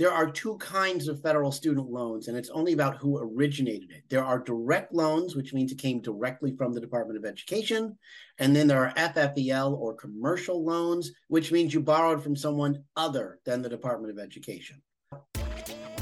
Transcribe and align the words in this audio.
there 0.00 0.10
are 0.10 0.30
two 0.30 0.56
kinds 0.56 1.08
of 1.08 1.20
federal 1.20 1.52
student 1.52 1.90
loans, 1.90 2.28
and 2.28 2.34
it's 2.34 2.48
only 2.48 2.72
about 2.72 2.96
who 2.96 3.18
originated 3.18 3.90
it. 3.90 4.02
There 4.08 4.24
are 4.24 4.38
direct 4.38 4.94
loans, 4.94 5.36
which 5.36 5.52
means 5.52 5.72
it 5.72 5.76
came 5.76 6.00
directly 6.00 6.56
from 6.56 6.72
the 6.72 6.80
Department 6.80 7.18
of 7.18 7.26
Education. 7.26 7.98
And 8.38 8.56
then 8.56 8.66
there 8.66 8.82
are 8.82 8.94
FFEL 8.94 9.78
or 9.78 9.92
commercial 9.92 10.64
loans, 10.64 11.12
which 11.28 11.52
means 11.52 11.74
you 11.74 11.82
borrowed 11.82 12.22
from 12.22 12.34
someone 12.34 12.82
other 12.96 13.40
than 13.44 13.60
the 13.60 13.68
Department 13.68 14.10
of 14.10 14.18
Education. 14.18 14.80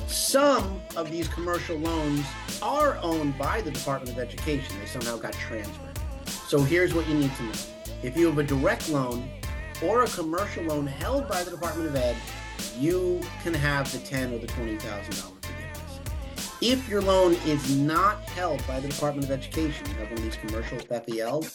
Some 0.06 0.80
of 0.94 1.10
these 1.10 1.26
commercial 1.26 1.76
loans 1.76 2.24
are 2.62 2.98
owned 3.02 3.36
by 3.36 3.62
the 3.62 3.72
Department 3.72 4.16
of 4.16 4.22
Education. 4.22 4.78
They 4.78 4.86
somehow 4.86 5.16
got 5.16 5.32
transferred. 5.32 5.98
So 6.46 6.62
here's 6.62 6.94
what 6.94 7.08
you 7.08 7.14
need 7.14 7.34
to 7.34 7.42
know. 7.42 7.52
If 8.04 8.16
you 8.16 8.26
have 8.26 8.38
a 8.38 8.44
direct 8.44 8.90
loan 8.90 9.28
or 9.82 10.04
a 10.04 10.06
commercial 10.06 10.62
loan 10.62 10.86
held 10.86 11.28
by 11.28 11.42
the 11.42 11.50
Department 11.50 11.88
of 11.88 11.96
Ed, 11.96 12.16
you 12.78 13.20
can 13.42 13.54
have 13.54 13.90
the 13.92 13.98
ten 13.98 14.32
or 14.32 14.38
the 14.38 14.46
twenty 14.46 14.76
thousand 14.76 15.16
dollar 15.16 15.36
forgiveness. 15.42 16.00
If 16.60 16.88
your 16.88 17.02
loan 17.02 17.34
is 17.46 17.76
not 17.76 18.22
held 18.22 18.66
by 18.66 18.80
the 18.80 18.88
Department 18.88 19.24
of 19.26 19.30
Education, 19.30 19.86
you 19.86 19.94
have 19.94 20.08
one 20.08 20.18
of 20.18 20.22
these 20.22 20.36
commercial 20.36 20.78
FFEL, 20.78 21.48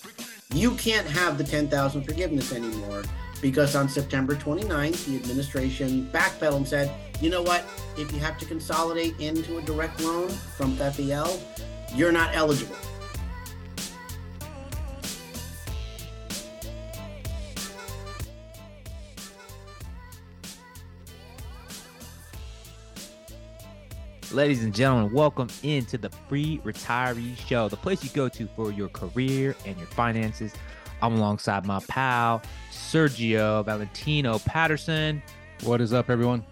you 0.54 0.72
can't 0.76 1.08
have 1.08 1.38
the 1.38 1.44
ten 1.44 1.68
thousand 1.68 2.04
forgiveness 2.04 2.54
anymore 2.54 3.04
because 3.42 3.76
on 3.76 3.90
September 3.90 4.36
29th, 4.36 5.06
the 5.06 5.18
administration 5.18 6.10
backpedaled 6.14 6.56
and 6.56 6.68
said, 6.68 6.96
you 7.20 7.30
know 7.30 7.42
what, 7.42 7.66
if 7.98 8.12
you 8.14 8.20
have 8.20 8.38
to 8.38 8.46
consolidate 8.46 9.20
into 9.20 9.58
a 9.58 9.62
direct 9.64 10.00
loan 10.00 10.30
from 10.30 10.76
FFEL, 10.78 11.40
you're 11.94 12.14
not 12.14 12.34
eligible. 12.34 12.78
Ladies 24.34 24.64
and 24.64 24.74
gentlemen, 24.74 25.14
welcome 25.14 25.48
into 25.62 25.96
the 25.96 26.10
Free 26.10 26.60
Retiree 26.66 27.38
Show, 27.38 27.70
the 27.70 27.78
place 27.78 28.04
you 28.04 28.10
go 28.10 28.28
to 28.30 28.48
for 28.56 28.72
your 28.72 28.90
career 28.90 29.56
and 29.64 29.78
your 29.78 29.86
finances. 29.86 30.52
I'm 31.04 31.14
alongside 31.14 31.68
my 31.68 31.80
pal, 31.88 32.42
Sergio 32.72 33.64
Valentino 33.64 34.40
Patterson. 34.40 35.22
What 35.62 35.82
is 35.82 35.94
up, 35.94 36.10
everyone? 36.10 36.44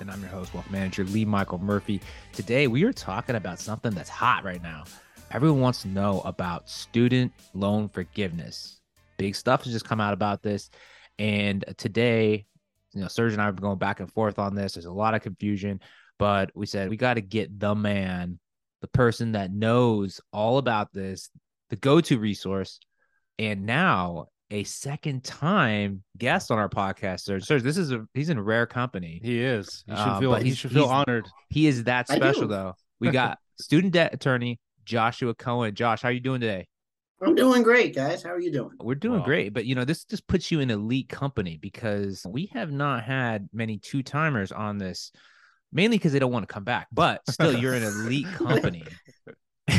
And 0.00 0.10
I'm 0.10 0.22
your 0.22 0.30
host, 0.30 0.54
wealth 0.54 0.70
manager 0.70 1.04
Lee 1.04 1.26
Michael 1.26 1.58
Murphy. 1.58 2.00
Today, 2.32 2.66
we 2.66 2.84
are 2.84 2.94
talking 2.94 3.36
about 3.36 3.58
something 3.58 3.92
that's 3.92 4.08
hot 4.08 4.42
right 4.42 4.62
now. 4.62 4.84
Everyone 5.30 5.60
wants 5.60 5.82
to 5.82 5.88
know 5.88 6.22
about 6.24 6.70
student 6.70 7.30
loan 7.52 7.90
forgiveness. 7.90 8.80
Big 9.18 9.36
stuff 9.36 9.64
has 9.64 9.74
just 9.74 9.84
come 9.84 10.00
out 10.00 10.14
about 10.14 10.42
this. 10.42 10.70
And 11.18 11.62
today, 11.76 12.46
you 12.94 13.02
know, 13.02 13.06
Sergio 13.06 13.32
and 13.32 13.42
I 13.42 13.44
have 13.44 13.56
been 13.56 13.64
going 13.64 13.78
back 13.78 14.00
and 14.00 14.10
forth 14.10 14.38
on 14.38 14.54
this. 14.54 14.72
There's 14.72 14.86
a 14.86 14.90
lot 14.90 15.14
of 15.14 15.20
confusion 15.20 15.82
but 16.18 16.50
we 16.54 16.66
said 16.66 16.90
we 16.90 16.96
got 16.96 17.14
to 17.14 17.20
get 17.20 17.58
the 17.58 17.74
man, 17.74 18.38
the 18.80 18.88
person 18.88 19.32
that 19.32 19.52
knows 19.52 20.20
all 20.32 20.58
about 20.58 20.92
this, 20.92 21.30
the 21.70 21.76
go-to 21.76 22.18
resource, 22.18 22.80
and 23.38 23.66
now 23.66 24.26
a 24.50 24.64
second 24.64 25.24
time 25.24 26.02
guest 26.16 26.50
on 26.50 26.58
our 26.58 26.68
podcast, 26.68 27.20
sir. 27.20 27.40
Serge, 27.40 27.62
this 27.62 27.76
is 27.76 27.92
a 27.92 28.06
he's 28.14 28.30
in 28.30 28.40
rare 28.40 28.66
company. 28.66 29.20
He 29.22 29.42
is. 29.42 29.84
He 29.86 29.92
should 29.92 30.00
uh, 30.00 30.20
feel 30.20 30.34
he 30.36 30.54
should 30.54 30.72
feel 30.72 30.86
honored. 30.86 31.26
He 31.50 31.66
is 31.66 31.84
that 31.84 32.08
special 32.08 32.48
though. 32.48 32.74
We 33.00 33.10
got 33.12 33.38
student 33.60 33.92
debt 33.92 34.14
attorney 34.14 34.58
Joshua 34.84 35.34
Cohen. 35.34 35.74
Josh, 35.74 36.02
how 36.02 36.08
are 36.08 36.12
you 36.12 36.20
doing 36.20 36.40
today? 36.40 36.66
I'm 37.20 37.34
doing 37.34 37.64
great, 37.64 37.96
guys. 37.96 38.22
How 38.22 38.30
are 38.30 38.40
you 38.40 38.52
doing? 38.52 38.76
We're 38.80 38.94
doing 38.94 39.20
wow. 39.20 39.24
great. 39.24 39.52
But 39.52 39.66
you 39.66 39.74
know, 39.74 39.84
this 39.84 40.04
just 40.04 40.26
puts 40.28 40.50
you 40.50 40.60
in 40.60 40.70
elite 40.70 41.08
company 41.08 41.58
because 41.60 42.24
we 42.28 42.46
have 42.52 42.70
not 42.70 43.04
had 43.04 43.48
many 43.52 43.78
two 43.78 44.02
timers 44.02 44.52
on 44.52 44.78
this 44.78 45.12
mainly 45.72 45.98
because 45.98 46.12
they 46.12 46.18
don't 46.18 46.32
want 46.32 46.48
to 46.48 46.52
come 46.52 46.64
back. 46.64 46.88
But 46.92 47.22
still, 47.28 47.56
you're 47.56 47.74
an 47.74 47.82
elite 47.82 48.26
company. 48.34 48.84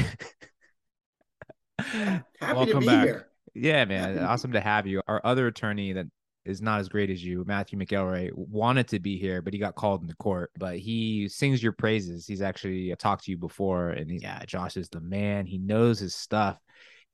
Welcome 2.42 2.86
back. 2.86 3.06
here. 3.06 3.28
Yeah, 3.54 3.86
man. 3.86 4.20
awesome 4.20 4.52
to 4.54 4.62
have 4.62 4.86
you. 4.88 5.02
Our 5.08 5.22
other 5.24 5.48
attorney 5.48 5.94
that 5.94 6.06
is 6.46 6.62
not 6.62 6.80
as 6.80 6.90
great 6.90 7.10
as 7.10 7.24
you, 7.24 7.44
Matthew 7.46 7.78
McElroy, 7.78 8.32
wanted 8.34 8.88
to 8.90 9.00
be 9.00 9.18
here, 9.18 9.42
but 9.42 9.54
he 9.54 9.60
got 9.60 9.76
called 9.76 10.02
into 10.02 10.16
court. 10.16 10.52
But 10.58 10.78
he 10.78 11.28
sings 11.28 11.62
your 11.62 11.74
praises. 11.74 12.26
He's 12.26 12.42
actually 12.42 12.92
uh, 12.92 12.96
talked 12.98 13.26
to 13.26 13.32
you 13.32 13.38
before, 13.38 13.90
and 13.90 14.10
he's, 14.10 14.24
yeah, 14.24 14.44
Josh 14.46 14.78
is 14.78 14.90
the 14.90 15.02
man. 15.02 15.46
He 15.46 15.58
knows 15.58 16.00
his 16.00 16.16
stuff 16.16 16.60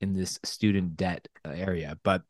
in 0.01 0.13
this 0.13 0.39
student 0.43 0.95
debt 0.97 1.27
uh, 1.45 1.51
area. 1.51 1.97
But 2.03 2.21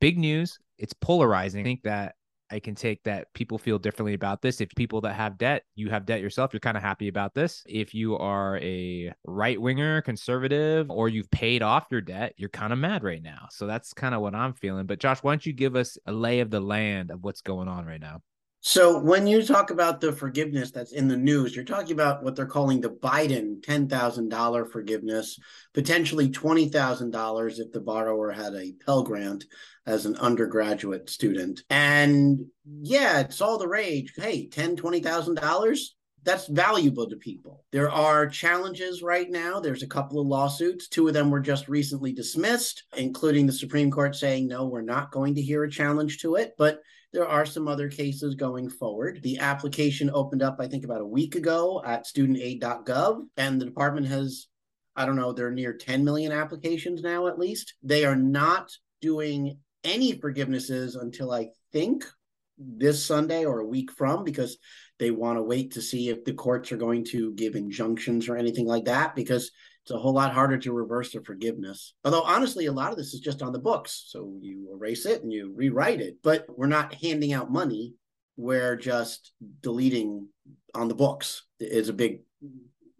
big 0.00 0.18
news, 0.18 0.58
it's 0.78 0.94
polarizing. 0.94 1.60
I 1.60 1.64
think 1.64 1.82
that 1.82 2.14
I 2.50 2.60
can 2.60 2.74
take 2.74 3.02
that 3.04 3.32
people 3.34 3.58
feel 3.58 3.78
differently 3.78 4.14
about 4.14 4.42
this. 4.42 4.60
If 4.60 4.70
people 4.76 5.00
that 5.02 5.14
have 5.14 5.38
debt, 5.38 5.64
you 5.74 5.90
have 5.90 6.06
debt 6.06 6.20
yourself, 6.20 6.52
you're 6.52 6.60
kind 6.60 6.76
of 6.76 6.82
happy 6.82 7.08
about 7.08 7.34
this. 7.34 7.62
If 7.66 7.94
you 7.94 8.16
are 8.16 8.58
a 8.58 9.12
right 9.24 9.60
winger, 9.60 10.02
conservative, 10.02 10.90
or 10.90 11.08
you've 11.08 11.30
paid 11.30 11.62
off 11.62 11.86
your 11.90 12.00
debt, 12.00 12.34
you're 12.36 12.48
kind 12.48 12.72
of 12.72 12.78
mad 12.78 13.02
right 13.02 13.22
now. 13.22 13.48
So 13.50 13.66
that's 13.66 13.92
kind 13.92 14.14
of 14.14 14.20
what 14.20 14.34
I'm 14.34 14.54
feeling. 14.54 14.86
But 14.86 15.00
Josh, 15.00 15.22
why 15.22 15.32
don't 15.32 15.44
you 15.44 15.52
give 15.52 15.76
us 15.76 15.98
a 16.06 16.12
lay 16.12 16.40
of 16.40 16.50
the 16.50 16.60
land 16.60 17.10
of 17.10 17.24
what's 17.24 17.40
going 17.40 17.68
on 17.68 17.84
right 17.84 18.00
now? 18.00 18.20
So 18.60 18.98
when 18.98 19.28
you 19.28 19.44
talk 19.44 19.70
about 19.70 20.00
the 20.00 20.12
forgiveness 20.12 20.72
that's 20.72 20.92
in 20.92 21.06
the 21.06 21.16
news, 21.16 21.54
you're 21.54 21.64
talking 21.64 21.92
about 21.92 22.24
what 22.24 22.34
they're 22.34 22.46
calling 22.46 22.80
the 22.80 22.90
Biden 22.90 23.60
$10,000 23.60 24.72
forgiveness, 24.72 25.38
potentially 25.72 26.30
$20,000 26.30 27.58
if 27.60 27.72
the 27.72 27.80
borrower 27.80 28.32
had 28.32 28.54
a 28.54 28.74
Pell 28.84 29.04
Grant 29.04 29.44
as 29.86 30.04
an 30.04 30.16
undergraduate 30.16 31.08
student. 31.08 31.62
And 31.70 32.46
yeah, 32.80 33.20
it's 33.20 33.40
all 33.40 33.58
the 33.58 33.68
rage. 33.68 34.12
Hey, 34.16 34.48
$10,000, 34.48 34.80
$20,000, 34.80 35.78
that's 36.24 36.48
valuable 36.48 37.08
to 37.08 37.16
people. 37.16 37.64
There 37.70 37.88
are 37.88 38.26
challenges 38.26 39.00
right 39.00 39.30
now. 39.30 39.60
There's 39.60 39.84
a 39.84 39.88
couple 39.88 40.20
of 40.20 40.26
lawsuits. 40.26 40.88
Two 40.88 41.06
of 41.06 41.14
them 41.14 41.30
were 41.30 41.40
just 41.40 41.68
recently 41.68 42.12
dismissed, 42.12 42.82
including 42.96 43.46
the 43.46 43.52
Supreme 43.52 43.92
Court 43.92 44.16
saying, 44.16 44.48
no, 44.48 44.66
we're 44.66 44.82
not 44.82 45.12
going 45.12 45.36
to 45.36 45.42
hear 45.42 45.62
a 45.62 45.70
challenge 45.70 46.18
to 46.22 46.34
it. 46.34 46.54
But 46.58 46.80
there 47.16 47.26
are 47.26 47.46
some 47.46 47.66
other 47.66 47.88
cases 47.88 48.34
going 48.34 48.68
forward. 48.68 49.20
The 49.22 49.38
application 49.38 50.10
opened 50.12 50.42
up, 50.42 50.58
I 50.60 50.68
think, 50.68 50.84
about 50.84 51.00
a 51.00 51.06
week 51.06 51.34
ago 51.34 51.82
at 51.82 52.04
studentaid.gov, 52.04 53.22
and 53.38 53.58
the 53.58 53.64
department 53.64 54.06
has, 54.08 54.48
I 54.94 55.06
don't 55.06 55.16
know, 55.16 55.32
they're 55.32 55.50
near 55.50 55.72
10 55.72 56.04
million 56.04 56.30
applications 56.30 57.00
now, 57.00 57.26
at 57.26 57.38
least. 57.38 57.72
They 57.82 58.04
are 58.04 58.16
not 58.16 58.70
doing 59.00 59.56
any 59.82 60.12
forgivenesses 60.12 61.00
until 61.00 61.32
I 61.32 61.48
think 61.72 62.04
this 62.58 63.02
Sunday 63.02 63.46
or 63.46 63.60
a 63.60 63.66
week 63.66 63.90
from 63.92 64.22
because 64.22 64.58
they 64.98 65.10
want 65.10 65.38
to 65.38 65.42
wait 65.42 65.72
to 65.72 65.80
see 65.80 66.10
if 66.10 66.22
the 66.22 66.34
courts 66.34 66.70
are 66.70 66.76
going 66.76 67.06
to 67.06 67.32
give 67.32 67.54
injunctions 67.54 68.28
or 68.28 68.36
anything 68.36 68.66
like 68.66 68.84
that 68.84 69.16
because 69.16 69.52
it's 69.86 69.92
a 69.92 69.98
whole 69.98 70.14
lot 70.14 70.32
harder 70.32 70.58
to 70.58 70.72
reverse 70.72 71.14
a 71.14 71.22
forgiveness. 71.22 71.94
Although 72.04 72.24
honestly, 72.24 72.66
a 72.66 72.72
lot 72.72 72.90
of 72.90 72.98
this 72.98 73.14
is 73.14 73.20
just 73.20 73.40
on 73.40 73.52
the 73.52 73.60
books. 73.60 74.06
So 74.08 74.36
you 74.40 74.68
erase 74.72 75.06
it 75.06 75.22
and 75.22 75.32
you 75.32 75.52
rewrite 75.54 76.00
it, 76.00 76.16
but 76.24 76.44
we're 76.58 76.66
not 76.66 76.92
handing 76.94 77.32
out 77.32 77.52
money. 77.52 77.94
We're 78.36 78.74
just 78.74 79.30
deleting 79.62 80.26
on 80.74 80.88
the 80.88 80.96
books 80.96 81.44
is 81.60 81.88
a 81.88 81.92
big 81.92 82.22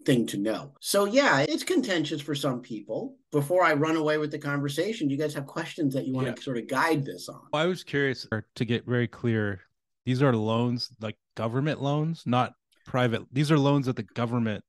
thing 0.04 0.26
to 0.26 0.36
know. 0.36 0.74
So 0.80 1.06
yeah, 1.06 1.41
it's 1.41 1.64
contentious 1.64 2.20
for 2.20 2.36
some 2.36 2.60
people. 2.60 3.16
Before 3.32 3.64
I 3.64 3.74
run 3.74 3.97
away 3.97 4.18
with 4.18 4.30
the 4.30 4.38
conversation, 4.38 5.08
do 5.08 5.14
you 5.16 5.20
guys 5.20 5.34
have 5.34 5.47
questions 5.47 5.92
that 5.94 6.06
you 6.06 6.14
want 6.14 6.28
yeah. 6.28 6.34
to 6.34 6.42
sort 6.42 6.56
of 6.56 6.68
guide 6.68 7.04
this 7.04 7.28
on? 7.28 7.41
I 7.53 7.66
was 7.66 7.82
curious 7.82 8.28
to 8.54 8.64
get 8.64 8.86
very 8.86 9.08
clear. 9.08 9.60
These 10.04 10.22
are 10.22 10.36
loans, 10.36 10.88
like 11.00 11.16
government 11.36 11.82
loans, 11.82 12.22
not 12.26 12.53
private. 12.86 13.24
These 13.32 13.50
are 13.50 13.58
loans 13.58 13.86
that 13.86 13.97
the 13.97 14.04
government 14.04 14.62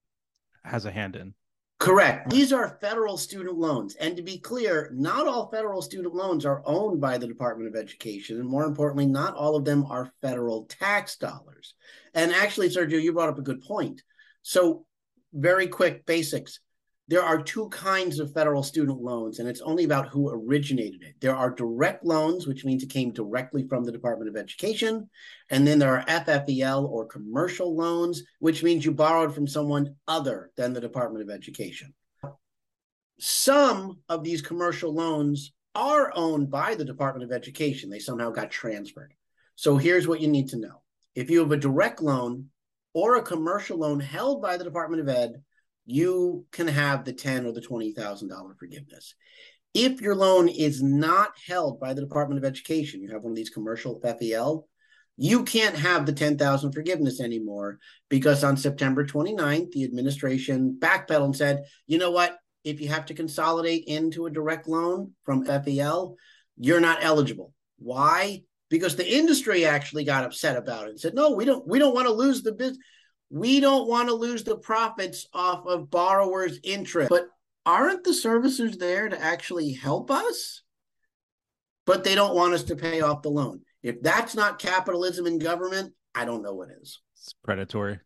has 0.64 0.86
a 0.86 0.92
hand 0.92 1.16
in. 1.16 1.36
Correct. 1.80 2.32
These 2.32 2.52
are 2.52 2.80
federal 2.82 3.18
student 3.18 3.58
loans. 3.58 3.96
And 3.96 4.16
to 4.18 4.24
be 4.24 4.40
clear, 4.40 4.90
not 4.94 5.28
all 5.28 5.52
federal 5.52 5.84
student 5.84 6.16
loans 6.16 6.44
are 6.44 6.64
owned 6.66 7.00
by 7.00 7.20
the 7.20 7.28
Department 7.28 7.70
of 7.70 7.80
Education. 7.80 8.40
And 8.40 8.50
more 8.50 8.66
importantly, 8.66 9.06
not 9.06 9.36
all 9.36 9.56
of 9.56 9.64
them 9.64 9.86
are 9.86 10.12
federal 10.22 10.66
tax 10.66 11.18
dollars. 11.18 11.76
And 12.16 12.34
actually, 12.34 12.70
Sergio, 12.70 13.02
you 13.02 13.14
brought 13.14 13.30
up 13.30 13.38
a 13.38 13.44
good 13.44 13.62
point. 13.62 14.02
So, 14.42 14.86
very 15.34 15.68
quick 15.68 16.06
basics 16.06 16.60
there 17.10 17.24
are 17.24 17.42
two 17.42 17.70
kinds 17.70 18.20
of 18.20 18.34
federal 18.34 18.62
student 18.62 19.02
loans, 19.02 19.40
and 19.40 19.48
it's 19.48 19.62
only 19.62 19.86
about 19.86 20.10
who 20.10 20.30
originated 20.30 21.04
it. 21.04 21.16
There 21.22 21.36
are 21.36 21.50
direct 21.50 22.04
loans, 22.04 22.48
which 22.48 22.66
means 22.66 22.84
it 22.84 22.90
came 22.90 23.12
directly 23.12 23.66
from 23.68 23.86
the 23.86 23.94
Department 23.94 24.30
of 24.30 24.36
Education. 24.36 25.10
And 25.50 25.66
then 25.66 25.80
there 25.80 25.98
are 25.98 26.06
FFEL 26.06 26.84
or 26.90 27.06
commercial 27.06 27.74
loans, 27.76 28.24
which 28.40 28.62
means 28.62 28.84
you 28.84 28.92
borrowed 28.92 29.34
from 29.34 29.48
someone 29.48 29.96
other 30.08 30.52
than 30.58 30.74
the 30.74 30.82
Department 30.82 31.24
of 31.24 31.34
Education. 31.34 31.94
Some 33.20 34.00
of 34.10 34.24
these 34.24 34.42
commercial 34.42 34.94
loans 34.94 35.54
are 35.76 36.12
owned 36.14 36.52
by 36.52 36.76
the 36.76 36.86
Department 36.86 37.24
of 37.24 37.36
Education, 37.36 37.90
they 37.90 38.00
somehow 38.00 38.32
got 38.32 38.52
transferred. 38.52 39.14
So 39.56 39.78
here's 39.78 40.08
what 40.08 40.22
you 40.22 40.28
need 40.28 40.50
to 40.50 40.58
know 40.58 40.82
if 41.16 41.30
you 41.30 41.40
have 41.40 41.52
a 41.52 41.58
direct 41.58 42.02
loan 42.02 42.50
or 42.94 43.16
a 43.16 43.24
commercial 43.24 43.78
loan 43.78 44.00
held 44.00 44.42
by 44.42 44.58
the 44.58 44.64
Department 44.64 45.02
of 45.02 45.10
Ed, 45.10 45.42
you 45.88 46.46
can 46.52 46.68
have 46.68 47.06
the 47.06 47.14
ten 47.14 47.46
or 47.46 47.54
the 47.54 47.62
twenty 47.62 47.94
thousand 47.94 48.28
dollar 48.28 48.54
forgiveness. 48.60 49.16
If 49.74 50.02
your 50.02 50.16
loan 50.16 50.50
is 50.50 50.84
not 50.84 51.32
held 51.48 51.80
by 51.80 51.94
the 51.94 52.02
Department 52.02 52.38
of 52.38 52.46
Education, 52.46 53.02
you 53.02 53.10
have 53.12 53.22
one 53.22 53.32
of 53.32 53.36
these 53.36 53.50
commercial 53.50 54.00
FFEL, 54.02 54.64
you 55.18 55.44
can't 55.44 55.76
have 55.76 56.06
the 56.06 56.14
10,000 56.14 56.72
forgiveness 56.72 57.20
anymore 57.20 57.80
because 58.10 58.44
on 58.44 58.56
September 58.56 59.06
29th, 59.06 59.72
the 59.72 59.84
administration 59.84 60.78
backpedaled 60.80 61.26
and 61.26 61.36
said, 61.36 61.64
you 61.88 61.98
know 61.98 62.12
what? 62.12 62.38
If 62.64 62.82
you 62.82 62.90
have 62.90 63.08
to 63.08 63.14
consolidate 63.14 63.86
into 63.86 64.26
a 64.26 64.32
direct 64.32 64.68
loan 64.68 65.14
from 65.24 65.46
FFEL, 65.46 66.16
you're 66.58 66.80
not 66.80 67.00
eligible. 67.02 67.54
Why? 67.80 68.42
Because 68.70 68.96
the 68.96 69.16
industry 69.16 69.66
actually 69.66 70.04
got 70.04 70.24
upset 70.24 70.58
about 70.58 70.88
it 70.88 70.92
and 70.92 71.00
said, 71.00 71.16
no, 71.16 71.32
we 71.32 71.46
don't, 71.46 71.68
we 71.68 71.80
don't 71.80 71.96
want 71.96 72.08
to 72.08 72.14
lose 72.14 72.44
the 72.44 72.52
business. 72.52 72.80
We 73.30 73.60
don't 73.60 73.88
want 73.88 74.10
to 74.10 74.16
lose 74.16 74.44
the 74.44 74.58
profits 74.58 75.28
off 75.34 75.66
of 75.66 75.90
borrowers' 75.90 76.60
interest. 76.64 77.10
But 77.10 77.28
aren't 77.66 78.04
the 78.04 78.12
servicers 78.12 78.80
there 78.80 79.10
to 79.10 79.22
actually 79.22 79.74
help 79.74 80.10
us? 80.10 80.64
But 81.86 82.04
they 82.04 82.16
don't 82.16 82.36
want 82.36 82.54
us 82.54 82.64
to 82.64 82.76
pay 82.76 83.02
off 83.02 83.22
the 83.22 83.30
loan. 83.30 83.62
If 83.84 84.02
that's 84.02 84.36
not 84.36 84.60
capitalism 84.60 85.28
in 85.28 85.40
government, 85.40 85.94
I 86.14 86.26
don't 86.26 86.42
know 86.42 86.54
what 86.54 86.70
is. 86.82 87.00
It's 87.14 87.34
predatory. 87.44 88.00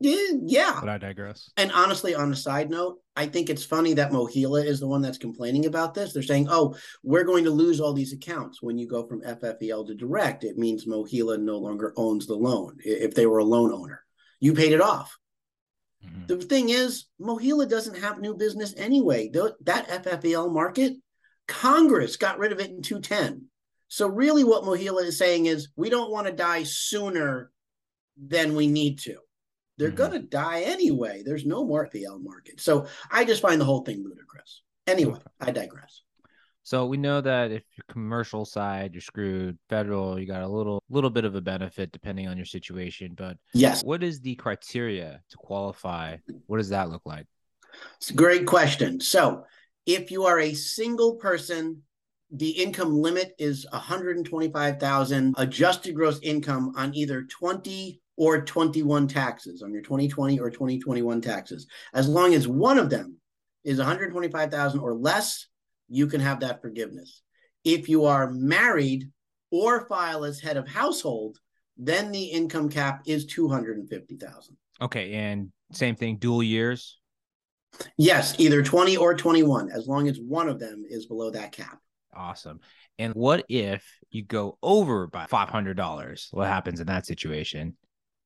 Yeah, 0.00 0.32
yeah. 0.42 0.78
But 0.80 0.90
I 0.90 0.98
digress. 0.98 1.50
And 1.56 1.72
honestly, 1.72 2.14
on 2.14 2.30
a 2.30 2.36
side 2.36 2.70
note, 2.70 2.98
I 3.16 3.26
think 3.26 3.50
it's 3.50 3.64
funny 3.64 3.94
that 3.94 4.12
MOHELA 4.12 4.64
is 4.64 4.78
the 4.78 4.86
one 4.86 5.02
that's 5.02 5.18
complaining 5.18 5.66
about 5.66 5.92
this. 5.92 6.12
They're 6.12 6.22
saying, 6.22 6.46
oh, 6.50 6.76
we're 7.02 7.24
going 7.24 7.44
to 7.44 7.50
lose 7.50 7.80
all 7.80 7.92
these 7.92 8.12
accounts. 8.12 8.62
When 8.62 8.78
you 8.78 8.86
go 8.86 9.06
from 9.06 9.22
FFEL 9.22 9.86
to 9.86 9.94
direct, 9.94 10.44
it 10.44 10.56
means 10.56 10.86
MOHELA 10.86 11.40
no 11.40 11.58
longer 11.58 11.92
owns 11.96 12.26
the 12.26 12.36
loan 12.36 12.76
if 12.84 13.14
they 13.14 13.26
were 13.26 13.38
a 13.38 13.44
loan 13.44 13.72
owner. 13.72 14.04
You 14.40 14.54
paid 14.54 14.72
it 14.72 14.80
off. 14.80 15.16
Mm-hmm. 16.04 16.26
The 16.26 16.36
thing 16.36 16.68
is, 16.68 17.06
MOHELA 17.20 17.68
doesn't 17.68 17.98
have 17.98 18.20
new 18.20 18.34
business 18.34 18.74
anyway. 18.76 19.30
That 19.30 19.88
FFEL 19.88 20.52
market, 20.52 20.94
Congress 21.46 22.16
got 22.16 22.38
rid 22.38 22.52
of 22.52 22.60
it 22.60 22.70
in 22.70 22.82
210. 22.82 23.46
So 23.88 24.06
really 24.06 24.44
what 24.44 24.64
MOHELA 24.64 25.04
is 25.04 25.18
saying 25.18 25.46
is 25.46 25.68
we 25.74 25.90
don't 25.90 26.10
want 26.10 26.26
to 26.26 26.32
die 26.32 26.62
sooner 26.62 27.50
than 28.16 28.54
we 28.54 28.66
need 28.66 28.98
to. 29.00 29.16
They're 29.76 29.88
mm-hmm. 29.88 29.96
going 29.96 30.12
to 30.12 30.20
die 30.20 30.62
anyway. 30.62 31.22
There's 31.24 31.46
no 31.46 31.64
more 31.64 31.88
PL 31.88 32.18
market. 32.18 32.60
So 32.60 32.86
I 33.10 33.24
just 33.24 33.42
find 33.42 33.60
the 33.60 33.64
whole 33.64 33.82
thing 33.82 34.04
ludicrous. 34.04 34.62
Anyway, 34.86 35.18
I 35.40 35.50
digress. 35.50 36.02
So 36.68 36.84
we 36.84 36.98
know 36.98 37.22
that 37.22 37.50
if 37.50 37.62
you're 37.74 37.84
commercial 37.88 38.44
side, 38.44 38.92
you're 38.92 39.00
screwed. 39.00 39.56
Federal, 39.70 40.20
you 40.20 40.26
got 40.26 40.42
a 40.42 40.46
little 40.46 40.82
little 40.90 41.08
bit 41.08 41.24
of 41.24 41.34
a 41.34 41.40
benefit 41.40 41.92
depending 41.92 42.28
on 42.28 42.36
your 42.36 42.44
situation. 42.44 43.14
But 43.16 43.38
yes, 43.54 43.82
what 43.82 44.02
is 44.02 44.20
the 44.20 44.34
criteria 44.34 45.22
to 45.30 45.36
qualify? 45.38 46.18
What 46.46 46.58
does 46.58 46.68
that 46.68 46.90
look 46.90 47.06
like? 47.06 47.24
It's 47.96 48.10
a 48.10 48.14
great 48.14 48.44
question. 48.44 49.00
So 49.00 49.44
if 49.86 50.10
you 50.10 50.26
are 50.26 50.40
a 50.40 50.52
single 50.52 51.14
person 51.14 51.84
the 52.30 52.50
income 52.50 52.94
limit 52.94 53.34
is 53.38 53.66
125,000 53.72 55.34
adjusted 55.38 55.94
gross 55.94 56.20
income 56.22 56.74
on 56.76 56.94
either 56.94 57.22
20 57.22 58.02
or 58.18 58.42
21 58.42 59.08
taxes 59.08 59.62
on 59.62 59.72
your 59.72 59.80
2020 59.80 60.38
or 60.38 60.50
2021 60.50 61.22
taxes. 61.22 61.66
As 61.94 62.06
long 62.06 62.34
as 62.34 62.46
one 62.46 62.76
of 62.76 62.90
them 62.90 63.16
is 63.64 63.78
125,000 63.78 64.78
or 64.78 64.92
less, 64.92 65.47
you 65.88 66.06
can 66.06 66.20
have 66.20 66.40
that 66.40 66.60
forgiveness. 66.60 67.22
If 67.64 67.88
you 67.88 68.04
are 68.04 68.30
married 68.30 69.10
or 69.50 69.86
file 69.86 70.24
as 70.24 70.40
head 70.40 70.56
of 70.56 70.68
household, 70.68 71.38
then 71.76 72.10
the 72.10 72.24
income 72.24 72.68
cap 72.68 73.02
is 73.06 73.26
250,000. 73.26 74.56
Okay, 74.80 75.12
and 75.14 75.50
same 75.72 75.96
thing 75.96 76.16
dual 76.16 76.42
years? 76.42 76.98
Yes, 77.96 78.34
either 78.38 78.62
20 78.62 78.96
or 78.96 79.14
21 79.14 79.70
as 79.70 79.86
long 79.86 80.08
as 80.08 80.18
one 80.18 80.48
of 80.48 80.58
them 80.58 80.84
is 80.88 81.06
below 81.06 81.30
that 81.30 81.52
cap. 81.52 81.78
Awesome. 82.14 82.60
And 82.98 83.14
what 83.14 83.44
if 83.48 83.84
you 84.10 84.24
go 84.24 84.58
over 84.62 85.06
by 85.06 85.26
$500? 85.26 86.28
What 86.32 86.48
happens 86.48 86.80
in 86.80 86.86
that 86.86 87.06
situation? 87.06 87.76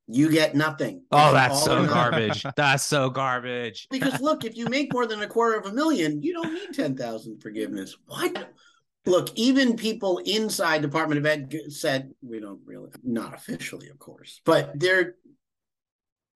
You 0.08 0.30
get 0.30 0.54
nothing. 0.54 1.02
Oh, 1.12 1.32
that's 1.32 1.62
so 1.64 1.86
garbage. 1.86 2.44
that's 2.56 2.84
so 2.84 3.08
garbage. 3.08 3.86
Because 3.90 4.20
look, 4.20 4.44
if 4.44 4.56
you 4.56 4.66
make 4.66 4.92
more 4.92 5.06
than 5.06 5.22
a 5.22 5.26
quarter 5.26 5.58
of 5.58 5.66
a 5.66 5.72
million, 5.72 6.22
you 6.22 6.34
don't 6.34 6.52
need 6.52 6.74
10,000 6.74 7.40
forgiveness. 7.40 7.96
What? 8.06 8.52
Look, 9.06 9.30
even 9.36 9.76
people 9.76 10.18
inside 10.24 10.82
Department 10.82 11.18
of 11.18 11.26
Ed 11.26 11.52
said 11.68 12.12
we 12.20 12.40
don't 12.40 12.60
really 12.64 12.90
not 13.02 13.34
officially, 13.34 13.88
of 13.88 13.98
course, 13.98 14.40
but 14.44 14.78
they're 14.78 15.14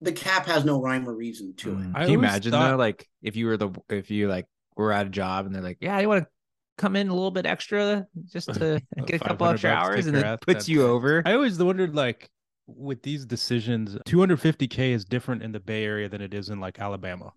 the 0.00 0.12
cap 0.12 0.46
has 0.46 0.64
no 0.64 0.80
rhyme 0.80 1.08
or 1.08 1.14
reason 1.14 1.54
to 1.56 1.70
it. 1.70 1.78
Mm. 1.78 1.94
Can 1.94 2.10
you 2.10 2.18
imagine 2.18 2.52
thought... 2.52 2.70
though, 2.70 2.76
like 2.76 3.08
if 3.22 3.36
you 3.36 3.46
were 3.46 3.56
the 3.56 3.70
if 3.88 4.10
you 4.10 4.28
like 4.28 4.46
were 4.76 4.92
at 4.92 5.06
a 5.06 5.10
job 5.10 5.46
and 5.46 5.54
they're 5.54 5.62
like, 5.62 5.78
yeah, 5.80 5.98
you 6.00 6.08
want 6.08 6.24
to 6.24 6.30
come 6.76 6.96
in 6.96 7.08
a 7.08 7.14
little 7.14 7.30
bit 7.30 7.46
extra 7.46 8.06
just 8.32 8.52
to 8.52 8.80
get 9.06 9.22
a 9.22 9.24
couple 9.24 9.46
extra 9.46 9.70
hours 9.70 10.06
and 10.06 10.16
it 10.16 10.40
puts 10.40 10.68
you 10.68 10.86
over. 10.86 11.22
I 11.24 11.34
always 11.34 11.58
wondered 11.58 11.94
like 11.94 12.28
with 12.66 13.02
these 13.02 13.24
decisions, 13.24 13.96
250k 14.06 14.92
is 14.92 15.04
different 15.04 15.42
in 15.42 15.52
the 15.52 15.60
Bay 15.60 15.84
Area 15.84 16.08
than 16.08 16.20
it 16.20 16.34
is 16.34 16.48
in 16.48 16.60
like 16.60 16.78
Alabama. 16.80 17.32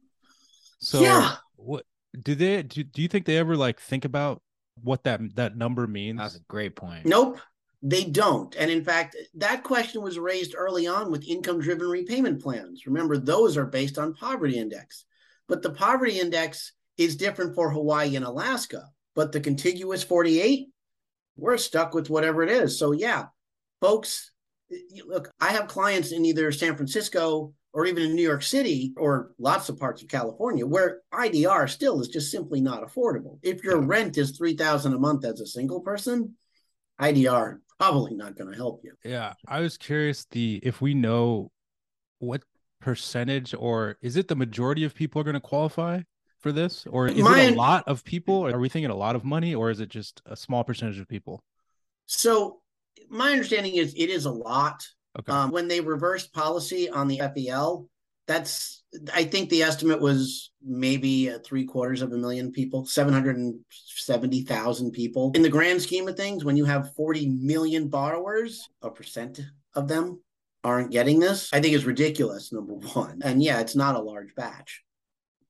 So 0.80 1.02
yeah. 1.02 1.36
what 1.56 1.86
do 2.20 2.36
they 2.36 2.64
do, 2.64 2.84
do 2.84 3.02
you 3.02 3.08
think 3.08 3.26
they 3.26 3.38
ever 3.38 3.56
like 3.56 3.80
think 3.80 4.06
about 4.06 4.42
what 4.82 5.04
that 5.04 5.22
that 5.36 5.56
number 5.58 5.88
means? 5.88 6.20
That's 6.20 6.36
a 6.36 6.42
great 6.48 6.76
point. 6.76 7.06
Nope. 7.06 7.40
They 7.82 8.04
don't. 8.04 8.54
And 8.58 8.70
in 8.70 8.84
fact, 8.84 9.16
that 9.36 9.64
question 9.64 10.02
was 10.02 10.20
raised 10.20 10.54
early 10.58 10.86
on 10.86 11.12
with 11.12 11.28
income 11.28 11.62
driven 11.62 11.88
repayment 11.88 12.42
plans. 12.42 12.86
Remember, 12.86 13.18
those 13.18 13.56
are 13.56 13.66
based 13.66 13.98
on 13.98 14.14
poverty 14.14 14.58
index. 14.58 15.06
But 15.48 15.62
the 15.62 15.72
poverty 15.72 16.20
index 16.20 16.74
is 16.98 17.16
different 17.16 17.56
for 17.56 17.72
Hawaii 17.72 18.18
and 18.18 18.26
Alaska. 18.26 18.90
But 19.16 19.32
the 19.32 19.40
contiguous 19.40 20.04
48, 20.04 20.68
we're 21.38 21.58
stuck 21.58 21.94
with 21.94 22.10
whatever 22.10 22.44
it 22.44 22.50
is. 22.50 22.78
So, 22.78 22.92
yeah, 22.92 23.28
folks, 23.80 24.29
look, 25.08 25.32
I 25.40 25.50
have 25.50 25.68
clients 25.68 26.12
in 26.12 26.26
either 26.26 26.52
San 26.52 26.76
Francisco 26.76 27.54
or 27.74 27.86
even 27.86 28.04
in 28.04 28.16
New 28.16 28.24
York 28.24 28.44
City 28.44 28.94
or 28.98 29.32
lots 29.38 29.70
of 29.70 29.80
parts 29.80 30.02
of 30.02 30.08
California 30.08 30.66
where 30.66 31.02
IDR 31.14 31.70
still 31.70 32.02
is 32.02 32.08
just 32.08 32.32
simply 32.32 32.62
not 32.62 32.84
affordable. 32.84 33.40
If 33.44 33.64
your 33.64 33.80
rent 33.82 34.18
is 34.18 34.38
3000 34.38 34.94
a 34.94 35.00
month 35.00 35.26
as 35.26 35.40
a 35.40 35.46
single 35.46 35.82
person, 35.82 36.36
IDR 37.00 37.60
probably 37.80 38.16
not 38.16 38.36
going 38.36 38.52
to 38.52 38.58
help 38.58 38.82
you. 38.84 38.94
Yeah, 39.04 39.34
I 39.48 39.62
was 39.62 39.78
curious 39.78 40.26
the 40.32 40.60
if 40.64 40.82
we 40.82 40.94
know 40.94 41.52
what 42.20 42.44
percentage 42.82 43.54
or 43.54 43.98
is 44.02 44.18
it 44.18 44.28
the 44.28 44.36
majority 44.36 44.84
of 44.84 44.96
people 44.96 45.22
are 45.22 45.24
going 45.24 45.36
to 45.36 45.40
qualify? 45.40 46.02
for 46.40 46.52
this, 46.52 46.86
or 46.90 47.08
is 47.08 47.22
My, 47.22 47.42
it 47.42 47.54
a 47.54 47.56
lot 47.56 47.88
of 47.88 48.04
people? 48.04 48.48
Are 48.48 48.60
we 48.60 48.70
thinking 48.70 48.90
a 48.90 48.96
lot 48.96 49.16
of 49.16 49.24
money, 49.24 49.54
or 49.54 49.70
is 49.70 49.80
it 49.80 49.90
just 49.90 50.22
a 50.26 50.36
small 50.36 50.64
percentage 50.64 51.00
of 51.00 51.08
people? 51.08 51.44
So, 52.06 52.62
my 53.10 53.32
understanding 53.32 53.76
is 53.76 53.94
it 53.96 54.10
is 54.10 54.26
a 54.26 54.32
lot. 54.32 54.86
Okay. 55.18 55.32
Um, 55.32 55.52
when 55.52 55.68
they 55.68 55.82
reversed 55.82 56.34
policy 56.34 56.90
on 56.90 57.08
the 57.08 57.18
FFEL, 57.18 57.88
that's 58.28 58.84
I 59.14 59.24
think 59.24 59.50
the 59.50 59.64
estimate 59.64 60.02
was 60.02 60.52
maybe 60.64 61.34
three 61.46 61.66
quarters 61.66 62.02
of 62.02 62.12
a 62.12 62.18
million 62.18 62.52
people, 62.52 62.86
seven 62.86 63.14
hundred 63.14 63.38
and 63.38 63.60
seventy 63.70 64.44
thousand 64.44 64.92
people. 64.92 65.32
In 65.34 65.42
the 65.42 65.50
grand 65.50 65.82
scheme 65.82 66.08
of 66.08 66.16
things, 66.16 66.46
when 66.46 66.58
you 66.58 66.66
have 66.66 66.96
forty 66.96 67.28
million 67.28 67.88
borrowers, 67.88 68.70
a 68.82 68.90
percent 68.90 69.42
of 69.76 69.88
them 69.88 70.22
aren't 70.64 70.92
getting 70.92 71.20
this, 71.20 71.50
I 71.54 71.62
think 71.62 71.74
is 71.74 71.86
ridiculous. 71.86 72.54
Number 72.54 72.74
one, 72.74 73.22
and 73.24 73.42
yeah, 73.42 73.60
it's 73.60 73.76
not 73.76 73.96
a 73.96 74.00
large 74.00 74.36
batch 74.36 74.84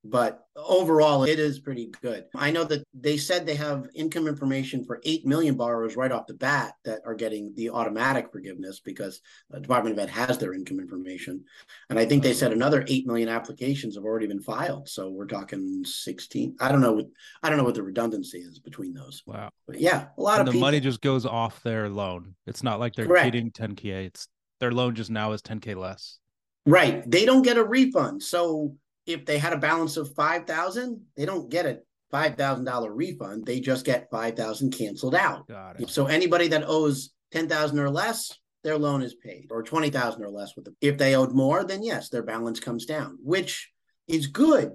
but 0.03 0.45
overall 0.55 1.23
it 1.23 1.39
is 1.39 1.59
pretty 1.59 1.91
good. 2.01 2.25
I 2.35 2.51
know 2.51 2.63
that 2.65 2.83
they 2.93 3.17
said 3.17 3.45
they 3.45 3.55
have 3.55 3.87
income 3.93 4.27
information 4.27 4.85
for 4.85 5.01
8 5.03 5.25
million 5.25 5.55
borrowers 5.55 5.97
right 5.97 6.11
off 6.11 6.27
the 6.27 6.35
bat 6.35 6.73
that 6.85 7.01
are 7.05 7.15
getting 7.15 7.53
the 7.55 7.69
automatic 7.69 8.31
forgiveness 8.31 8.79
because 8.79 9.21
the 9.49 9.59
department 9.59 9.93
of 9.93 9.99
ed 9.99 10.09
has 10.09 10.37
their 10.37 10.53
income 10.53 10.79
information. 10.79 11.43
And 11.89 11.99
i 11.99 12.05
think 12.05 12.23
they 12.23 12.33
said 12.33 12.53
another 12.53 12.85
8 12.87 13.07
million 13.07 13.29
applications 13.29 13.95
have 13.95 14.05
already 14.05 14.27
been 14.27 14.41
filed. 14.41 14.87
So 14.87 15.09
we're 15.09 15.27
talking 15.27 15.83
16 15.83 16.55
i 16.59 16.71
don't 16.71 16.81
know 16.81 16.93
what 16.93 17.07
i 17.43 17.49
don't 17.49 17.57
know 17.57 17.63
what 17.63 17.75
the 17.75 17.83
redundancy 17.83 18.39
is 18.39 18.59
between 18.59 18.93
those. 18.93 19.21
Wow. 19.25 19.49
But 19.67 19.79
yeah 19.79 20.07
a 20.17 20.21
lot 20.21 20.39
and 20.39 20.41
of 20.41 20.45
the 20.47 20.51
people... 20.53 20.67
money 20.67 20.79
just 20.79 21.01
goes 21.01 21.25
off 21.25 21.61
their 21.63 21.89
loan. 21.89 22.35
It's 22.47 22.63
not 22.63 22.79
like 22.79 22.95
they're 22.95 23.05
Correct. 23.05 23.25
getting 23.25 23.51
10k 23.51 24.05
it's 24.05 24.27
their 24.59 24.71
loan 24.71 24.95
just 24.95 25.09
now 25.09 25.31
is 25.31 25.41
10k 25.41 25.75
less. 25.75 26.19
Right. 26.65 27.09
They 27.09 27.25
don't 27.25 27.41
get 27.41 27.57
a 27.57 27.63
refund. 27.63 28.21
So 28.21 28.75
if 29.05 29.25
they 29.25 29.37
had 29.37 29.53
a 29.53 29.57
balance 29.57 29.97
of 29.97 30.13
5000 30.13 31.01
they 31.15 31.25
don't 31.25 31.49
get 31.49 31.65
a 31.65 31.79
$5,000 32.11 32.89
refund. 32.91 33.45
They 33.45 33.59
just 33.59 33.85
get 33.85 34.09
5000 34.11 34.71
canceled 34.71 35.15
out. 35.15 35.47
So 35.87 36.07
anybody 36.07 36.47
that 36.49 36.63
owes 36.65 37.11
10000 37.31 37.79
or 37.79 37.89
less, 37.89 38.35
their 38.63 38.77
loan 38.77 39.01
is 39.01 39.15
paid 39.15 39.47
or 39.51 39.63
20,000 39.63 40.23
or 40.23 40.29
less 40.29 40.55
with 40.55 40.65
them. 40.65 40.75
If 40.81 40.97
they 40.97 41.15
owed 41.15 41.33
more, 41.33 41.63
then 41.63 41.83
yes, 41.83 42.09
their 42.09 42.23
balance 42.23 42.59
comes 42.59 42.85
down, 42.85 43.17
which 43.21 43.71
is 44.07 44.27
good 44.27 44.71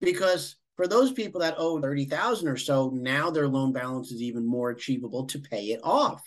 because 0.00 0.56
for 0.76 0.86
those 0.86 1.12
people 1.12 1.40
that 1.40 1.56
owe 1.58 1.80
30,000 1.80 2.48
or 2.48 2.56
so, 2.56 2.90
now 2.94 3.30
their 3.30 3.48
loan 3.48 3.72
balance 3.72 4.12
is 4.12 4.22
even 4.22 4.46
more 4.46 4.70
achievable 4.70 5.26
to 5.26 5.38
pay 5.38 5.66
it 5.66 5.80
off. 5.82 6.22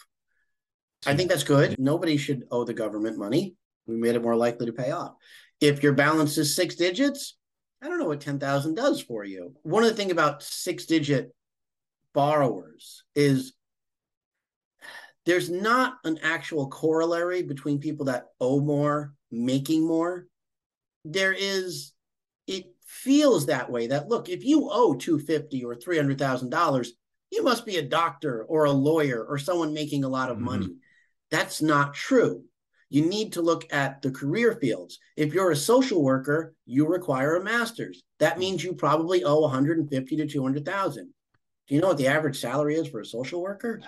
I 1.05 1.15
think 1.15 1.29
that's 1.29 1.43
good. 1.43 1.79
Nobody 1.79 2.17
should 2.17 2.43
owe 2.51 2.65
the 2.65 2.73
government 2.73 3.17
money. 3.17 3.55
We 3.85 3.95
made 3.95 4.15
it 4.15 4.21
more 4.21 4.35
likely 4.35 4.65
to 4.65 4.73
pay 4.73 4.91
off. 4.91 5.13
If 5.61 5.83
your 5.83 5.93
balance 5.93 6.37
is 6.37 6.55
six 6.55 6.75
digits, 6.75 7.35
I 7.81 7.87
don't 7.87 7.99
know 7.99 8.05
what 8.05 8.21
10,000 8.21 8.75
does 8.75 9.01
for 9.01 9.23
you. 9.23 9.53
One 9.63 9.83
of 9.83 9.89
the 9.89 9.95
things 9.95 10.11
about 10.11 10.43
six 10.43 10.85
digit 10.85 11.33
borrowers 12.13 13.03
is 13.15 13.53
there's 15.25 15.49
not 15.49 15.95
an 16.03 16.19
actual 16.23 16.67
corollary 16.69 17.43
between 17.43 17.79
people 17.79 18.05
that 18.07 18.27
owe 18.39 18.59
more 18.59 19.13
making 19.31 19.85
more. 19.85 20.25
There 21.05 21.33
is, 21.33 21.93
it 22.47 22.65
feels 22.85 23.45
that 23.45 23.71
way 23.71 23.87
that 23.87 24.07
look, 24.09 24.27
if 24.27 24.43
you 24.43 24.69
owe 24.71 24.95
250 24.95 25.63
or 25.63 25.75
$300,000, 25.75 26.87
you 27.31 27.43
must 27.43 27.65
be 27.65 27.77
a 27.77 27.83
doctor 27.83 28.43
or 28.43 28.65
a 28.65 28.71
lawyer 28.71 29.23
or 29.23 29.37
someone 29.37 29.73
making 29.73 30.03
a 30.03 30.09
lot 30.09 30.29
of 30.29 30.37
mm-hmm. 30.37 30.45
money. 30.45 30.75
That's 31.31 31.61
not 31.61 31.93
true. 31.93 32.43
You 32.89 33.05
need 33.05 33.33
to 33.33 33.41
look 33.41 33.71
at 33.71 34.01
the 34.01 34.11
career 34.11 34.57
fields. 34.59 34.99
If 35.15 35.33
you're 35.33 35.51
a 35.51 35.55
social 35.55 36.03
worker, 36.03 36.55
you 36.65 36.87
require 36.87 37.35
a 37.35 37.43
master's. 37.43 38.03
That 38.19 38.33
hmm. 38.33 38.39
means 38.39 38.63
you 38.63 38.73
probably 38.73 39.23
owe 39.23 39.41
150 39.41 40.15
to 40.17 40.27
200,000. 40.27 41.13
Do 41.67 41.75
you 41.75 41.81
know 41.81 41.89
what 41.89 41.97
the 41.97 42.07
average 42.07 42.39
salary 42.39 42.75
is 42.75 42.87
for 42.87 42.99
a 42.99 43.05
social 43.05 43.41
worker? 43.41 43.79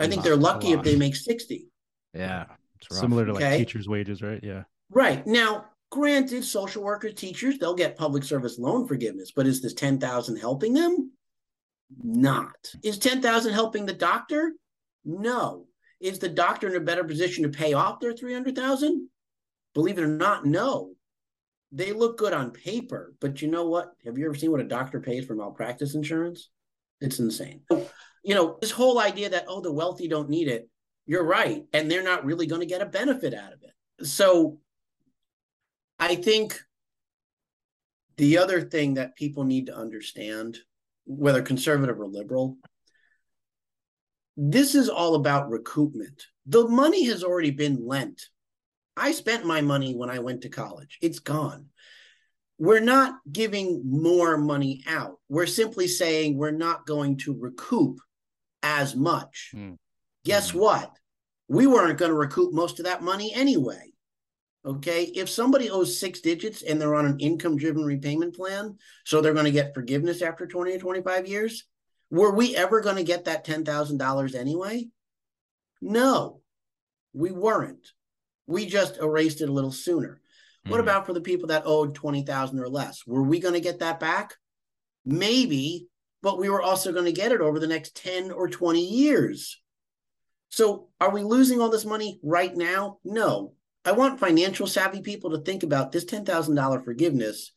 I 0.00 0.08
think 0.08 0.22
they're 0.22 0.36
lucky 0.36 0.72
if 0.72 0.82
they 0.82 0.96
make 0.96 1.14
60. 1.14 1.68
Yeah. 2.12 2.46
Similar 2.90 3.26
to 3.26 3.34
like 3.34 3.44
okay? 3.44 3.58
teachers' 3.58 3.88
wages, 3.88 4.20
right? 4.20 4.40
Yeah. 4.42 4.64
Right. 4.90 5.26
Now, 5.26 5.66
granted, 5.90 6.44
social 6.44 6.82
workers, 6.82 7.14
teachers, 7.14 7.58
they'll 7.58 7.74
get 7.74 7.96
public 7.96 8.24
service 8.24 8.58
loan 8.58 8.86
forgiveness, 8.86 9.32
but 9.34 9.46
is 9.46 9.62
this 9.62 9.74
10,000 9.74 10.36
helping 10.36 10.74
them? 10.74 11.12
Not. 12.02 12.72
Is 12.82 12.98
10,000 12.98 13.52
helping 13.52 13.86
the 13.86 13.94
doctor? 13.94 14.52
No. 15.04 15.66
Is 16.00 16.18
the 16.18 16.28
doctor 16.28 16.68
in 16.68 16.76
a 16.76 16.80
better 16.80 17.04
position 17.04 17.44
to 17.44 17.48
pay 17.48 17.72
off 17.72 18.00
their 18.00 18.12
300,000? 18.12 19.08
Believe 19.74 19.98
it 19.98 20.04
or 20.04 20.08
not, 20.08 20.44
no. 20.44 20.92
They 21.72 21.92
look 21.92 22.18
good 22.18 22.32
on 22.32 22.52
paper, 22.52 23.14
but 23.20 23.42
you 23.42 23.48
know 23.48 23.68
what? 23.68 23.92
Have 24.04 24.16
you 24.16 24.26
ever 24.26 24.34
seen 24.34 24.50
what 24.50 24.60
a 24.60 24.64
doctor 24.64 25.00
pays 25.00 25.24
for 25.24 25.34
malpractice 25.34 25.94
insurance? 25.94 26.50
It's 27.00 27.18
insane. 27.18 27.62
You 27.70 28.34
know, 28.34 28.58
this 28.60 28.70
whole 28.70 29.00
idea 29.00 29.30
that, 29.30 29.46
oh, 29.48 29.60
the 29.60 29.72
wealthy 29.72 30.08
don't 30.08 30.30
need 30.30 30.48
it, 30.48 30.68
you're 31.06 31.24
right. 31.24 31.64
And 31.72 31.90
they're 31.90 32.04
not 32.04 32.24
really 32.24 32.46
going 32.46 32.60
to 32.60 32.66
get 32.66 32.80
a 32.80 32.86
benefit 32.86 33.34
out 33.34 33.52
of 33.52 33.58
it. 33.62 34.06
So 34.06 34.58
I 35.98 36.14
think 36.14 36.60
the 38.16 38.38
other 38.38 38.60
thing 38.60 38.94
that 38.94 39.16
people 39.16 39.44
need 39.44 39.66
to 39.66 39.76
understand, 39.76 40.58
whether 41.06 41.42
conservative 41.42 41.98
or 41.98 42.06
liberal, 42.06 42.56
this 44.36 44.74
is 44.74 44.88
all 44.88 45.14
about 45.14 45.50
recoupment. 45.50 46.22
The 46.46 46.68
money 46.68 47.04
has 47.06 47.22
already 47.22 47.50
been 47.50 47.86
lent. 47.86 48.22
I 48.96 49.12
spent 49.12 49.44
my 49.44 49.60
money 49.60 49.94
when 49.94 50.10
I 50.10 50.20
went 50.20 50.42
to 50.42 50.48
college, 50.48 50.98
it's 51.00 51.18
gone 51.18 51.66
we're 52.58 52.80
not 52.80 53.18
giving 53.30 53.82
more 53.84 54.36
money 54.36 54.82
out. 54.86 55.18
We're 55.28 55.46
simply 55.46 55.88
saying 55.88 56.36
we're 56.36 56.50
not 56.52 56.86
going 56.86 57.16
to 57.18 57.36
recoup 57.38 57.98
as 58.62 58.94
much. 58.94 59.50
Mm. 59.54 59.76
Guess 60.24 60.52
mm. 60.52 60.60
what? 60.60 60.90
We 61.48 61.66
weren't 61.66 61.98
going 61.98 62.10
to 62.10 62.16
recoup 62.16 62.54
most 62.54 62.78
of 62.78 62.86
that 62.86 63.02
money 63.02 63.32
anyway. 63.34 63.92
Okay. 64.64 65.04
If 65.14 65.28
somebody 65.28 65.68
owes 65.68 65.98
six 65.98 66.20
digits 66.20 66.62
and 66.62 66.80
they're 66.80 66.94
on 66.94 67.06
an 67.06 67.20
income 67.20 67.56
driven 67.56 67.84
repayment 67.84 68.34
plan, 68.34 68.78
so 69.04 69.20
they're 69.20 69.34
going 69.34 69.44
to 69.44 69.50
get 69.50 69.74
forgiveness 69.74 70.22
after 70.22 70.46
20 70.46 70.76
or 70.76 70.78
25 70.78 71.26
years, 71.26 71.64
were 72.14 72.32
we 72.32 72.54
ever 72.54 72.80
going 72.80 72.96
to 72.96 73.02
get 73.02 73.24
that 73.24 73.44
$10,000 73.44 74.34
anyway? 74.34 74.88
No, 75.82 76.40
we 77.12 77.32
weren't. 77.32 77.88
We 78.46 78.66
just 78.66 78.98
erased 78.98 79.40
it 79.40 79.48
a 79.48 79.52
little 79.52 79.72
sooner. 79.72 80.20
What 80.66 80.78
mm-hmm. 80.78 80.88
about 80.88 81.06
for 81.06 81.12
the 81.12 81.20
people 81.20 81.48
that 81.48 81.64
owed 81.66 81.94
20,000 81.94 82.60
or 82.60 82.68
less? 82.68 83.04
Were 83.06 83.22
we 83.22 83.40
going 83.40 83.54
to 83.54 83.60
get 83.60 83.80
that 83.80 83.98
back? 83.98 84.34
Maybe, 85.04 85.88
but 86.22 86.38
we 86.38 86.48
were 86.48 86.62
also 86.62 86.92
going 86.92 87.04
to 87.06 87.12
get 87.12 87.32
it 87.32 87.40
over 87.40 87.58
the 87.58 87.66
next 87.66 87.96
10 87.96 88.30
or 88.30 88.48
20 88.48 88.80
years. 88.80 89.60
So 90.50 90.88
are 91.00 91.10
we 91.10 91.24
losing 91.24 91.60
all 91.60 91.68
this 91.68 91.84
money 91.84 92.20
right 92.22 92.54
now? 92.54 92.98
No. 93.04 93.54
I 93.84 93.92
want 93.92 94.20
financial 94.20 94.68
savvy 94.68 95.02
people 95.02 95.30
to 95.30 95.38
think 95.38 95.64
about 95.64 95.90
this 95.90 96.04
$10,000 96.04 96.84
forgiveness 96.84 97.52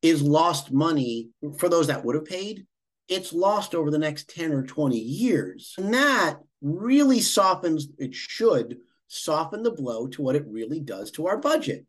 is 0.00 0.22
lost 0.22 0.72
money 0.72 1.30
for 1.58 1.68
those 1.68 1.88
that 1.88 2.04
would 2.04 2.14
have 2.14 2.24
paid. 2.24 2.66
It's 3.08 3.32
lost 3.32 3.74
over 3.74 3.90
the 3.90 3.98
next 3.98 4.30
10 4.30 4.52
or 4.52 4.64
20 4.64 4.98
years. 4.98 5.74
And 5.78 5.94
that 5.94 6.36
really 6.60 7.20
softens, 7.20 7.88
it 7.98 8.14
should 8.14 8.78
soften 9.08 9.62
the 9.62 9.70
blow 9.70 10.08
to 10.08 10.22
what 10.22 10.36
it 10.36 10.44
really 10.46 10.80
does 10.80 11.10
to 11.12 11.26
our 11.26 11.36
budget 11.36 11.86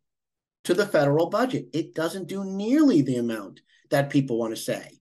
to 0.66 0.74
the 0.74 0.86
federal 0.86 1.30
budget. 1.30 1.68
It 1.74 1.96
doesn't 1.96 2.28
do 2.28 2.44
nearly 2.44 3.02
the 3.02 3.16
amount 3.16 3.62
that 3.90 4.10
people 4.10 4.38
want 4.38 4.56
to 4.56 4.62
say. 4.62 5.00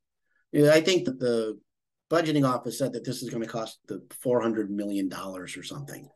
I 0.54 0.80
think 0.80 1.04
that 1.04 1.18
the 1.18 1.58
budgeting 2.10 2.48
office 2.48 2.78
said 2.78 2.92
that 2.92 3.04
this 3.04 3.22
is 3.22 3.30
going 3.30 3.42
to 3.42 3.48
cost 3.48 3.78
the 3.88 4.02
$400 4.24 4.68
million 4.68 5.12
or 5.12 5.46
something. 5.48 6.08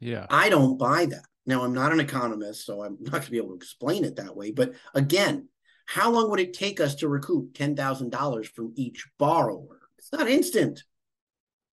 Yeah. 0.00 0.26
I 0.30 0.48
don't 0.48 0.78
buy 0.78 1.06
that. 1.06 1.24
Now, 1.44 1.64
I'm 1.64 1.74
not 1.74 1.92
an 1.92 2.00
economist, 2.00 2.66
so 2.66 2.82
I'm 2.82 2.96
not 3.00 3.12
going 3.12 3.22
to 3.24 3.30
be 3.30 3.36
able 3.36 3.50
to 3.50 3.56
explain 3.56 4.04
it 4.04 4.16
that 4.16 4.34
way. 4.34 4.50
But 4.50 4.72
again, 4.94 5.48
how 5.88 6.10
long 6.10 6.30
would 6.30 6.40
it 6.40 6.52
take 6.52 6.80
us 6.80 6.94
to 6.96 7.08
recoup 7.08 7.54
$10,000 7.54 8.46
from 8.46 8.72
each 8.76 9.06
borrower? 9.18 9.80
It's 9.98 10.12
not 10.12 10.28
instant. 10.28 10.82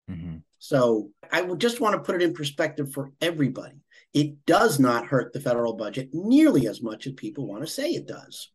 Mm-hmm. 0.09 0.37
So 0.59 1.11
I 1.31 1.41
would 1.41 1.59
just 1.59 1.81
want 1.81 1.93
to 1.93 2.01
put 2.01 2.15
it 2.15 2.21
in 2.21 2.33
perspective 2.33 2.91
for 2.91 3.11
everybody 3.21 3.85
it 4.15 4.45
does 4.45 4.79
not 4.79 5.05
hurt 5.05 5.33
the 5.33 5.41
federal 5.41 5.73
budget 5.73 6.09
nearly 6.13 6.67
as 6.67 6.81
much 6.81 7.05
as 7.05 7.11
people 7.13 7.45
want 7.45 7.61
to 7.61 7.67
say 7.67 7.91
it 7.91 8.07
does. 8.07 8.49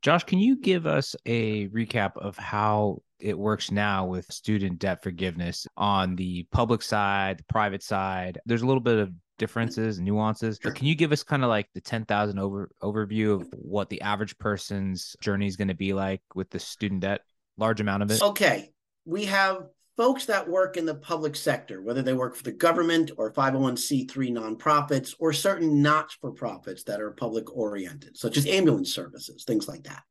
Josh, 0.00 0.22
can 0.22 0.38
you 0.38 0.56
give 0.56 0.86
us 0.86 1.16
a 1.26 1.66
recap 1.68 2.16
of 2.16 2.36
how 2.36 3.02
it 3.18 3.36
works 3.36 3.72
now 3.72 4.06
with 4.06 4.30
student 4.30 4.78
debt 4.78 5.02
forgiveness 5.02 5.66
on 5.76 6.14
the 6.14 6.46
public 6.52 6.82
side, 6.82 7.38
the 7.38 7.44
private 7.44 7.82
side? 7.82 8.38
There's 8.46 8.62
a 8.62 8.66
little 8.66 8.80
bit 8.80 8.98
of 8.98 9.12
differences, 9.42 9.98
nuances. 9.98 10.60
Sure. 10.62 10.70
But 10.70 10.78
can 10.78 10.86
you 10.86 10.94
give 10.94 11.10
us 11.10 11.24
kind 11.24 11.42
of 11.42 11.48
like 11.48 11.68
the 11.74 11.80
10,000 11.80 12.38
over 12.38 12.70
overview 12.80 13.40
of 13.40 13.48
what 13.52 13.90
the 13.90 14.00
average 14.00 14.38
person's 14.38 15.16
journey 15.20 15.48
is 15.48 15.56
going 15.56 15.66
to 15.68 15.74
be 15.74 15.92
like 15.92 16.22
with 16.36 16.48
the 16.50 16.60
student 16.60 17.00
debt, 17.00 17.22
large 17.56 17.80
amount 17.80 18.04
of 18.04 18.12
it? 18.12 18.22
Okay. 18.22 18.70
We 19.04 19.24
have 19.24 19.66
folks 19.96 20.26
that 20.26 20.48
work 20.48 20.76
in 20.76 20.86
the 20.86 20.94
public 20.94 21.34
sector, 21.34 21.82
whether 21.82 22.02
they 22.02 22.12
work 22.12 22.36
for 22.36 22.44
the 22.44 22.52
government 22.52 23.10
or 23.16 23.32
501c3 23.32 24.08
nonprofits 24.30 25.12
or 25.18 25.32
certain 25.32 25.82
not 25.82 26.12
for 26.20 26.30
profits 26.30 26.84
that 26.84 27.00
are 27.00 27.10
public 27.10 27.54
oriented, 27.56 28.16
such 28.16 28.36
as 28.36 28.46
ambulance 28.46 28.94
services, 28.94 29.42
things 29.44 29.66
like 29.66 29.82
that, 29.82 30.04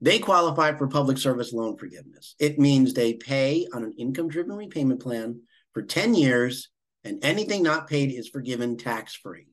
they 0.00 0.20
qualify 0.20 0.72
for 0.76 0.86
public 0.86 1.18
service 1.18 1.52
loan 1.52 1.76
forgiveness. 1.76 2.36
It 2.38 2.60
means 2.60 2.94
they 2.94 3.14
pay 3.14 3.66
on 3.74 3.82
an 3.82 3.94
income 3.98 4.28
driven 4.28 4.54
repayment 4.54 5.00
plan 5.00 5.40
for 5.74 5.82
10 5.82 6.14
years, 6.14 6.68
and 7.04 7.24
anything 7.24 7.62
not 7.62 7.88
paid 7.88 8.12
is 8.12 8.28
forgiven 8.28 8.76
tax 8.76 9.14
free. 9.14 9.46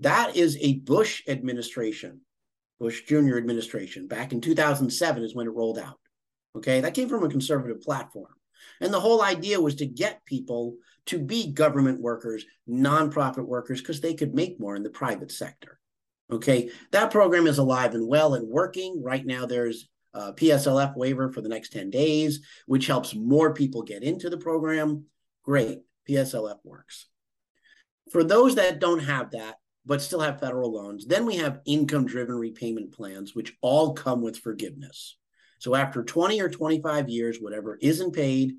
That 0.00 0.36
is 0.36 0.58
a 0.60 0.80
Bush 0.80 1.22
administration, 1.28 2.22
Bush 2.80 3.02
Jr. 3.02 3.36
administration. 3.36 4.08
Back 4.08 4.32
in 4.32 4.40
2007 4.40 5.22
is 5.22 5.34
when 5.34 5.46
it 5.46 5.54
rolled 5.54 5.78
out. 5.78 5.98
Okay, 6.56 6.80
that 6.80 6.94
came 6.94 7.08
from 7.08 7.24
a 7.24 7.30
conservative 7.30 7.80
platform. 7.80 8.34
And 8.80 8.92
the 8.92 9.00
whole 9.00 9.22
idea 9.22 9.60
was 9.60 9.76
to 9.76 9.86
get 9.86 10.24
people 10.24 10.76
to 11.06 11.18
be 11.18 11.52
government 11.52 12.00
workers, 12.00 12.44
nonprofit 12.68 13.46
workers, 13.46 13.80
because 13.80 14.00
they 14.00 14.14
could 14.14 14.34
make 14.34 14.60
more 14.60 14.76
in 14.76 14.82
the 14.82 14.90
private 14.90 15.32
sector. 15.32 15.78
Okay, 16.30 16.70
that 16.92 17.10
program 17.10 17.46
is 17.46 17.58
alive 17.58 17.94
and 17.94 18.06
well 18.08 18.34
and 18.34 18.48
working. 18.48 19.02
Right 19.02 19.24
now, 19.24 19.46
there's 19.46 19.88
a 20.14 20.32
PSLF 20.32 20.96
waiver 20.96 21.30
for 21.30 21.40
the 21.40 21.48
next 21.48 21.72
10 21.72 21.90
days, 21.90 22.40
which 22.66 22.86
helps 22.86 23.14
more 23.14 23.54
people 23.54 23.82
get 23.82 24.02
into 24.02 24.30
the 24.30 24.38
program. 24.38 25.04
Great, 25.44 25.80
PSLF 26.08 26.58
works. 26.64 27.06
For 28.10 28.24
those 28.24 28.56
that 28.56 28.80
don't 28.80 29.00
have 29.00 29.30
that, 29.32 29.56
but 29.84 30.02
still 30.02 30.20
have 30.20 30.40
federal 30.40 30.72
loans, 30.72 31.06
then 31.06 31.26
we 31.26 31.36
have 31.36 31.60
income 31.64 32.06
driven 32.06 32.36
repayment 32.36 32.92
plans, 32.92 33.34
which 33.34 33.56
all 33.60 33.94
come 33.94 34.22
with 34.22 34.38
forgiveness. 34.38 35.16
So 35.58 35.74
after 35.74 36.02
20 36.02 36.40
or 36.40 36.48
25 36.48 37.08
years, 37.08 37.38
whatever 37.38 37.78
isn't 37.80 38.12
paid 38.12 38.54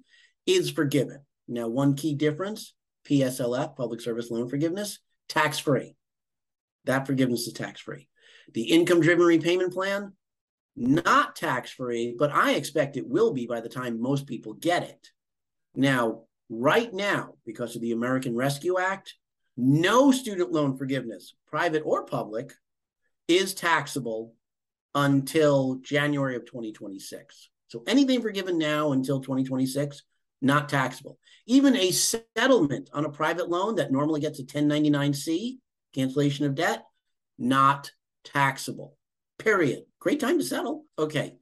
is 0.45 0.69
forgiven. 0.69 1.21
Now, 1.47 1.67
one 1.67 1.95
key 1.95 2.15
difference 2.15 2.73
PSLF, 3.07 3.75
public 3.75 4.01
service 4.01 4.31
loan 4.31 4.47
forgiveness, 4.47 4.99
tax 5.27 5.59
free. 5.59 5.95
That 6.85 7.05
forgiveness 7.05 7.47
is 7.47 7.53
tax 7.53 7.81
free. 7.81 8.07
The 8.53 8.63
income 8.63 9.01
driven 9.01 9.25
repayment 9.25 9.73
plan, 9.73 10.13
not 10.75 11.35
tax 11.35 11.71
free, 11.71 12.15
but 12.17 12.31
I 12.31 12.53
expect 12.53 12.97
it 12.97 13.07
will 13.07 13.33
be 13.33 13.47
by 13.47 13.61
the 13.61 13.69
time 13.69 14.01
most 14.01 14.27
people 14.27 14.53
get 14.53 14.83
it. 14.83 15.09
Now, 15.75 16.23
right 16.61 16.93
now, 16.93 17.33
because 17.45 17.75
of 17.75 17.81
the 17.81 17.91
American 17.91 18.35
Rescue 18.35 18.79
Act, 18.79 19.15
no 19.57 20.11
student 20.11 20.51
loan 20.51 20.77
forgiveness, 20.77 21.33
private 21.47 21.83
or 21.85 22.05
public, 22.05 22.53
is 23.27 23.53
taxable 23.53 24.33
until 24.95 25.75
January 25.75 26.35
of 26.35 26.45
2026. 26.45 27.49
So 27.67 27.83
anything 27.87 28.21
forgiven 28.21 28.57
now 28.57 28.91
until 28.91 29.19
2026 29.19 30.03
not 30.43 30.69
taxable. 30.69 31.17
Even 31.47 31.75
a 31.75 31.91
settlement 31.91 32.89
on 32.93 33.05
a 33.05 33.09
private 33.09 33.49
loan 33.49 33.75
that 33.75 33.91
normally 33.91 34.19
gets 34.19 34.39
a 34.39 34.43
1099-C, 34.43 35.57
cancellation 35.95 36.45
of 36.45 36.53
debt, 36.53 36.83
not 37.39 37.91
taxable. 38.23 38.97
Period. 39.39 39.83
Great 39.99 40.19
time 40.19 40.37
to 40.37 40.43
settle. 40.43 40.85
Okay. 40.99 41.37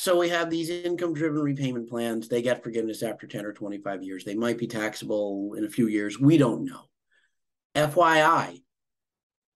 So 0.00 0.16
we 0.16 0.28
have 0.28 0.48
these 0.48 0.70
income 0.70 1.12
driven 1.12 1.42
repayment 1.42 1.88
plans. 1.88 2.28
They 2.28 2.40
get 2.40 2.62
forgiveness 2.62 3.02
after 3.02 3.26
10 3.26 3.44
or 3.44 3.52
25 3.52 4.04
years. 4.04 4.24
They 4.24 4.36
might 4.36 4.56
be 4.56 4.68
taxable 4.68 5.54
in 5.54 5.64
a 5.64 5.68
few 5.68 5.88
years. 5.88 6.20
We 6.20 6.38
don't 6.38 6.66
know. 6.66 6.82
FYI, 7.74 8.62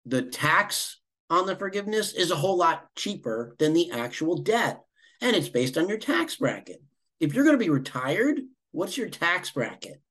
the 0.05 0.23
tax 0.23 1.01
on 1.31 1.47
the 1.47 1.55
forgiveness 1.55 2.13
is 2.13 2.33
a 2.33 2.37
whole 2.37 2.57
lot 2.57 2.93
cheaper 2.97 3.55
than 3.61 3.73
the 3.73 3.93
actual 3.93 4.37
debt. 4.39 4.81
And 5.21 5.37
it's 5.37 5.49
based 5.49 5.79
on 5.79 5.89
your 5.89 5.99
tax 5.99 6.35
bracket. 6.35 6.83
If 7.21 7.35
you're 7.35 7.45
going 7.45 7.57
to 7.57 7.65
be 7.65 7.71
retired, 7.71 8.41
what's 8.73 8.99
your 8.99 9.11
tax 9.11 9.53
bracket? 9.53 10.03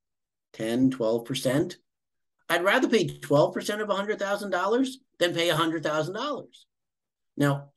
10, 0.54 0.92
12%? 0.92 1.76
I'd 2.48 2.64
rather 2.64 2.88
pay 2.88 3.06
12% 3.06 3.82
of 3.82 3.90
$100,000 3.90 4.90
than 5.20 5.34
pay 5.34 5.50
$100,000. 5.50 6.46
Now, 7.36 7.71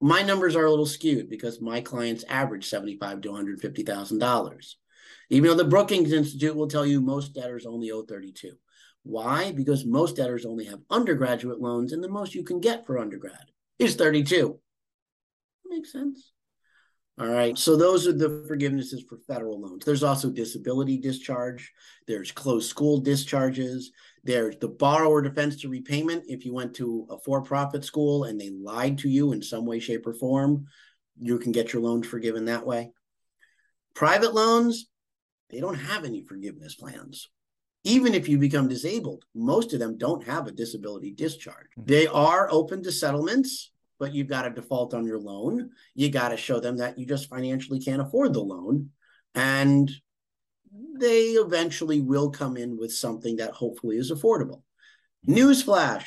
my 0.00 0.22
numbers 0.22 0.56
are 0.56 0.64
a 0.64 0.70
little 0.70 0.86
skewed 0.86 1.28
because 1.28 1.60
my 1.60 1.80
clients 1.80 2.24
average 2.28 2.68
seventy-five 2.68 3.20
to 3.20 3.30
one 3.30 3.36
hundred 3.36 3.60
fifty 3.60 3.82
thousand 3.82 4.18
dollars. 4.18 4.76
Even 5.30 5.50
though 5.50 5.56
the 5.56 5.64
Brookings 5.64 6.12
Institute 6.12 6.56
will 6.56 6.68
tell 6.68 6.86
you 6.86 7.00
most 7.00 7.34
debtors 7.34 7.66
only 7.66 7.90
owe 7.90 8.02
thirty-two. 8.02 8.54
Why? 9.02 9.52
Because 9.52 9.84
most 9.84 10.16
debtors 10.16 10.44
only 10.44 10.66
have 10.66 10.80
undergraduate 10.90 11.60
loans, 11.60 11.92
and 11.92 12.02
the 12.02 12.08
most 12.08 12.34
you 12.34 12.44
can 12.44 12.60
get 12.60 12.86
for 12.86 12.98
undergrad 12.98 13.46
is 13.78 13.96
thirty-two. 13.96 14.58
Makes 15.66 15.92
sense. 15.92 16.32
All 17.20 17.26
right. 17.26 17.58
So 17.58 17.76
those 17.76 18.06
are 18.06 18.12
the 18.12 18.46
forgivenesses 18.48 19.06
for 19.08 19.18
federal 19.26 19.60
loans. 19.60 19.84
There's 19.84 20.04
also 20.04 20.30
disability 20.30 20.98
discharge. 20.98 21.72
There's 22.06 22.30
closed 22.30 22.70
school 22.70 23.00
discharges. 23.00 23.90
There's 24.28 24.58
the 24.58 24.68
borrower 24.68 25.22
defense 25.22 25.56
to 25.62 25.70
repayment. 25.70 26.24
If 26.28 26.44
you 26.44 26.52
went 26.52 26.74
to 26.74 27.06
a 27.08 27.16
for 27.18 27.40
profit 27.40 27.82
school 27.82 28.24
and 28.24 28.38
they 28.38 28.50
lied 28.50 28.98
to 28.98 29.08
you 29.08 29.32
in 29.32 29.40
some 29.40 29.64
way, 29.64 29.78
shape, 29.78 30.06
or 30.06 30.12
form, 30.12 30.66
you 31.18 31.38
can 31.38 31.50
get 31.50 31.72
your 31.72 31.80
loans 31.80 32.06
forgiven 32.06 32.44
that 32.44 32.66
way. 32.66 32.92
Private 33.94 34.34
loans, 34.34 34.90
they 35.48 35.60
don't 35.60 35.76
have 35.76 36.04
any 36.04 36.26
forgiveness 36.26 36.74
plans. 36.74 37.30
Even 37.84 38.12
if 38.12 38.28
you 38.28 38.36
become 38.36 38.68
disabled, 38.68 39.24
most 39.34 39.72
of 39.72 39.78
them 39.78 39.96
don't 39.96 40.24
have 40.24 40.46
a 40.46 40.52
disability 40.52 41.10
discharge. 41.10 41.68
Hmm. 41.76 41.84
They 41.86 42.06
are 42.06 42.50
open 42.50 42.82
to 42.82 42.92
settlements 42.92 43.70
but 43.98 44.14
you've 44.14 44.28
got 44.28 44.42
to 44.42 44.50
default 44.50 44.94
on 44.94 45.04
your 45.04 45.18
loan. 45.18 45.70
You 45.96 46.08
got 46.08 46.28
to 46.28 46.36
show 46.36 46.60
them 46.60 46.76
that 46.76 46.98
you 46.98 47.04
just 47.04 47.28
financially 47.28 47.80
can't 47.80 48.00
afford 48.00 48.32
the 48.32 48.40
loan. 48.40 48.90
And 49.34 49.90
they 51.00 51.30
eventually 51.30 52.00
will 52.00 52.30
come 52.30 52.56
in 52.56 52.76
with 52.78 52.92
something 52.92 53.36
that 53.36 53.52
hopefully 53.52 53.96
is 53.96 54.12
affordable. 54.12 54.62
Mm-hmm. 55.28 55.34
Newsflash 55.34 56.04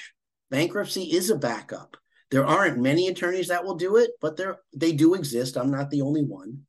bankruptcy 0.50 1.04
is 1.04 1.30
a 1.30 1.36
backup. 1.36 1.98
There 2.30 2.46
aren't 2.46 2.80
many 2.80 3.08
attorneys 3.08 3.50
that 3.50 3.66
will 3.66 3.76
do 3.76 3.98
it, 3.98 4.12
but 4.22 4.38
there 4.38 4.58
they 4.74 4.94
do 4.94 5.16
exist. 5.16 5.58
I'm 5.58 5.72
not 5.72 5.90
the 5.90 6.02
only 6.02 6.24
one. 6.24 6.62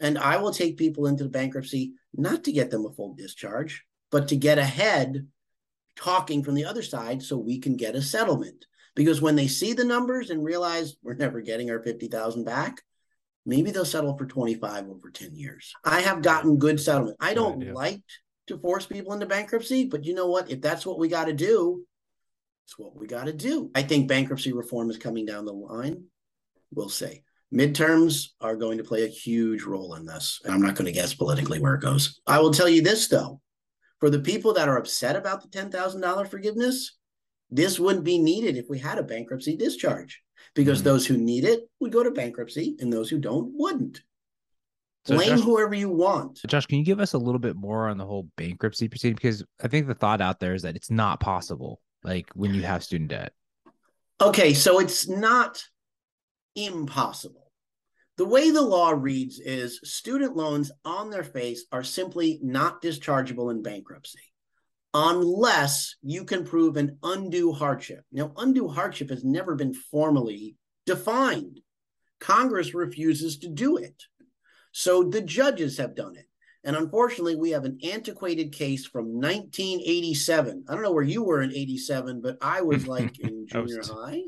And 0.00 0.16
I 0.16 0.36
will 0.36 0.52
take 0.52 0.76
people 0.76 1.06
into 1.06 1.24
the 1.24 1.30
bankruptcy 1.30 1.94
not 2.14 2.44
to 2.44 2.52
get 2.52 2.70
them 2.70 2.86
a 2.86 2.92
full 2.92 3.14
discharge, 3.14 3.84
but 4.12 4.28
to 4.28 4.36
get 4.36 4.58
ahead 4.58 5.26
talking 5.96 6.44
from 6.44 6.54
the 6.54 6.64
other 6.64 6.82
side 6.82 7.22
so 7.22 7.36
we 7.36 7.58
can 7.58 7.76
get 7.76 7.96
a 7.96 8.02
settlement 8.02 8.66
because 8.94 9.20
when 9.20 9.36
they 9.36 9.46
see 9.46 9.72
the 9.74 9.84
numbers 9.84 10.30
and 10.30 10.42
realize 10.42 10.96
we're 11.02 11.14
never 11.14 11.40
getting 11.40 11.70
our 11.70 11.80
50,000 11.80 12.44
back, 12.44 12.82
maybe 13.48 13.70
they'll 13.70 13.84
settle 13.84 14.16
for 14.16 14.26
25 14.26 14.90
over 14.90 15.10
10 15.10 15.34
years. 15.34 15.72
I 15.82 16.02
have 16.02 16.20
gotten 16.22 16.58
good 16.58 16.78
settlement. 16.78 17.16
I 17.18 17.32
don't 17.32 17.72
like 17.72 18.02
to 18.46 18.58
force 18.58 18.84
people 18.84 19.14
into 19.14 19.24
bankruptcy, 19.24 19.86
but 19.86 20.04
you 20.04 20.14
know 20.14 20.26
what? 20.26 20.50
If 20.50 20.60
that's 20.60 20.84
what 20.84 20.98
we 20.98 21.08
got 21.08 21.24
to 21.24 21.32
do, 21.32 21.84
it's 22.66 22.78
what 22.78 22.94
we 22.94 23.06
got 23.06 23.24
to 23.24 23.32
do. 23.32 23.70
I 23.74 23.82
think 23.82 24.06
bankruptcy 24.06 24.52
reform 24.52 24.90
is 24.90 24.98
coming 24.98 25.24
down 25.24 25.46
the 25.46 25.54
line. 25.54 26.04
We'll 26.74 26.90
see. 26.90 27.22
Midterms 27.52 28.26
are 28.42 28.54
going 28.54 28.76
to 28.76 28.84
play 28.84 29.04
a 29.04 29.08
huge 29.08 29.62
role 29.62 29.94
in 29.94 30.04
this. 30.04 30.42
And 30.44 30.52
I'm 30.52 30.60
not 30.60 30.74
going 30.74 30.84
to 30.84 30.92
guess 30.92 31.14
politically 31.14 31.58
where 31.58 31.74
it 31.74 31.80
goes. 31.80 32.20
I 32.26 32.40
will 32.40 32.52
tell 32.52 32.68
you 32.68 32.82
this, 32.82 33.08
though. 33.08 33.40
For 33.98 34.10
the 34.10 34.20
people 34.20 34.52
that 34.52 34.68
are 34.68 34.76
upset 34.76 35.16
about 35.16 35.40
the 35.40 35.48
$10,000 35.48 36.28
forgiveness, 36.28 36.98
this 37.50 37.80
wouldn't 37.80 38.04
be 38.04 38.18
needed 38.18 38.58
if 38.58 38.66
we 38.68 38.78
had 38.78 38.98
a 38.98 39.02
bankruptcy 39.02 39.56
discharge 39.56 40.22
because 40.54 40.78
mm-hmm. 40.78 40.88
those 40.88 41.06
who 41.06 41.16
need 41.16 41.44
it 41.44 41.68
would 41.80 41.92
go 41.92 42.02
to 42.02 42.10
bankruptcy 42.10 42.76
and 42.80 42.92
those 42.92 43.08
who 43.08 43.18
don't 43.18 43.52
wouldn't. 43.54 44.02
So 45.06 45.14
Blame 45.14 45.36
Josh, 45.36 45.40
whoever 45.40 45.74
you 45.74 45.88
want. 45.88 46.40
Josh, 46.46 46.66
can 46.66 46.78
you 46.78 46.84
give 46.84 47.00
us 47.00 47.14
a 47.14 47.18
little 47.18 47.38
bit 47.38 47.56
more 47.56 47.88
on 47.88 47.96
the 47.96 48.04
whole 48.04 48.28
bankruptcy 48.36 48.88
proceeding? 48.88 49.14
Because 49.14 49.42
I 49.62 49.68
think 49.68 49.86
the 49.86 49.94
thought 49.94 50.20
out 50.20 50.38
there 50.40 50.54
is 50.54 50.62
that 50.62 50.76
it's 50.76 50.90
not 50.90 51.20
possible, 51.20 51.80
like 52.02 52.28
when 52.34 52.52
you 52.52 52.62
have 52.62 52.84
student 52.84 53.10
debt. 53.10 53.32
Okay, 54.20 54.52
so 54.52 54.80
it's 54.80 55.08
not 55.08 55.64
impossible. 56.56 57.52
The 58.16 58.26
way 58.26 58.50
the 58.50 58.62
law 58.62 58.90
reads 58.90 59.38
is 59.38 59.80
student 59.84 60.36
loans 60.36 60.72
on 60.84 61.10
their 61.10 61.22
face 61.22 61.64
are 61.70 61.84
simply 61.84 62.40
not 62.42 62.82
dischargeable 62.82 63.52
in 63.52 63.62
bankruptcy 63.62 64.27
unless 64.98 65.94
you 66.02 66.24
can 66.24 66.44
prove 66.44 66.76
an 66.76 66.98
undue 67.04 67.52
hardship. 67.52 68.04
Now, 68.10 68.32
undue 68.36 68.68
hardship 68.68 69.10
has 69.10 69.22
never 69.22 69.54
been 69.54 69.72
formally 69.72 70.56
defined. 70.86 71.60
Congress 72.18 72.74
refuses 72.74 73.38
to 73.38 73.48
do 73.48 73.76
it. 73.76 74.02
So 74.72 75.04
the 75.04 75.20
judges 75.20 75.78
have 75.78 75.94
done 75.94 76.16
it. 76.16 76.26
And 76.64 76.74
unfortunately, 76.74 77.36
we 77.36 77.50
have 77.50 77.64
an 77.64 77.78
antiquated 77.84 78.52
case 78.52 78.86
from 78.86 79.06
1987. 79.20 80.64
I 80.68 80.74
don't 80.74 80.82
know 80.82 80.92
where 80.92 81.04
you 81.04 81.22
were 81.22 81.42
in 81.42 81.54
87, 81.54 82.20
but 82.20 82.36
I 82.42 82.62
was 82.62 82.88
like 82.96 83.20
in 83.20 83.46
junior 83.46 83.82
high. 83.84 84.22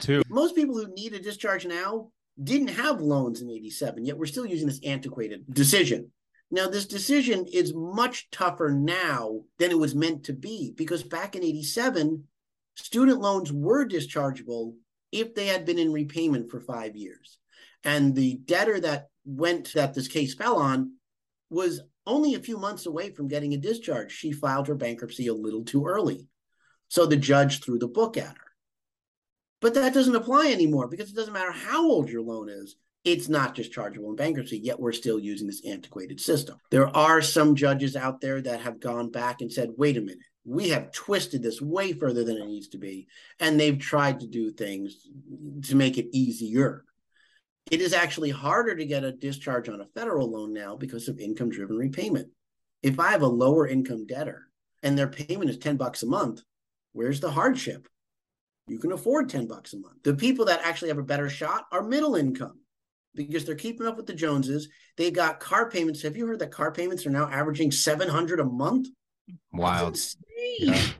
Two. 0.00 0.22
Most 0.30 0.54
people 0.54 0.74
who 0.76 0.92
need 0.94 1.12
a 1.12 1.20
discharge 1.20 1.66
now 1.66 2.10
didn't 2.42 2.68
have 2.68 3.02
loans 3.02 3.42
in 3.42 3.50
87, 3.50 4.06
yet 4.06 4.16
we're 4.16 4.26
still 4.26 4.46
using 4.46 4.66
this 4.66 4.80
antiquated 4.82 5.44
decision. 5.52 6.10
Now, 6.50 6.68
this 6.68 6.86
decision 6.86 7.46
is 7.52 7.74
much 7.74 8.30
tougher 8.30 8.70
now 8.70 9.40
than 9.58 9.70
it 9.70 9.78
was 9.78 9.94
meant 9.94 10.24
to 10.24 10.32
be 10.32 10.72
because 10.76 11.02
back 11.02 11.34
in 11.34 11.42
87, 11.42 12.24
student 12.76 13.20
loans 13.20 13.52
were 13.52 13.86
dischargeable 13.86 14.74
if 15.10 15.34
they 15.34 15.46
had 15.46 15.64
been 15.64 15.78
in 15.78 15.92
repayment 15.92 16.50
for 16.50 16.60
five 16.60 16.94
years. 16.94 17.38
And 17.82 18.14
the 18.14 18.38
debtor 18.44 18.80
that 18.80 19.08
went 19.24 19.72
that 19.74 19.94
this 19.94 20.08
case 20.08 20.34
fell 20.34 20.56
on 20.56 20.92
was 21.50 21.80
only 22.06 22.34
a 22.34 22.40
few 22.40 22.56
months 22.56 22.86
away 22.86 23.10
from 23.10 23.28
getting 23.28 23.54
a 23.54 23.58
discharge. 23.58 24.12
She 24.12 24.30
filed 24.30 24.68
her 24.68 24.74
bankruptcy 24.74 25.26
a 25.26 25.34
little 25.34 25.64
too 25.64 25.86
early. 25.86 26.28
So 26.88 27.06
the 27.06 27.16
judge 27.16 27.60
threw 27.60 27.78
the 27.78 27.88
book 27.88 28.16
at 28.16 28.36
her. 28.36 28.52
But 29.60 29.74
that 29.74 29.94
doesn't 29.94 30.14
apply 30.14 30.52
anymore 30.52 30.86
because 30.86 31.10
it 31.10 31.16
doesn't 31.16 31.32
matter 31.32 31.50
how 31.50 31.84
old 31.84 32.08
your 32.08 32.22
loan 32.22 32.48
is 32.48 32.76
it's 33.06 33.28
not 33.28 33.54
dischargeable 33.54 34.10
in 34.10 34.16
bankruptcy, 34.16 34.58
yet 34.58 34.80
we're 34.80 34.90
still 34.90 35.20
using 35.20 35.46
this 35.46 35.64
antiquated 35.64 36.20
system. 36.20 36.58
There 36.72 36.94
are 36.94 37.22
some 37.22 37.54
judges 37.54 37.94
out 37.94 38.20
there 38.20 38.42
that 38.42 38.60
have 38.60 38.80
gone 38.80 39.12
back 39.12 39.40
and 39.40 39.50
said, 39.50 39.70
wait 39.76 39.96
a 39.96 40.00
minute, 40.00 40.18
we 40.44 40.70
have 40.70 40.90
twisted 40.90 41.40
this 41.40 41.62
way 41.62 41.92
further 41.92 42.24
than 42.24 42.36
it 42.36 42.46
needs 42.46 42.66
to 42.68 42.78
be. 42.78 43.06
And 43.38 43.58
they've 43.58 43.78
tried 43.78 44.20
to 44.20 44.26
do 44.26 44.50
things 44.50 45.06
to 45.68 45.76
make 45.76 45.98
it 45.98 46.08
easier. 46.12 46.84
It 47.70 47.80
is 47.80 47.92
actually 47.92 48.30
harder 48.30 48.74
to 48.74 48.84
get 48.84 49.04
a 49.04 49.12
discharge 49.12 49.68
on 49.68 49.80
a 49.80 49.86
federal 49.94 50.28
loan 50.28 50.52
now 50.52 50.74
because 50.76 51.06
of 51.06 51.20
income 51.20 51.50
driven 51.50 51.76
repayment. 51.76 52.28
If 52.82 52.98
I 52.98 53.12
have 53.12 53.22
a 53.22 53.28
lower 53.28 53.68
income 53.68 54.06
debtor 54.06 54.48
and 54.82 54.98
their 54.98 55.08
payment 55.08 55.48
is 55.48 55.58
10 55.58 55.76
bucks 55.76 56.02
a 56.02 56.06
month, 56.06 56.42
where's 56.92 57.20
the 57.20 57.30
hardship? 57.30 57.86
You 58.66 58.80
can 58.80 58.90
afford 58.90 59.28
10 59.28 59.46
bucks 59.46 59.74
a 59.74 59.78
month. 59.78 60.02
The 60.02 60.14
people 60.14 60.46
that 60.46 60.62
actually 60.64 60.88
have 60.88 60.98
a 60.98 61.04
better 61.04 61.28
shot 61.28 61.66
are 61.70 61.84
middle 61.84 62.16
income 62.16 62.58
because 63.16 63.44
they're 63.44 63.54
keeping 63.54 63.86
up 63.86 63.96
with 63.96 64.06
the 64.06 64.14
Joneses. 64.14 64.68
They 64.96 65.10
got 65.10 65.40
car 65.40 65.70
payments. 65.70 66.02
Have 66.02 66.16
you 66.16 66.26
heard 66.26 66.38
that 66.38 66.52
car 66.52 66.72
payments 66.72 67.06
are 67.06 67.10
now 67.10 67.28
averaging 67.28 67.72
700 67.72 68.40
a 68.40 68.44
month? 68.44 68.88
Wild. 69.52 69.98
Yeah. 70.58 70.80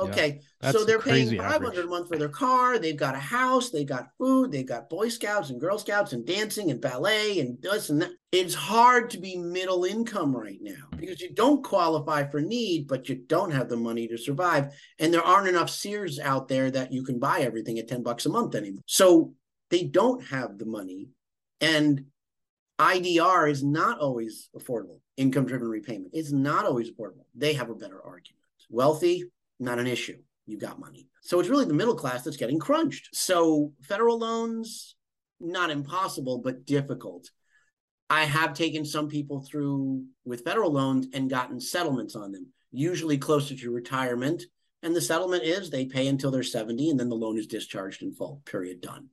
Okay, 0.00 0.40
yeah. 0.62 0.70
so 0.72 0.84
they're 0.84 0.98
paying 0.98 1.28
500 1.28 1.54
average. 1.54 1.78
a 1.78 1.86
month 1.86 2.08
for 2.08 2.16
their 2.16 2.28
car. 2.28 2.78
They've 2.78 2.96
got 2.96 3.14
a 3.14 3.20
house, 3.20 3.70
they've 3.70 3.86
got 3.86 4.08
food, 4.18 4.50
they've 4.50 4.66
got 4.66 4.90
Boy 4.90 5.08
Scouts 5.08 5.50
and 5.50 5.60
Girl 5.60 5.78
Scouts 5.78 6.12
and 6.12 6.26
dancing 6.26 6.70
and 6.70 6.80
ballet 6.80 7.38
and 7.40 7.60
this 7.62 7.90
and 7.90 8.02
that. 8.02 8.10
It's 8.32 8.54
hard 8.54 9.10
to 9.10 9.18
be 9.18 9.36
middle 9.36 9.84
income 9.84 10.34
right 10.34 10.58
now 10.60 10.88
because 10.96 11.20
you 11.20 11.32
don't 11.34 11.62
qualify 11.62 12.28
for 12.28 12.40
need, 12.40 12.88
but 12.88 13.08
you 13.08 13.16
don't 13.26 13.52
have 13.52 13.68
the 13.68 13.76
money 13.76 14.08
to 14.08 14.16
survive. 14.16 14.74
And 14.98 15.12
there 15.12 15.22
aren't 15.22 15.48
enough 15.48 15.70
Sears 15.70 16.18
out 16.18 16.48
there 16.48 16.70
that 16.70 16.92
you 16.92 17.04
can 17.04 17.18
buy 17.18 17.40
everything 17.40 17.78
at 17.78 17.88
10 17.88 18.02
bucks 18.02 18.26
a 18.26 18.30
month 18.30 18.54
anymore. 18.54 18.82
So 18.86 19.34
they 19.70 19.84
don't 19.84 20.24
have 20.24 20.58
the 20.58 20.66
money 20.66 21.08
and 21.62 22.04
IDR 22.78 23.48
is 23.48 23.62
not 23.62 24.00
always 24.00 24.50
affordable. 24.56 24.98
Income 25.16 25.46
driven 25.46 25.68
repayment 25.68 26.10
is 26.12 26.32
not 26.32 26.66
always 26.66 26.90
affordable. 26.90 27.24
They 27.34 27.54
have 27.54 27.70
a 27.70 27.74
better 27.74 28.02
argument. 28.02 28.42
Wealthy, 28.68 29.24
not 29.60 29.78
an 29.78 29.86
issue. 29.86 30.18
You 30.46 30.58
got 30.58 30.80
money. 30.80 31.08
So 31.22 31.38
it's 31.38 31.48
really 31.48 31.64
the 31.64 31.74
middle 31.74 31.94
class 31.94 32.24
that's 32.24 32.36
getting 32.36 32.58
crunched. 32.58 33.10
So 33.14 33.72
federal 33.82 34.18
loans, 34.18 34.96
not 35.40 35.70
impossible, 35.70 36.38
but 36.38 36.66
difficult. 36.66 37.30
I 38.10 38.24
have 38.24 38.54
taken 38.54 38.84
some 38.84 39.08
people 39.08 39.40
through 39.40 40.04
with 40.24 40.44
federal 40.44 40.72
loans 40.72 41.06
and 41.14 41.30
gotten 41.30 41.60
settlements 41.60 42.16
on 42.16 42.32
them, 42.32 42.48
usually 42.72 43.18
closer 43.18 43.54
to 43.54 43.70
retirement. 43.70 44.42
And 44.82 44.96
the 44.96 45.00
settlement 45.00 45.44
is 45.44 45.70
they 45.70 45.84
pay 45.84 46.08
until 46.08 46.32
they're 46.32 46.42
70 46.42 46.90
and 46.90 46.98
then 46.98 47.08
the 47.08 47.14
loan 47.14 47.38
is 47.38 47.46
discharged 47.46 48.02
in 48.02 48.12
full, 48.12 48.42
period, 48.44 48.80
done. 48.80 49.08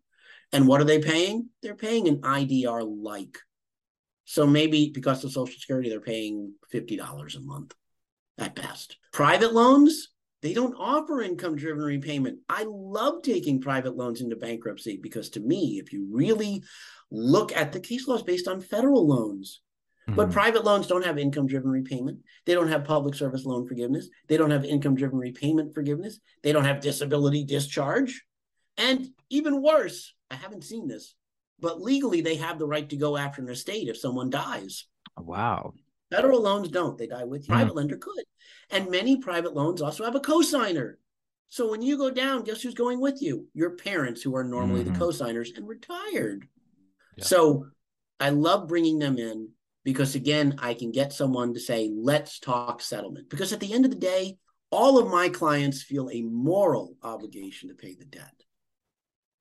And 0.51 0.67
what 0.67 0.81
are 0.81 0.85
they 0.85 0.99
paying? 0.99 1.49
They're 1.61 1.75
paying 1.75 2.07
an 2.07 2.21
IDR 2.21 2.83
like. 2.83 3.37
So 4.25 4.45
maybe 4.45 4.91
because 4.93 5.23
of 5.23 5.31
Social 5.31 5.59
Security, 5.59 5.89
they're 5.89 5.99
paying 5.99 6.53
$50 6.73 7.35
a 7.35 7.39
month 7.39 7.73
at 8.37 8.55
best. 8.55 8.97
Private 9.11 9.53
loans, 9.53 10.09
they 10.41 10.53
don't 10.53 10.75
offer 10.75 11.21
income 11.21 11.55
driven 11.55 11.83
repayment. 11.83 12.39
I 12.47 12.65
love 12.67 13.21
taking 13.23 13.59
private 13.59 13.97
loans 13.97 14.21
into 14.21 14.35
bankruptcy 14.35 14.99
because 15.01 15.29
to 15.31 15.39
me, 15.39 15.79
if 15.83 15.91
you 15.91 16.07
really 16.11 16.63
look 17.11 17.55
at 17.55 17.71
the 17.71 17.79
case 17.79 18.07
laws 18.07 18.23
based 18.23 18.47
on 18.47 18.61
federal 18.61 19.07
loans, 19.07 19.61
mm-hmm. 20.07 20.15
but 20.15 20.31
private 20.31 20.63
loans 20.63 20.87
don't 20.87 21.05
have 21.05 21.17
income 21.17 21.47
driven 21.47 21.69
repayment. 21.69 22.19
They 22.45 22.53
don't 22.53 22.69
have 22.69 22.85
public 22.85 23.15
service 23.15 23.45
loan 23.45 23.67
forgiveness. 23.67 24.09
They 24.27 24.37
don't 24.37 24.51
have 24.51 24.63
income 24.63 24.95
driven 24.95 25.17
repayment 25.17 25.73
forgiveness. 25.73 26.19
They 26.43 26.53
don't 26.53 26.65
have 26.65 26.81
disability 26.81 27.43
discharge. 27.43 28.23
And 28.77 29.07
even 29.29 29.61
worse, 29.61 30.13
I 30.31 30.35
haven't 30.35 30.63
seen 30.63 30.87
this, 30.87 31.15
but 31.59 31.81
legally 31.81 32.21
they 32.21 32.35
have 32.35 32.59
the 32.59 32.67
right 32.67 32.87
to 32.89 32.97
go 32.97 33.17
after 33.17 33.41
an 33.41 33.49
estate 33.49 33.87
if 33.87 33.97
someone 33.97 34.29
dies. 34.29 34.85
Wow. 35.17 35.73
Federal 36.11 36.41
loans 36.41 36.69
don't. 36.69 36.97
They 36.97 37.07
die 37.07 37.25
with 37.25 37.43
you. 37.43 37.53
Private 37.53 37.73
mm. 37.73 37.77
lender 37.77 37.97
could. 37.97 38.23
And 38.71 38.89
many 38.89 39.17
private 39.17 39.53
loans 39.53 39.81
also 39.81 40.05
have 40.05 40.15
a 40.15 40.19
cosigner. 40.19 40.95
So 41.49 41.69
when 41.69 41.81
you 41.81 41.97
go 41.97 42.11
down, 42.11 42.43
guess 42.43 42.61
who's 42.61 42.75
going 42.75 42.99
with 42.99 43.21
you? 43.21 43.47
Your 43.53 43.71
parents, 43.71 44.21
who 44.21 44.35
are 44.35 44.43
normally 44.43 44.83
mm-hmm. 44.83 44.93
the 44.93 44.99
cosigners 44.99 45.55
and 45.55 45.67
retired. 45.67 46.47
Yeah. 47.15 47.25
So 47.25 47.65
I 48.19 48.29
love 48.29 48.67
bringing 48.67 48.99
them 48.99 49.17
in 49.17 49.49
because, 49.83 50.15
again, 50.15 50.55
I 50.59 50.75
can 50.75 50.91
get 50.91 51.13
someone 51.13 51.53
to 51.55 51.59
say, 51.59 51.91
let's 51.93 52.39
talk 52.39 52.81
settlement. 52.81 53.29
Because 53.29 53.51
at 53.51 53.59
the 53.59 53.73
end 53.73 53.85
of 53.85 53.91
the 53.91 53.97
day, 53.97 54.37
all 54.71 54.99
of 54.99 55.09
my 55.09 55.29
clients 55.29 55.81
feel 55.81 56.09
a 56.11 56.21
moral 56.21 56.95
obligation 57.01 57.69
to 57.69 57.75
pay 57.75 57.95
the 57.95 58.05
debt. 58.05 58.38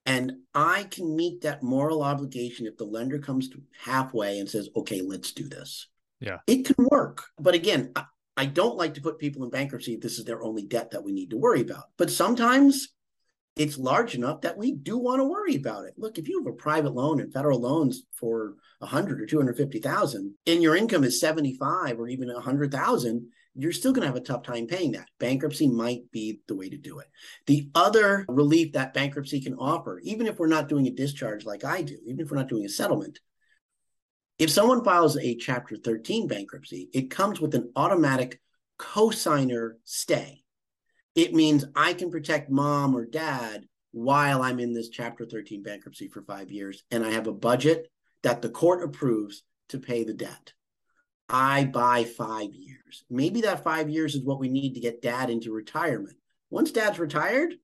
And 0.09 0.33
I 0.55 0.85
can 0.85 1.15
meet 1.15 1.43
that 1.43 1.63
moral 1.63 2.03
obligation 2.03 2.67
if 2.67 2.79
the 2.79 2.85
lender 2.85 3.19
comes 3.19 3.51
to 3.51 3.63
halfway 3.79 4.39
and 4.39 4.49
says, 4.49 4.71
okay, 4.75 5.03
let's 5.03 5.33
do 5.33 5.47
this. 5.47 5.87
Yeah. 6.19 6.39
It 6.47 6.65
can 6.65 6.87
work. 6.91 7.25
But 7.39 7.55
again, 7.55 7.93
I, 7.95 8.05
I 8.35 8.47
don't 8.47 8.77
like 8.77 8.95
to 8.95 9.03
put 9.03 9.19
people 9.19 9.45
in 9.45 9.51
bankruptcy 9.51 9.93
if 9.93 10.01
this 10.01 10.19
is 10.19 10.25
their 10.25 10.43
only 10.43 10.65
debt 10.65 10.93
that 10.93 11.05
we 11.05 11.13
need 11.13 11.29
to 11.31 11.37
worry 11.37 11.61
about. 11.61 11.91
But 11.99 12.11
sometimes 12.11 12.89
it's 13.57 13.77
large 13.77 14.15
enough 14.15 14.41
that 14.41 14.57
we 14.57 14.73
do 14.73 14.97
want 14.97 15.21
to 15.21 15.25
worry 15.25 15.57
about 15.57 15.85
it. 15.85 15.95
Look, 15.99 16.17
if 16.17 16.27
you 16.27 16.39
have 16.39 16.53
a 16.53 16.57
private 16.57 16.95
loan 16.95 17.21
and 17.21 17.31
federal 17.31 17.61
loans 17.61 18.05
for 18.15 18.55
a 18.81 18.87
hundred 18.87 19.21
or 19.21 19.27
two 19.27 19.37
hundred 19.37 19.59
fifty 19.59 19.81
thousand, 19.81 20.35
and 20.47 20.63
your 20.63 20.75
income 20.75 21.05
is 21.05 21.21
seventy 21.21 21.55
five 21.57 21.99
or 21.99 22.09
even 22.09 22.31
a 22.31 22.41
hundred 22.41 22.73
thousand, 22.73 23.29
you're 23.59 23.73
still 23.73 23.93
going 23.93 24.03
to 24.03 24.07
have 24.07 24.17
a 24.17 24.21
tough 24.21 24.45
time 24.45 24.69
paying 24.69 24.93
that. 24.93 25.09
Bankruptcy 25.19 25.69
might 25.69 26.11
be 26.13 26.41
the 26.47 26.55
way 26.55 26.69
to 26.69 26.77
do 26.77 27.01
it. 27.01 27.09
The 27.47 27.69
other 27.75 28.25
relief 28.29 28.73
that 28.73 28.95
bankruptcy 28.95 29.41
can 29.41 29.55
offer, 29.55 29.99
even 30.05 30.29
if 30.29 30.39
we're 30.39 30.47
not 30.47 30.69
doing 30.69 30.87
a 30.87 30.93
discharge 30.93 31.45
like 31.45 31.65
I 31.65 31.83
do, 31.83 31.99
even 32.07 32.21
if 32.21 32.31
we're 32.31 32.37
not 32.37 32.49
doing 32.49 32.65
a 32.65 32.69
settlement, 32.69 33.19
if 34.39 34.49
someone 34.49 34.85
files 34.85 35.17
a 35.17 35.35
Chapter 35.35 35.77
13 35.77 36.29
bankruptcy, 36.29 36.89
it 36.95 37.11
comes 37.11 37.41
with 37.41 37.57
an 37.57 37.73
automatic 37.75 38.41
cosigner 38.79 39.73
stay. 39.83 40.45
It 41.17 41.35
means 41.35 41.65
I 41.75 41.95
can 41.95 42.13
protect 42.13 42.49
mom 42.49 42.95
or 42.95 43.05
dad 43.05 43.65
while 43.91 44.41
I'm 44.41 44.61
in 44.61 44.73
this 44.73 44.89
Chapter 44.89 45.27
13 45.27 45.65
bankruptcy 45.65 46.07
for 46.07 46.23
five 46.23 46.53
years, 46.53 46.85
and 46.93 47.05
I 47.05 47.11
have 47.11 47.27
a 47.27 47.33
budget 47.33 47.91
that 48.23 48.41
the 48.41 48.51
court 48.51 48.85
approves 48.85 49.43
to 49.71 49.81
pay 49.81 50.05
the 50.05 50.15
debt. 50.15 50.53
I 51.29 51.65
buy 51.65 52.05
five 52.05 52.55
years. 52.55 53.05
Maybe 53.11 53.43
that 53.43 53.65
five 53.65 53.91
years 53.91 54.15
is 54.15 54.25
what 54.25 54.41
we 54.41 54.49
need 54.49 54.75
to 54.75 54.81
get 54.81 55.03
dad 55.03 55.31
into 55.31 55.53
retirement. 55.53 56.17
Once 56.51 56.71
dad's 56.71 56.99
retired, 56.99 57.55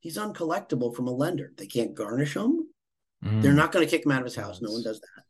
he's 0.00 0.18
uncollectible 0.18 0.94
from 0.94 1.06
a 1.06 1.12
lender. 1.12 1.52
They 1.56 1.66
can't 1.66 1.94
garnish 1.94 2.36
him. 2.36 2.66
Mm. 3.24 3.42
They're 3.42 3.52
not 3.52 3.70
going 3.70 3.84
to 3.84 3.90
kick 3.90 4.04
him 4.04 4.12
out 4.12 4.18
of 4.18 4.24
his 4.24 4.36
house. 4.36 4.60
No 4.60 4.72
one 4.72 4.82
does 4.82 5.00
that 5.00 5.24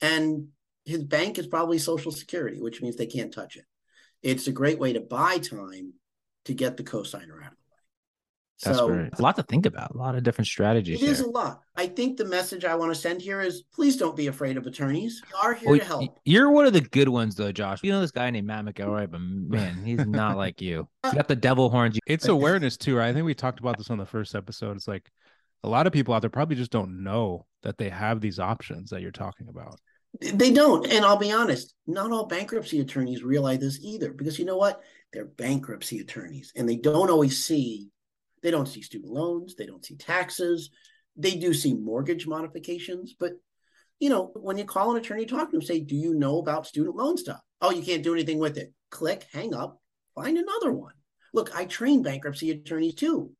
and 0.00 0.48
his 0.84 1.02
bank 1.02 1.38
is 1.38 1.46
probably 1.46 1.78
Social 1.78 2.12
Security, 2.12 2.60
which 2.60 2.82
means 2.82 2.96
they 2.96 3.06
can't 3.06 3.32
touch 3.32 3.56
it. 3.56 3.64
It's 4.22 4.46
a 4.46 4.52
great 4.52 4.78
way 4.78 4.92
to 4.92 5.00
buy 5.00 5.38
time 5.38 5.94
to 6.44 6.54
get 6.54 6.76
the 6.76 6.84
cosigner 6.84 7.44
out 7.44 7.52
of. 7.52 7.58
That's 8.64 8.78
so, 8.78 8.88
great. 8.88 9.12
A 9.18 9.22
lot 9.22 9.36
to 9.36 9.42
think 9.42 9.66
about. 9.66 9.94
A 9.94 9.98
lot 9.98 10.14
of 10.14 10.22
different 10.22 10.48
strategies. 10.48 10.96
It 10.96 11.04
here. 11.04 11.10
is 11.10 11.20
a 11.20 11.28
lot. 11.28 11.60
I 11.76 11.86
think 11.86 12.16
the 12.16 12.24
message 12.24 12.64
I 12.64 12.74
want 12.74 12.94
to 12.94 12.98
send 12.98 13.20
here 13.20 13.42
is 13.42 13.64
please 13.74 13.96
don't 13.96 14.16
be 14.16 14.28
afraid 14.28 14.56
of 14.56 14.66
attorneys. 14.66 15.20
We 15.26 15.38
are 15.42 15.54
here 15.54 15.70
well, 15.70 15.78
to 15.78 15.84
help. 15.84 16.18
You're 16.24 16.50
one 16.50 16.64
of 16.64 16.72
the 16.72 16.80
good 16.80 17.08
ones, 17.08 17.34
though, 17.34 17.52
Josh. 17.52 17.80
You 17.82 17.92
know 17.92 18.00
this 18.00 18.12
guy 18.12 18.30
named 18.30 18.46
Matt 18.46 18.64
McElroy, 18.64 19.10
but 19.10 19.20
man, 19.20 19.84
he's 19.84 20.06
not 20.06 20.36
like 20.38 20.62
you. 20.62 20.88
Uh, 21.04 21.10
he's 21.10 21.16
got 21.16 21.28
the 21.28 21.36
devil 21.36 21.68
horns. 21.68 21.98
It's 22.06 22.28
awareness 22.28 22.76
too. 22.78 22.96
Right? 22.96 23.08
I 23.08 23.12
think 23.12 23.26
we 23.26 23.34
talked 23.34 23.60
about 23.60 23.76
this 23.76 23.90
on 23.90 23.98
the 23.98 24.06
first 24.06 24.34
episode. 24.34 24.76
It's 24.76 24.88
like 24.88 25.10
a 25.62 25.68
lot 25.68 25.86
of 25.86 25.92
people 25.92 26.14
out 26.14 26.20
there 26.20 26.30
probably 26.30 26.56
just 26.56 26.70
don't 26.70 27.02
know 27.02 27.44
that 27.62 27.76
they 27.76 27.90
have 27.90 28.20
these 28.20 28.38
options 28.38 28.90
that 28.90 29.02
you're 29.02 29.10
talking 29.10 29.48
about. 29.48 29.78
They 30.20 30.52
don't. 30.52 30.86
And 30.86 31.04
I'll 31.04 31.16
be 31.16 31.32
honest, 31.32 31.74
not 31.86 32.10
all 32.10 32.26
bankruptcy 32.26 32.80
attorneys 32.80 33.22
realize 33.22 33.58
this 33.58 33.80
either, 33.82 34.12
because 34.12 34.38
you 34.38 34.44
know 34.44 34.56
what? 34.56 34.82
They're 35.12 35.26
bankruptcy 35.26 35.98
attorneys 35.98 36.52
and 36.56 36.68
they 36.68 36.76
don't 36.76 37.10
always 37.10 37.44
see, 37.44 37.90
they 38.46 38.52
don't 38.52 38.68
see 38.68 38.80
student 38.80 39.12
loans, 39.12 39.56
they 39.56 39.66
don't 39.66 39.84
see 39.84 39.96
taxes, 39.96 40.70
they 41.16 41.34
do 41.34 41.52
see 41.52 41.74
mortgage 41.74 42.28
modifications. 42.28 43.12
But, 43.18 43.32
you 43.98 44.08
know, 44.08 44.30
when 44.36 44.56
you 44.56 44.64
call 44.64 44.92
an 44.92 44.98
attorney, 44.98 45.26
talk 45.26 45.50
to 45.50 45.56
them, 45.56 45.62
say, 45.62 45.80
Do 45.80 45.96
you 45.96 46.14
know 46.14 46.38
about 46.38 46.68
student 46.68 46.94
loan 46.94 47.16
stuff? 47.16 47.40
Oh, 47.60 47.72
you 47.72 47.82
can't 47.82 48.04
do 48.04 48.14
anything 48.14 48.38
with 48.38 48.56
it. 48.56 48.72
Click, 48.92 49.26
hang 49.32 49.52
up, 49.52 49.80
find 50.14 50.38
another 50.38 50.70
one. 50.70 50.92
Look, 51.34 51.56
I 51.56 51.64
train 51.64 52.04
bankruptcy 52.04 52.52
attorneys 52.52 52.94
too. 52.94 53.32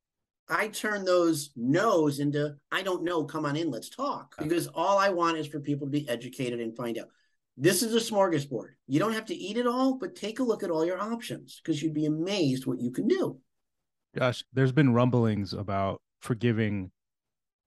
I 0.49 0.67
turn 0.67 1.05
those 1.05 1.51
no's 1.55 2.19
into 2.19 2.57
I 2.73 2.83
don't 2.83 3.05
know, 3.05 3.23
come 3.23 3.47
on 3.47 3.55
in, 3.55 3.71
let's 3.71 3.91
talk. 3.91 4.35
Because 4.37 4.67
all 4.67 4.99
I 4.99 5.11
want 5.11 5.39
is 5.39 5.47
for 5.47 5.61
people 5.61 5.87
to 5.87 5.93
be 5.93 6.09
educated 6.09 6.59
and 6.59 6.77
find 6.77 6.99
out. 6.99 7.11
This 7.57 7.85
is 7.85 7.95
a 7.95 8.13
smorgasbord. 8.13 8.71
You 8.89 8.99
don't 8.99 9.15
have 9.15 9.27
to 9.27 9.37
eat 9.37 9.57
it 9.57 9.69
all, 9.69 9.99
but 9.99 10.17
take 10.17 10.41
a 10.41 10.43
look 10.43 10.65
at 10.65 10.71
all 10.71 10.85
your 10.85 10.99
options 10.99 11.61
because 11.63 11.81
you'd 11.81 11.95
be 11.95 12.07
amazed 12.07 12.67
what 12.67 12.81
you 12.81 12.91
can 12.91 13.07
do. 13.07 13.39
Gosh, 14.17 14.45
there's 14.53 14.73
been 14.73 14.95
rumblings 14.95 15.53
about 15.53 16.01
forgiving 16.21 16.91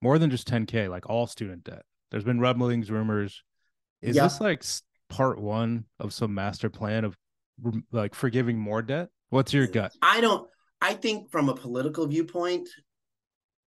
more 0.02 0.18
than 0.18 0.30
just 0.30 0.48
10K, 0.48 0.88
like 0.88 1.08
all 1.08 1.26
student 1.26 1.64
debt. 1.64 1.82
There's 2.10 2.24
been 2.24 2.40
rumblings, 2.40 2.90
rumors. 2.90 3.42
Is 4.02 4.16
yep. 4.16 4.24
this 4.24 4.40
like 4.40 4.64
part 5.08 5.40
one 5.40 5.84
of 5.98 6.12
some 6.12 6.34
master 6.34 6.70
plan 6.70 7.04
of 7.04 7.16
like 7.92 8.14
forgiving 8.14 8.58
more 8.58 8.82
debt? 8.82 9.08
What's 9.28 9.52
your 9.52 9.66
gut? 9.66 9.92
I 10.02 10.20
don't 10.20 10.48
I 10.80 10.94
think 10.94 11.30
from 11.30 11.48
a 11.48 11.54
political 11.54 12.06
viewpoint, 12.06 12.68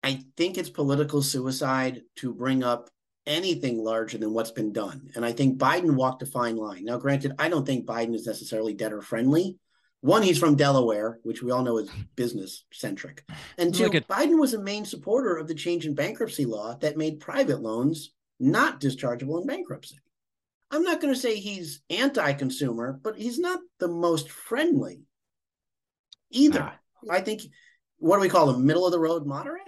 I 0.03 0.23
think 0.37 0.57
it's 0.57 0.69
political 0.69 1.21
suicide 1.21 2.03
to 2.17 2.33
bring 2.33 2.63
up 2.63 2.89
anything 3.25 3.83
larger 3.83 4.17
than 4.17 4.33
what's 4.33 4.51
been 4.51 4.71
done. 4.71 5.09
And 5.15 5.25
I 5.25 5.31
think 5.31 5.59
Biden 5.59 5.95
walked 5.95 6.21
a 6.21 6.25
fine 6.25 6.55
line. 6.55 6.85
Now, 6.85 6.97
granted, 6.97 7.33
I 7.37 7.49
don't 7.49 7.65
think 7.65 7.85
Biden 7.85 8.15
is 8.15 8.25
necessarily 8.25 8.73
debtor 8.73 9.01
friendly. 9.01 9.57
One, 10.01 10.23
he's 10.23 10.39
from 10.39 10.55
Delaware, 10.55 11.19
which 11.23 11.43
we 11.43 11.51
all 11.51 11.63
know 11.63 11.77
is 11.77 11.89
business 12.15 12.65
centric. 12.71 13.25
And 13.57 13.75
two, 13.75 13.91
at- 13.91 14.07
Biden 14.07 14.39
was 14.39 14.53
a 14.53 14.61
main 14.61 14.85
supporter 14.85 15.35
of 15.35 15.47
the 15.47 15.55
change 15.55 15.85
in 15.85 15.93
bankruptcy 15.93 16.45
law 16.45 16.75
that 16.75 16.97
made 16.97 17.19
private 17.19 17.61
loans 17.61 18.13
not 18.39 18.79
dischargeable 18.79 19.41
in 19.41 19.47
bankruptcy. 19.47 19.99
I'm 20.71 20.83
not 20.83 21.01
going 21.01 21.13
to 21.13 21.19
say 21.19 21.35
he's 21.35 21.81
anti 21.89 22.33
consumer, 22.33 22.99
but 23.01 23.17
he's 23.17 23.39
not 23.39 23.59
the 23.79 23.87
most 23.87 24.29
friendly 24.29 25.01
either. 26.31 26.61
Ah. 26.63 26.79
I 27.09 27.21
think 27.21 27.41
what 27.97 28.17
do 28.17 28.21
we 28.21 28.29
call 28.29 28.49
him? 28.49 28.65
Middle 28.65 28.85
of 28.85 28.91
the 28.91 28.99
road 28.99 29.25
moderate. 29.25 29.61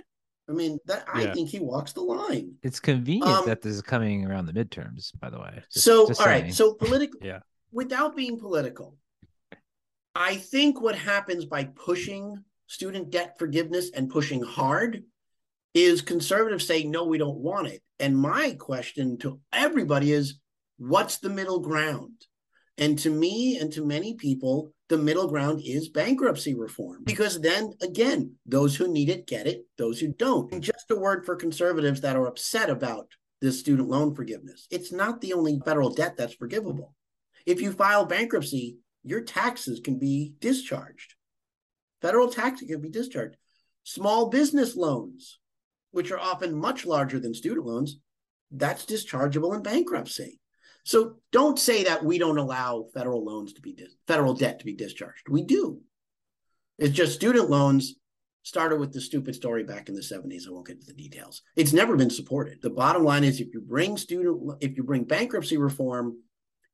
I 0.49 0.53
mean, 0.53 0.79
that 0.85 1.05
I 1.11 1.23
yeah. 1.23 1.33
think 1.33 1.49
he 1.49 1.59
walks 1.59 1.93
the 1.93 2.01
line. 2.01 2.55
It's 2.61 2.79
convenient 2.79 3.29
um, 3.29 3.45
that 3.45 3.61
this 3.61 3.75
is 3.75 3.81
coming 3.81 4.25
around 4.25 4.47
the 4.47 4.53
midterms, 4.53 5.17
by 5.19 5.29
the 5.29 5.39
way. 5.39 5.63
Just, 5.71 5.85
so, 5.85 6.07
just 6.07 6.19
all 6.19 6.27
right. 6.27 6.53
So, 6.53 6.73
political. 6.73 7.19
yeah. 7.23 7.39
Without 7.71 8.15
being 8.17 8.37
political, 8.37 8.97
I 10.15 10.35
think 10.35 10.81
what 10.81 10.95
happens 10.95 11.45
by 11.45 11.65
pushing 11.65 12.43
student 12.67 13.11
debt 13.11 13.35
forgiveness 13.39 13.91
and 13.93 14.09
pushing 14.09 14.41
hard 14.41 15.03
is 15.73 16.01
conservatives 16.01 16.67
say 16.67 16.83
no, 16.83 17.05
we 17.05 17.17
don't 17.17 17.37
want 17.37 17.67
it. 17.67 17.81
And 17.99 18.17
my 18.17 18.55
question 18.59 19.17
to 19.19 19.39
everybody 19.53 20.11
is, 20.11 20.39
what's 20.77 21.19
the 21.19 21.29
middle 21.29 21.59
ground? 21.59 22.25
And 22.77 22.97
to 22.99 23.09
me 23.09 23.57
and 23.59 23.71
to 23.73 23.85
many 23.85 24.15
people, 24.15 24.73
the 24.91 24.97
middle 24.97 25.29
ground 25.29 25.61
is 25.63 25.87
bankruptcy 25.87 26.53
reform 26.53 27.01
because 27.05 27.39
then 27.39 27.71
again 27.81 28.35
those 28.45 28.75
who 28.75 28.91
need 28.91 29.07
it 29.07 29.25
get 29.25 29.47
it 29.47 29.61
those 29.77 30.01
who 30.01 30.09
don't 30.09 30.51
and 30.51 30.61
just 30.61 30.91
a 30.91 30.95
word 30.97 31.25
for 31.25 31.37
conservatives 31.37 32.01
that 32.01 32.17
are 32.17 32.27
upset 32.27 32.69
about 32.69 33.07
this 33.39 33.57
student 33.57 33.87
loan 33.87 34.13
forgiveness 34.13 34.67
it's 34.69 34.91
not 34.91 35.21
the 35.21 35.31
only 35.31 35.61
federal 35.63 35.91
debt 35.91 36.17
that's 36.17 36.33
forgivable 36.33 36.93
if 37.45 37.61
you 37.61 37.71
file 37.71 38.05
bankruptcy 38.05 38.75
your 39.03 39.21
taxes 39.21 39.79
can 39.83 39.97
be 39.97 40.33
discharged 40.39 41.15
federal 42.01 42.29
taxes 42.29 42.67
can 42.67 42.81
be 42.81 42.89
discharged 42.89 43.35
small 43.83 44.29
business 44.29 44.75
loans 44.75 45.39
which 45.91 46.11
are 46.11 46.19
often 46.19 46.55
much 46.55 46.85
larger 46.85 47.19
than 47.19 47.33
student 47.33 47.65
loans 47.65 47.97
that's 48.51 48.85
dischargeable 48.85 49.55
in 49.55 49.61
bankruptcy 49.61 50.39
so 50.83 51.17
don't 51.31 51.59
say 51.59 51.83
that 51.83 52.03
we 52.03 52.17
don't 52.17 52.37
allow 52.37 52.87
federal 52.93 53.23
loans 53.23 53.53
to 53.53 53.61
be 53.61 53.73
dis- 53.73 53.95
federal 54.07 54.33
debt 54.33 54.59
to 54.59 54.65
be 54.65 54.73
discharged. 54.73 55.29
We 55.29 55.43
do. 55.43 55.81
It's 56.77 56.95
just 56.95 57.13
student 57.13 57.49
loans 57.49 57.95
started 58.43 58.79
with 58.79 58.91
the 58.91 59.01
stupid 59.01 59.35
story 59.35 59.63
back 59.63 59.87
in 59.87 59.95
the 59.95 60.01
70s. 60.01 60.47
I 60.47 60.51
won't 60.51 60.65
get 60.65 60.77
into 60.77 60.87
the 60.87 60.93
details. 60.93 61.43
It's 61.55 61.73
never 61.73 61.95
been 61.95 62.09
supported. 62.09 62.61
The 62.61 62.71
bottom 62.71 63.03
line 63.03 63.23
is 63.23 63.39
if 63.39 63.53
you 63.53 63.61
bring 63.61 63.97
student 63.97 64.57
if 64.61 64.75
you 64.75 64.83
bring 64.83 65.03
bankruptcy 65.03 65.57
reform, 65.57 66.17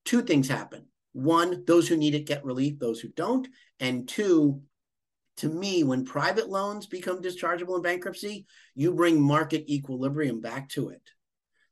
two 0.06 0.22
things 0.22 0.48
happen. 0.48 0.86
One, 1.18 1.64
those 1.66 1.88
who 1.88 1.98
need 1.98 2.14
it 2.14 2.28
get 2.28 2.46
relief, 2.46 2.78
those 2.78 3.00
who 3.00 3.08
don't. 3.08 3.48
And 3.80 4.08
two, 4.08 4.62
to 5.38 5.50
me, 5.50 5.84
when 5.84 6.06
private 6.06 6.48
loans 6.48 6.86
become 6.86 7.24
dischargeable 7.24 7.76
in 7.76 7.82
bankruptcy, 7.82 8.46
you 8.76 8.94
bring 8.94 9.20
market 9.20 9.68
equilibrium 9.68 10.42
back 10.42 10.70
to 10.70 10.90
it. 10.90 11.02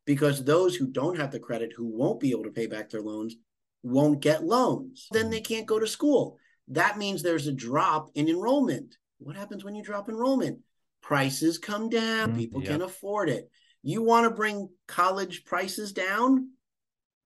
Because 0.03 0.43
those 0.43 0.75
who 0.75 0.87
don't 0.87 1.19
have 1.19 1.31
the 1.31 1.39
credit, 1.39 1.73
who 1.77 1.85
won't 1.85 2.19
be 2.19 2.31
able 2.31 2.45
to 2.45 2.49
pay 2.49 2.65
back 2.65 2.89
their 2.89 3.03
loans, 3.03 3.35
won't 3.83 4.19
get 4.19 4.43
loans. 4.43 5.07
Then 5.11 5.29
they 5.29 5.41
can't 5.41 5.67
go 5.67 5.77
to 5.77 5.85
school. 5.85 6.39
That 6.69 6.97
means 6.97 7.21
there's 7.21 7.45
a 7.45 7.53
drop 7.53 8.09
in 8.15 8.27
enrollment. 8.27 8.95
What 9.19 9.35
happens 9.35 9.63
when 9.63 9.75
you 9.75 9.83
drop 9.83 10.09
enrollment? 10.09 10.57
Prices 11.03 11.59
come 11.59 11.89
down, 11.89 12.33
mm, 12.33 12.37
people 12.37 12.63
yep. 12.63 12.71
can 12.71 12.81
afford 12.81 13.29
it. 13.29 13.51
You 13.83 14.01
want 14.01 14.23
to 14.23 14.35
bring 14.35 14.69
college 14.87 15.45
prices 15.45 15.93
down? 15.93 16.49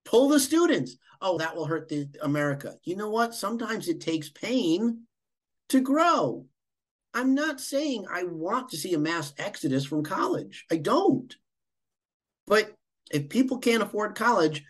Pull 0.04 0.28
the 0.28 0.40
students. 0.42 0.98
Oh, 1.22 1.38
that 1.38 1.56
will 1.56 1.66
hurt 1.66 1.90
the 1.90 2.08
America. 2.22 2.76
You 2.84 2.96
know 2.96 3.10
what? 3.10 3.36
Sometimes 3.36 3.88
it 3.88 4.02
takes 4.02 4.30
pain 4.30 5.04
to 5.70 5.82
grow. 5.82 6.46
I'm 7.14 7.34
not 7.34 7.60
saying 7.60 8.06
I 8.10 8.24
want 8.24 8.70
to 8.70 8.78
see 8.78 8.94
a 8.94 9.00
mass 9.00 9.34
exodus 9.38 9.86
from 9.86 10.04
college. 10.04 10.66
I 10.72 10.78
don't. 10.78 11.36
But 12.48 12.74
if 13.12 13.30
people 13.30 13.58
can't 13.58 13.84
afford 13.84 14.16
college, 14.16 14.64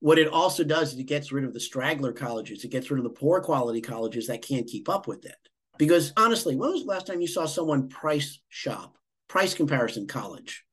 what 0.00 0.18
it 0.18 0.28
also 0.28 0.64
does 0.64 0.92
is 0.92 0.98
it 0.98 1.04
gets 1.04 1.32
rid 1.32 1.44
of 1.44 1.54
the 1.54 1.60
straggler 1.60 2.12
colleges. 2.12 2.64
It 2.64 2.70
gets 2.70 2.90
rid 2.90 2.98
of 2.98 3.04
the 3.04 3.10
poor 3.10 3.40
quality 3.40 3.80
colleges 3.80 4.26
that 4.26 4.42
can't 4.42 4.66
keep 4.66 4.88
up 4.88 5.06
with 5.06 5.24
it. 5.24 5.36
Because 5.78 6.12
honestly, 6.16 6.56
when 6.56 6.72
was 6.72 6.82
the 6.82 6.88
last 6.88 7.06
time 7.06 7.20
you 7.20 7.26
saw 7.26 7.46
someone 7.46 7.88
price 7.88 8.40
shop, 8.48 8.98
price 9.28 9.54
comparison 9.54 10.06
college? 10.06 10.64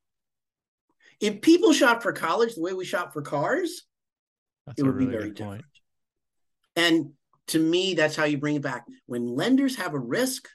If 1.20 1.42
people 1.42 1.72
shop 1.72 2.04
for 2.04 2.14
college 2.14 2.56
the 2.56 2.62
way 2.62 2.74
we 2.74 2.84
shop 2.84 3.14
for 3.14 3.22
cars, 3.22 3.84
that's 4.72 4.82
it 4.82 4.86
would 4.86 4.96
really 4.96 5.08
be 5.08 5.18
very 5.18 5.32
different. 5.32 5.64
And 6.76 7.12
to 7.48 7.60
me, 7.60 7.94
that's 7.94 8.16
how 8.16 8.24
you 8.26 8.38
bring 8.38 8.56
it 8.56 8.62
back. 8.62 8.86
When 9.06 9.28
lenders 9.28 9.76
have 9.76 9.94
a 9.94 10.00
risk, 10.00 10.48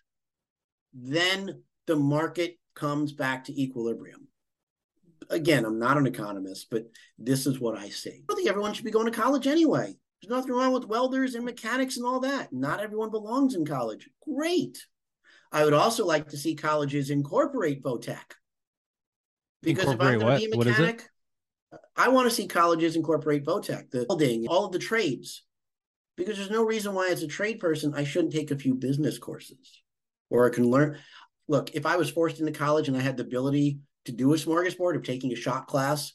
then 0.95 1.63
the 1.87 1.97
market 1.97 2.59
comes 2.75 3.13
back 3.13 3.45
to 3.45 3.63
equilibrium. 3.63 4.29
Again, 5.29 5.65
I'm 5.65 5.79
not 5.79 5.99
an 5.99 6.07
economist, 6.07 6.69
but 6.71 6.85
this 7.19 7.47
is 7.47 7.59
what 7.59 7.77
I 7.77 7.89
see. 7.89 8.23
I 8.31 8.35
think 8.35 8.49
everyone 8.49 8.73
should 8.73 8.85
be 8.85 8.91
going 8.91 9.07
to 9.07 9.19
college 9.19 9.47
anyway. 9.47 9.95
There's 10.23 10.31
nothing 10.31 10.53
wrong 10.53 10.73
with 10.73 10.87
welders 10.87 11.35
and 11.35 11.45
mechanics 11.45 11.97
and 11.97 12.07
all 12.07 12.21
that. 12.21 12.53
Not 12.53 12.81
everyone 12.81 13.11
belongs 13.11 13.55
in 13.55 13.67
college. 13.67 14.09
Great. 14.27 14.79
I 15.53 15.65
would 15.65 15.75
also 15.75 16.07
like 16.07 16.29
to 16.29 16.39
see 16.39 16.55
colleges 16.55 17.11
incorporate 17.11 17.83
VOTEC. 17.83 18.19
Because 19.63 19.85
incorporate 19.85 20.17
if 20.17 20.23
I'm 20.23 20.29
going 20.29 20.41
to 20.41 20.49
be 20.49 20.53
a 20.53 20.65
mechanic, 20.65 21.09
I 21.97 22.09
want 22.09 22.29
to 22.29 22.35
see 22.35 22.47
colleges 22.47 22.97
incorporate 22.97 23.45
VOTEC, 23.45 23.91
the 23.91 24.07
building, 24.07 24.47
all 24.49 24.67
of 24.67 24.73
the 24.73 24.79
trades. 24.79 25.43
Because 26.17 26.37
there's 26.37 26.51
no 26.51 26.65
reason 26.65 26.95
why, 26.95 27.09
as 27.09 27.23
a 27.23 27.29
trade 27.29 27.61
person, 27.61 27.93
I 27.95 28.05
shouldn't 28.05 28.33
take 28.33 28.51
a 28.51 28.59
few 28.59 28.75
business 28.75 29.19
courses 29.19 29.83
or 30.31 30.51
I 30.51 30.55
can 30.55 30.65
learn. 30.65 30.99
Look, 31.49 31.75
if 31.75 31.87
I 31.87 31.97
was 31.97 32.11
forced 32.11 32.41
into 32.41 32.53
college 32.53 32.89
and 32.89 32.97
I 32.97 33.01
had 33.01 33.17
the 33.17 33.23
ability 33.23 33.79
to 34.07 34.13
do 34.13 34.33
a 34.33 34.37
smorgasbord 34.37 34.97
of 34.97 35.03
taking 35.03 35.33
a 35.33 35.37
shop 35.37 35.67
class 35.67 36.13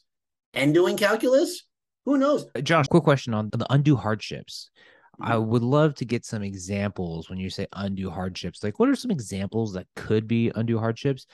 and 0.54 0.74
doing 0.74 0.96
calculus, 0.96 1.64
who 2.04 2.18
knows? 2.18 2.46
Uh, 2.54 2.60
Josh, 2.60 2.88
quick 2.88 3.04
question 3.04 3.32
on 3.32 3.50
the 3.50 3.66
undue 3.70 3.96
hardships. 3.96 4.70
I 5.20 5.34
mm-hmm. 5.34 5.50
would 5.50 5.62
love 5.62 5.94
to 5.96 6.04
get 6.04 6.24
some 6.24 6.42
examples 6.42 7.30
when 7.30 7.38
you 7.38 7.50
say 7.50 7.66
undue 7.72 8.10
hardships. 8.10 8.62
Like, 8.64 8.78
what 8.78 8.88
are 8.88 8.96
some 8.96 9.10
examples 9.10 9.74
that 9.74 9.86
could 9.94 10.26
be 10.26 10.50
undue 10.54 10.78
hardships? 10.78 11.26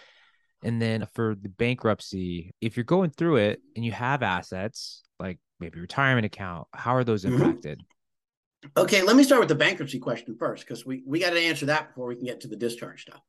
And 0.62 0.82
then 0.82 1.06
for 1.14 1.36
the 1.40 1.48
bankruptcy, 1.48 2.52
if 2.60 2.76
you're 2.76 2.84
going 2.84 3.10
through 3.10 3.36
it 3.36 3.60
and 3.76 3.84
you 3.84 3.92
have 3.92 4.22
assets, 4.22 5.02
like 5.20 5.38
maybe 5.60 5.80
retirement 5.80 6.26
account, 6.26 6.66
how 6.72 6.94
are 6.96 7.04
those 7.04 7.24
mm-hmm. 7.24 7.42
impacted? 7.42 7.78
Mm-hmm. 7.78 8.80
Okay, 8.80 9.02
let 9.02 9.14
me 9.14 9.22
start 9.22 9.40
with 9.40 9.48
the 9.48 9.54
bankruptcy 9.54 10.00
question 10.00 10.36
first, 10.36 10.66
because 10.66 10.84
we, 10.84 11.04
we 11.06 11.20
got 11.20 11.30
to 11.30 11.38
answer 11.38 11.66
that 11.66 11.88
before 11.88 12.08
we 12.08 12.16
can 12.16 12.24
get 12.24 12.40
to 12.40 12.48
the 12.48 12.56
discharge 12.56 13.02
stuff. 13.02 13.20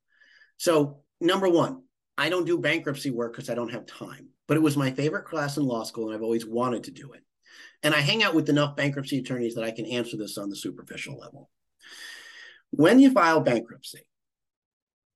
So, 0.58 1.02
number 1.22 1.48
one, 1.48 1.84
I 2.18 2.30
don't 2.30 2.46
do 2.46 2.58
bankruptcy 2.58 3.12
work 3.12 3.34
because 3.34 3.50
I 3.50 3.54
don't 3.56 3.72
have 3.72 3.86
time, 3.86 4.30
but 4.48 4.58
it 4.58 4.64
was 4.64 4.76
my 4.76 4.90
favorite 4.90 5.26
class 5.26 5.58
in 5.58 5.64
law 5.64 5.84
school, 5.84 6.08
and 6.08 6.16
I've 6.16 6.24
always 6.24 6.48
wanted 6.48 6.86
to 6.86 6.92
do 6.92 7.12
it. 7.14 7.22
And 7.84 7.94
I 7.94 8.00
hang 8.00 8.24
out 8.24 8.34
with 8.34 8.50
enough 8.50 8.76
bankruptcy 8.76 9.20
attorneys 9.20 9.54
that 9.56 9.64
I 9.64 9.72
can 9.72 9.86
answer 9.86 10.18
this 10.18 10.38
on 10.38 10.50
the 10.50 10.56
superficial 10.56 11.18
level. 11.18 11.50
When 12.72 13.00
you 13.00 13.12
file 13.12 13.40
bankruptcy, 13.40 14.02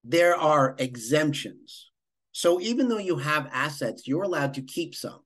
there 0.04 0.36
are 0.36 0.76
exemptions. 0.78 1.90
So 2.34 2.60
even 2.60 2.90
though 2.90 2.98
you 2.98 3.18
have 3.18 3.48
assets, 3.52 4.08
you're 4.08 4.24
allowed 4.24 4.56
to 4.56 4.62
keep 4.62 4.96
some. 4.96 5.20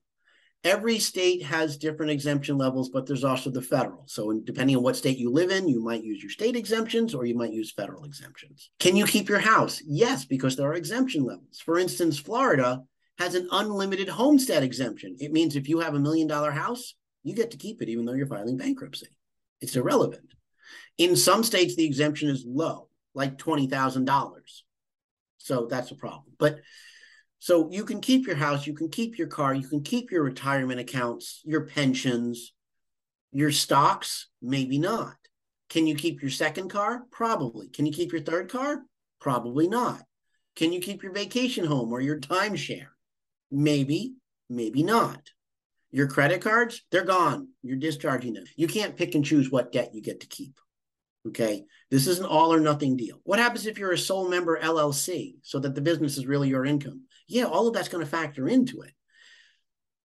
Every 0.64 1.00
state 1.00 1.44
has 1.44 1.78
different 1.78 2.12
exemption 2.12 2.58
levels, 2.58 2.90
but 2.90 3.06
there's 3.06 3.24
also 3.24 3.50
the 3.50 3.62
federal. 3.62 4.04
So, 4.08 4.34
depending 4.44 4.76
on 4.76 4.84
what 4.84 4.98
state 4.98 5.18
you 5.18 5.32
live 5.32 5.50
in, 5.50 5.70
you 5.70 5.82
might 5.82 6.04
use 6.04 6.22
your 6.22 6.32
state 6.32 6.58
exemptions 6.58 7.14
or 7.14 7.26
you 7.26 7.36
might 7.36 7.54
use 7.54 7.72
federal 7.72 8.04
exemptions. 8.04 8.70
Can 8.80 8.96
you 8.96 9.06
keep 9.06 9.30
your 9.30 9.40
house? 9.40 9.82
Yes, 9.86 10.26
because 10.26 10.58
there 10.58 10.68
are 10.68 10.74
exemption 10.74 11.24
levels. 11.24 11.62
For 11.64 11.80
instance, 11.80 12.20
Florida 12.20 12.82
has 13.18 13.36
an 13.36 13.48
unlimited 13.52 14.10
homestead 14.10 14.64
exemption. 14.64 15.16
It 15.20 15.32
means 15.32 15.56
if 15.56 15.70
you 15.70 15.80
have 15.80 15.96
a 15.96 16.00
million 16.00 16.28
dollar 16.28 16.52
house, 16.52 16.96
you 17.24 17.34
get 17.34 17.52
to 17.52 17.58
keep 17.58 17.82
it 17.82 17.90
even 17.90 18.06
though 18.06 18.14
you're 18.14 18.28
filing 18.28 18.58
bankruptcy. 18.58 19.08
It's 19.62 19.76
irrelevant. 19.76 20.34
In 20.98 21.16
some 21.16 21.44
states, 21.44 21.76
the 21.76 21.86
exemption 21.86 22.30
is 22.30 22.44
low, 22.46 22.90
like 23.14 23.38
$20,000. 23.38 24.08
So 25.38 25.68
that's 25.70 25.92
a 25.92 25.96
problem. 25.96 26.34
But 26.38 26.60
so 27.40 27.70
you 27.72 27.84
can 27.86 28.02
keep 28.02 28.26
your 28.26 28.36
house, 28.36 28.66
you 28.66 28.74
can 28.74 28.90
keep 28.90 29.18
your 29.18 29.28
car, 29.28 29.54
you 29.54 29.68
can 29.68 29.84
keep 29.84 30.12
your 30.12 30.24
retirement 30.24 30.80
accounts, 30.80 31.42
your 31.46 31.66
pensions, 31.66 32.54
your 33.32 33.52
stocks, 33.52 34.30
maybe 34.42 34.80
not. 34.80 35.16
Can 35.70 35.86
you 35.86 35.96
keep 35.96 36.22
your 36.22 36.32
second 36.32 36.70
car? 36.70 37.04
Probably. 37.12 37.68
Can 37.70 37.86
you 37.86 37.92
keep 37.92 38.12
your 38.12 38.22
third 38.22 38.50
car? 38.50 38.82
Probably 39.20 39.68
not. 39.68 40.02
Can 40.56 40.74
you 40.74 40.80
keep 40.80 41.04
your 41.04 41.12
vacation 41.12 41.66
home 41.66 41.92
or 41.92 42.02
your 42.02 42.20
timeshare? 42.20 42.88
Maybe, 43.52 44.16
maybe 44.50 44.82
not. 44.82 45.22
Your 45.92 46.08
credit 46.08 46.42
cards, 46.42 46.84
they're 46.92 47.06
gone. 47.06 47.50
You're 47.62 47.78
discharging 47.78 48.34
them. 48.34 48.46
You 48.56 48.68
can't 48.68 48.98
pick 48.98 49.16
and 49.16 49.24
choose 49.24 49.52
what 49.52 49.72
debt 49.72 49.94
you 49.94 50.02
get 50.02 50.22
to 50.22 50.28
keep. 50.28 50.60
Okay. 51.28 51.66
This 51.92 52.08
is 52.08 52.20
an 52.20 52.26
all 52.26 52.54
or 52.54 52.60
nothing 52.60 52.98
deal. 52.98 53.20
What 53.24 53.40
happens 53.40 53.66
if 53.66 53.78
you're 53.78 53.92
a 53.92 53.98
sole 53.98 54.30
member 54.30 54.60
LLC 54.60 55.36
so 55.44 55.60
that 55.60 55.76
the 55.76 55.82
business 55.82 56.18
is 56.18 56.26
really 56.26 56.50
your 56.50 56.66
income? 56.66 57.04
Yeah, 57.28 57.46
all 57.46 57.68
of 57.68 57.74
that's 57.74 57.90
going 57.90 58.04
to 58.04 58.10
factor 58.10 58.48
into 58.48 58.82
it. 58.82 58.94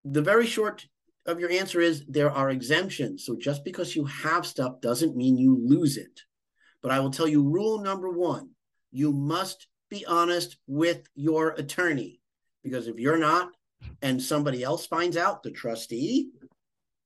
The 0.04 0.22
very 0.22 0.46
short 0.46 0.86
of 1.26 1.38
your 1.38 1.50
answer 1.50 1.80
is 1.80 2.04
there 2.06 2.30
are 2.30 2.50
exemptions. 2.50 3.24
So 3.24 3.36
just 3.36 3.64
because 3.64 3.94
you 3.94 4.04
have 4.06 4.44
stuff 4.44 4.80
doesn't 4.80 5.16
mean 5.16 5.36
you 5.36 5.56
lose 5.64 5.96
it. 5.96 6.20
But 6.82 6.90
I 6.90 6.98
will 6.98 7.10
tell 7.10 7.28
you 7.28 7.48
rule 7.48 7.80
number 7.80 8.10
one 8.10 8.50
you 8.90 9.12
must 9.12 9.68
be 9.88 10.04
honest 10.04 10.58
with 10.66 11.06
your 11.14 11.50
attorney 11.52 12.20
because 12.62 12.86
if 12.86 12.98
you're 12.98 13.18
not, 13.18 13.50
and 14.00 14.22
somebody 14.22 14.62
else 14.62 14.86
finds 14.86 15.16
out, 15.16 15.42
the 15.42 15.50
trustee, 15.50 16.30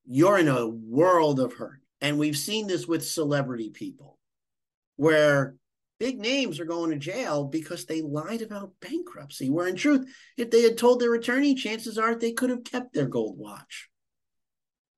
you're 0.04 0.38
in 0.38 0.48
a 0.48 0.68
world 0.68 1.40
of 1.40 1.54
hurt. 1.54 1.80
And 2.00 2.18
we've 2.18 2.36
seen 2.36 2.66
this 2.66 2.86
with 2.86 3.06
celebrity 3.06 3.70
people 3.70 4.18
where 4.96 5.56
big 5.98 6.18
names 6.18 6.60
are 6.60 6.64
going 6.64 6.90
to 6.90 6.96
jail 6.96 7.44
because 7.44 7.84
they 7.84 8.02
lied 8.02 8.42
about 8.42 8.72
bankruptcy. 8.80 9.50
Where 9.50 9.66
in 9.66 9.76
truth, 9.76 10.08
if 10.36 10.50
they 10.50 10.62
had 10.62 10.78
told 10.78 11.00
their 11.00 11.14
attorney, 11.14 11.54
chances 11.54 11.98
are 11.98 12.14
they 12.14 12.32
could 12.32 12.50
have 12.50 12.64
kept 12.64 12.92
their 12.92 13.06
gold 13.06 13.38
watch. 13.38 13.88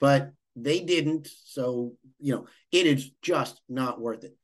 But 0.00 0.32
they 0.56 0.80
didn't. 0.80 1.28
So, 1.44 1.94
you 2.18 2.34
know, 2.34 2.46
it 2.72 2.86
is 2.86 3.10
just 3.22 3.60
not 3.68 4.00
worth 4.00 4.24
it. 4.24 4.36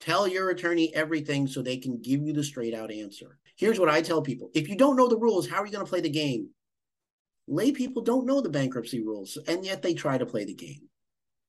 Tell 0.00 0.28
your 0.28 0.50
attorney 0.50 0.94
everything 0.94 1.46
so 1.46 1.62
they 1.62 1.78
can 1.78 2.00
give 2.00 2.22
you 2.22 2.32
the 2.32 2.44
straight 2.44 2.74
out 2.74 2.92
answer. 2.92 3.38
Here's 3.56 3.80
what 3.80 3.88
I 3.88 4.02
tell 4.02 4.22
people 4.22 4.50
if 4.54 4.68
you 4.68 4.76
don't 4.76 4.96
know 4.96 5.08
the 5.08 5.16
rules, 5.16 5.48
how 5.48 5.62
are 5.62 5.66
you 5.66 5.72
going 5.72 5.84
to 5.84 5.90
play 5.90 6.00
the 6.00 6.10
game? 6.10 6.50
lay 7.48 7.72
people 7.72 8.02
don't 8.02 8.26
know 8.26 8.40
the 8.40 8.48
bankruptcy 8.48 9.02
rules 9.02 9.38
and 9.46 9.64
yet 9.64 9.82
they 9.82 9.94
try 9.94 10.18
to 10.18 10.26
play 10.26 10.44
the 10.44 10.54
game 10.54 10.88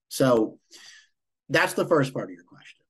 so 0.09 0.59
that's 1.49 1.73
the 1.73 1.87
first 1.87 2.13
part 2.13 2.29
of 2.29 2.35
your 2.35 2.43
question 2.43 2.85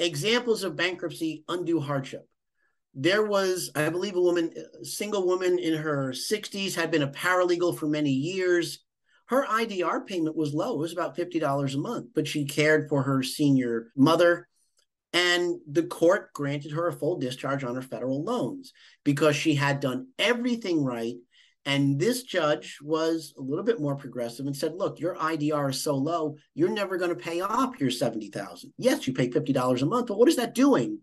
examples 0.00 0.64
of 0.64 0.76
bankruptcy 0.76 1.44
undue 1.48 1.78
hardship. 1.78 2.26
There 2.94 3.24
was 3.24 3.70
i 3.76 3.88
believe 3.88 4.16
a 4.16 4.20
woman 4.20 4.52
a 4.80 4.84
single 4.84 5.24
woman 5.24 5.58
in 5.58 5.74
her 5.74 6.10
60s 6.10 6.74
had 6.74 6.90
been 6.90 7.02
a 7.02 7.08
paralegal 7.08 7.78
for 7.78 7.86
many 7.86 8.10
years. 8.10 8.80
Her 9.26 9.46
idr 9.46 10.04
payment 10.06 10.34
was 10.34 10.52
low. 10.52 10.74
It 10.74 10.78
was 10.78 10.92
about 10.92 11.16
$50 11.16 11.74
a 11.74 11.78
month 11.78 12.08
but 12.14 12.26
she 12.26 12.46
cared 12.46 12.88
for 12.88 13.02
her 13.02 13.22
senior 13.22 13.92
mother. 13.96 14.48
And 15.12 15.56
the 15.70 15.84
court 15.84 16.32
granted 16.32 16.72
her 16.72 16.88
a 16.88 16.92
full 16.92 17.18
discharge 17.18 17.64
on 17.64 17.74
her 17.74 17.82
federal 17.82 18.22
loans 18.22 18.72
because 19.04 19.34
she 19.34 19.54
had 19.54 19.80
done 19.80 20.08
everything 20.18 20.84
right 20.84 21.16
and 21.64 21.98
this 21.98 22.22
judge 22.22 22.78
was 22.82 23.34
a 23.38 23.42
little 23.42 23.64
bit 23.64 23.80
more 23.80 23.96
progressive 23.96 24.46
and 24.46 24.56
said, 24.56 24.74
look, 24.74 24.98
your 24.98 25.14
IDR 25.16 25.70
is 25.70 25.82
so 25.82 25.94
low, 25.94 26.36
you're 26.54 26.70
never 26.70 26.96
going 26.96 27.10
to 27.10 27.16
pay 27.16 27.40
off 27.40 27.78
your 27.80 27.90
70,000. 27.90 28.72
Yes, 28.78 29.06
you 29.06 29.12
pay 29.12 29.28
$50 29.28 29.82
a 29.82 29.86
month, 29.86 30.06
but 30.06 30.18
what 30.18 30.28
is 30.28 30.36
that 30.36 30.54
doing? 30.54 31.00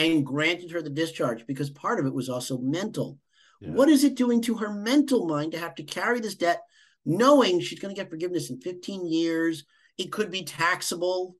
and 0.00 0.24
granted 0.24 0.70
her 0.70 0.82
the 0.82 0.90
discharge 0.90 1.46
because 1.46 1.70
part 1.70 2.00
of 2.00 2.06
it 2.06 2.14
was 2.14 2.28
also 2.28 2.58
mental. 2.58 3.18
Yeah. 3.60 3.70
What 3.70 3.88
is 3.88 4.04
it 4.04 4.14
doing 4.14 4.40
to 4.42 4.56
her 4.56 4.72
mental 4.72 5.26
mind 5.26 5.52
to 5.52 5.58
have 5.58 5.74
to 5.76 5.82
carry 5.82 6.20
this 6.20 6.36
debt, 6.36 6.62
knowing 7.04 7.60
she's 7.60 7.80
going 7.80 7.94
to 7.94 8.00
get 8.00 8.10
forgiveness 8.10 8.50
in 8.50 8.60
15 8.60 9.06
years? 9.06 9.64
It 9.98 10.10
could 10.10 10.30
be 10.30 10.44
taxable. 10.44 11.36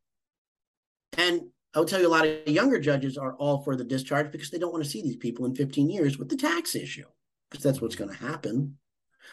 And 1.16 1.42
I'll 1.74 1.86
tell 1.86 2.00
you, 2.00 2.08
a 2.08 2.10
lot 2.10 2.26
of 2.26 2.46
younger 2.48 2.78
judges 2.78 3.16
are 3.16 3.34
all 3.36 3.62
for 3.62 3.76
the 3.76 3.84
discharge 3.84 4.30
because 4.30 4.50
they 4.50 4.58
don't 4.58 4.72
want 4.72 4.84
to 4.84 4.90
see 4.90 5.02
these 5.02 5.16
people 5.16 5.46
in 5.46 5.54
15 5.54 5.88
years 5.88 6.18
with 6.18 6.28
the 6.28 6.36
tax 6.36 6.74
issue, 6.74 7.06
because 7.50 7.64
that's 7.64 7.80
what's 7.80 7.96
going 7.96 8.10
to 8.10 8.16
happen. 8.16 8.78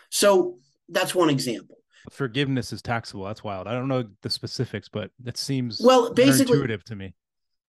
So 0.09 0.57
that's 0.89 1.13
one 1.13 1.29
example. 1.29 1.77
Forgiveness 2.11 2.71
is 2.71 2.81
taxable. 2.81 3.25
That's 3.25 3.43
wild. 3.43 3.67
I 3.67 3.73
don't 3.73 3.87
know 3.87 4.05
the 4.21 4.29
specifics, 4.29 4.87
but 4.89 5.11
it 5.25 5.37
seems 5.37 5.81
well 5.83 6.13
basically 6.13 6.53
intuitive 6.53 6.83
to 6.85 6.95
me. 6.95 7.13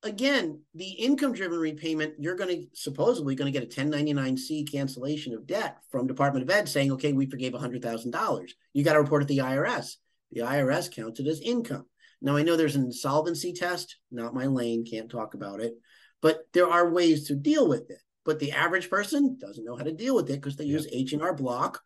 Again, 0.02 0.60
the 0.74 0.90
income-driven 0.90 1.58
repayment, 1.58 2.14
you're 2.18 2.34
going 2.34 2.50
to 2.50 2.66
supposedly 2.74 3.34
going 3.36 3.50
to 3.50 3.58
get 3.58 3.66
a 3.66 3.80
1099-C 3.80 4.64
cancellation 4.64 5.32
of 5.32 5.46
debt 5.46 5.78
from 5.90 6.06
Department 6.06 6.42
of 6.42 6.54
Ed 6.54 6.68
saying, 6.68 6.92
"Okay, 6.92 7.12
we 7.12 7.26
forgave 7.26 7.52
$100,000." 7.52 8.50
You 8.72 8.84
got 8.84 8.94
to 8.94 9.00
report 9.00 9.22
it 9.22 9.28
to 9.28 9.34
the 9.34 9.40
IRS. 9.40 9.94
The 10.32 10.40
IRS 10.40 10.90
counts 10.94 11.20
it 11.20 11.26
as 11.26 11.40
income. 11.40 11.86
Now, 12.20 12.36
I 12.36 12.42
know 12.42 12.56
there's 12.56 12.76
an 12.76 12.84
insolvency 12.84 13.52
test, 13.52 13.96
not 14.10 14.34
my 14.34 14.46
lane, 14.46 14.84
can't 14.84 15.10
talk 15.10 15.34
about 15.34 15.60
it, 15.60 15.74
but 16.20 16.40
there 16.52 16.68
are 16.68 16.90
ways 16.90 17.28
to 17.28 17.34
deal 17.34 17.68
with 17.68 17.90
it. 17.90 18.00
But 18.24 18.38
the 18.38 18.52
average 18.52 18.88
person 18.88 19.36
doesn't 19.38 19.64
know 19.64 19.76
how 19.76 19.84
to 19.84 19.92
deal 19.92 20.14
with 20.14 20.30
it 20.30 20.40
because 20.40 20.56
they 20.56 20.64
yeah. 20.64 20.74
use 20.74 20.88
H&R 20.90 21.34
Block, 21.34 21.82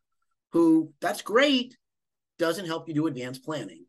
who 0.52 0.92
that's 1.00 1.22
great, 1.22 1.76
doesn't 2.38 2.66
help 2.66 2.88
you 2.88 2.94
do 2.94 3.06
advanced 3.06 3.44
planning. 3.44 3.84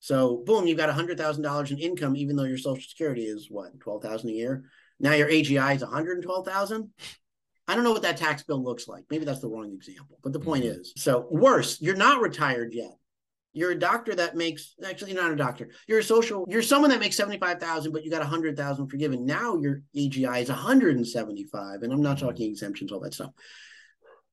So, 0.00 0.42
boom, 0.46 0.66
you've 0.66 0.78
got 0.78 0.94
$100,000 0.94 1.70
in 1.70 1.78
income, 1.78 2.16
even 2.16 2.36
though 2.36 2.44
your 2.44 2.58
Social 2.58 2.82
Security 2.82 3.24
is 3.24 3.48
what, 3.50 3.78
12000 3.80 4.28
a 4.28 4.32
year? 4.32 4.64
Now 4.98 5.12
your 5.12 5.28
AGI 5.28 5.76
is 5.76 5.82
112000 5.82 6.90
I 7.70 7.76
don't 7.76 7.84
know 7.84 7.92
what 7.92 8.02
that 8.02 8.16
tax 8.16 8.42
bill 8.42 8.60
looks 8.60 8.88
like. 8.88 9.04
Maybe 9.10 9.24
that's 9.24 9.38
the 9.38 9.48
wrong 9.48 9.72
example. 9.72 10.18
But 10.24 10.32
the 10.32 10.40
point 10.40 10.64
mm-hmm. 10.64 10.80
is 10.80 10.92
so 10.96 11.28
worse, 11.30 11.80
you're 11.80 11.94
not 11.94 12.20
retired 12.20 12.72
yet. 12.74 12.96
You're 13.52 13.72
a 13.72 13.78
doctor 13.78 14.14
that 14.14 14.36
makes 14.36 14.74
actually 14.84 15.12
you're 15.12 15.22
not 15.22 15.32
a 15.32 15.36
doctor. 15.36 15.70
You're 15.88 15.98
a 15.98 16.04
social. 16.04 16.46
You're 16.48 16.62
someone 16.62 16.90
that 16.90 17.00
makes 17.00 17.16
seventy 17.16 17.38
five 17.38 17.58
thousand, 17.58 17.92
but 17.92 18.04
you 18.04 18.10
got 18.10 18.22
a 18.22 18.26
hundred 18.26 18.56
thousand 18.56 18.88
forgiven. 18.88 19.26
Now 19.26 19.56
your 19.56 19.82
AGI 19.96 20.42
is 20.42 20.48
one 20.48 20.58
hundred 20.58 20.96
and 20.96 21.06
seventy 21.06 21.44
five, 21.44 21.82
and 21.82 21.92
I'm 21.92 22.02
not 22.02 22.18
talking 22.18 22.50
exemptions, 22.50 22.92
all 22.92 23.00
that 23.00 23.14
stuff. 23.14 23.32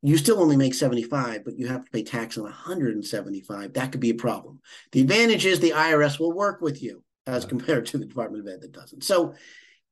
You 0.04 0.18
still 0.18 0.40
only 0.40 0.56
make 0.56 0.76
seventy 0.76 1.02
five, 1.02 1.44
but 1.44 1.58
you 1.58 1.68
have 1.68 1.86
to 1.86 1.92
pay 1.92 2.04
tax 2.04 2.38
on 2.38 2.44
one 2.44 2.52
hundred 2.52 2.94
and 2.94 3.06
seventy 3.06 3.42
five. 3.42 3.74
That 3.74 3.92
could 3.92 4.02
be 4.02 4.12
a 4.12 4.16
problem. 4.16 4.60
The 4.92 5.02
advantage 5.02 5.46
is 5.46 5.60
the 5.60 5.72
IRS 5.72 6.20
will 6.20 6.34
work 6.34 6.62
with 6.62 6.84
you 6.84 7.04
as 7.26 7.46
compared 7.46 7.88
to 7.88 7.98
the 7.98 8.06
Department 8.06 8.48
of 8.48 8.54
Ed 8.54 8.62
that 8.62 8.72
doesn't. 8.72 9.04
So 9.04 9.34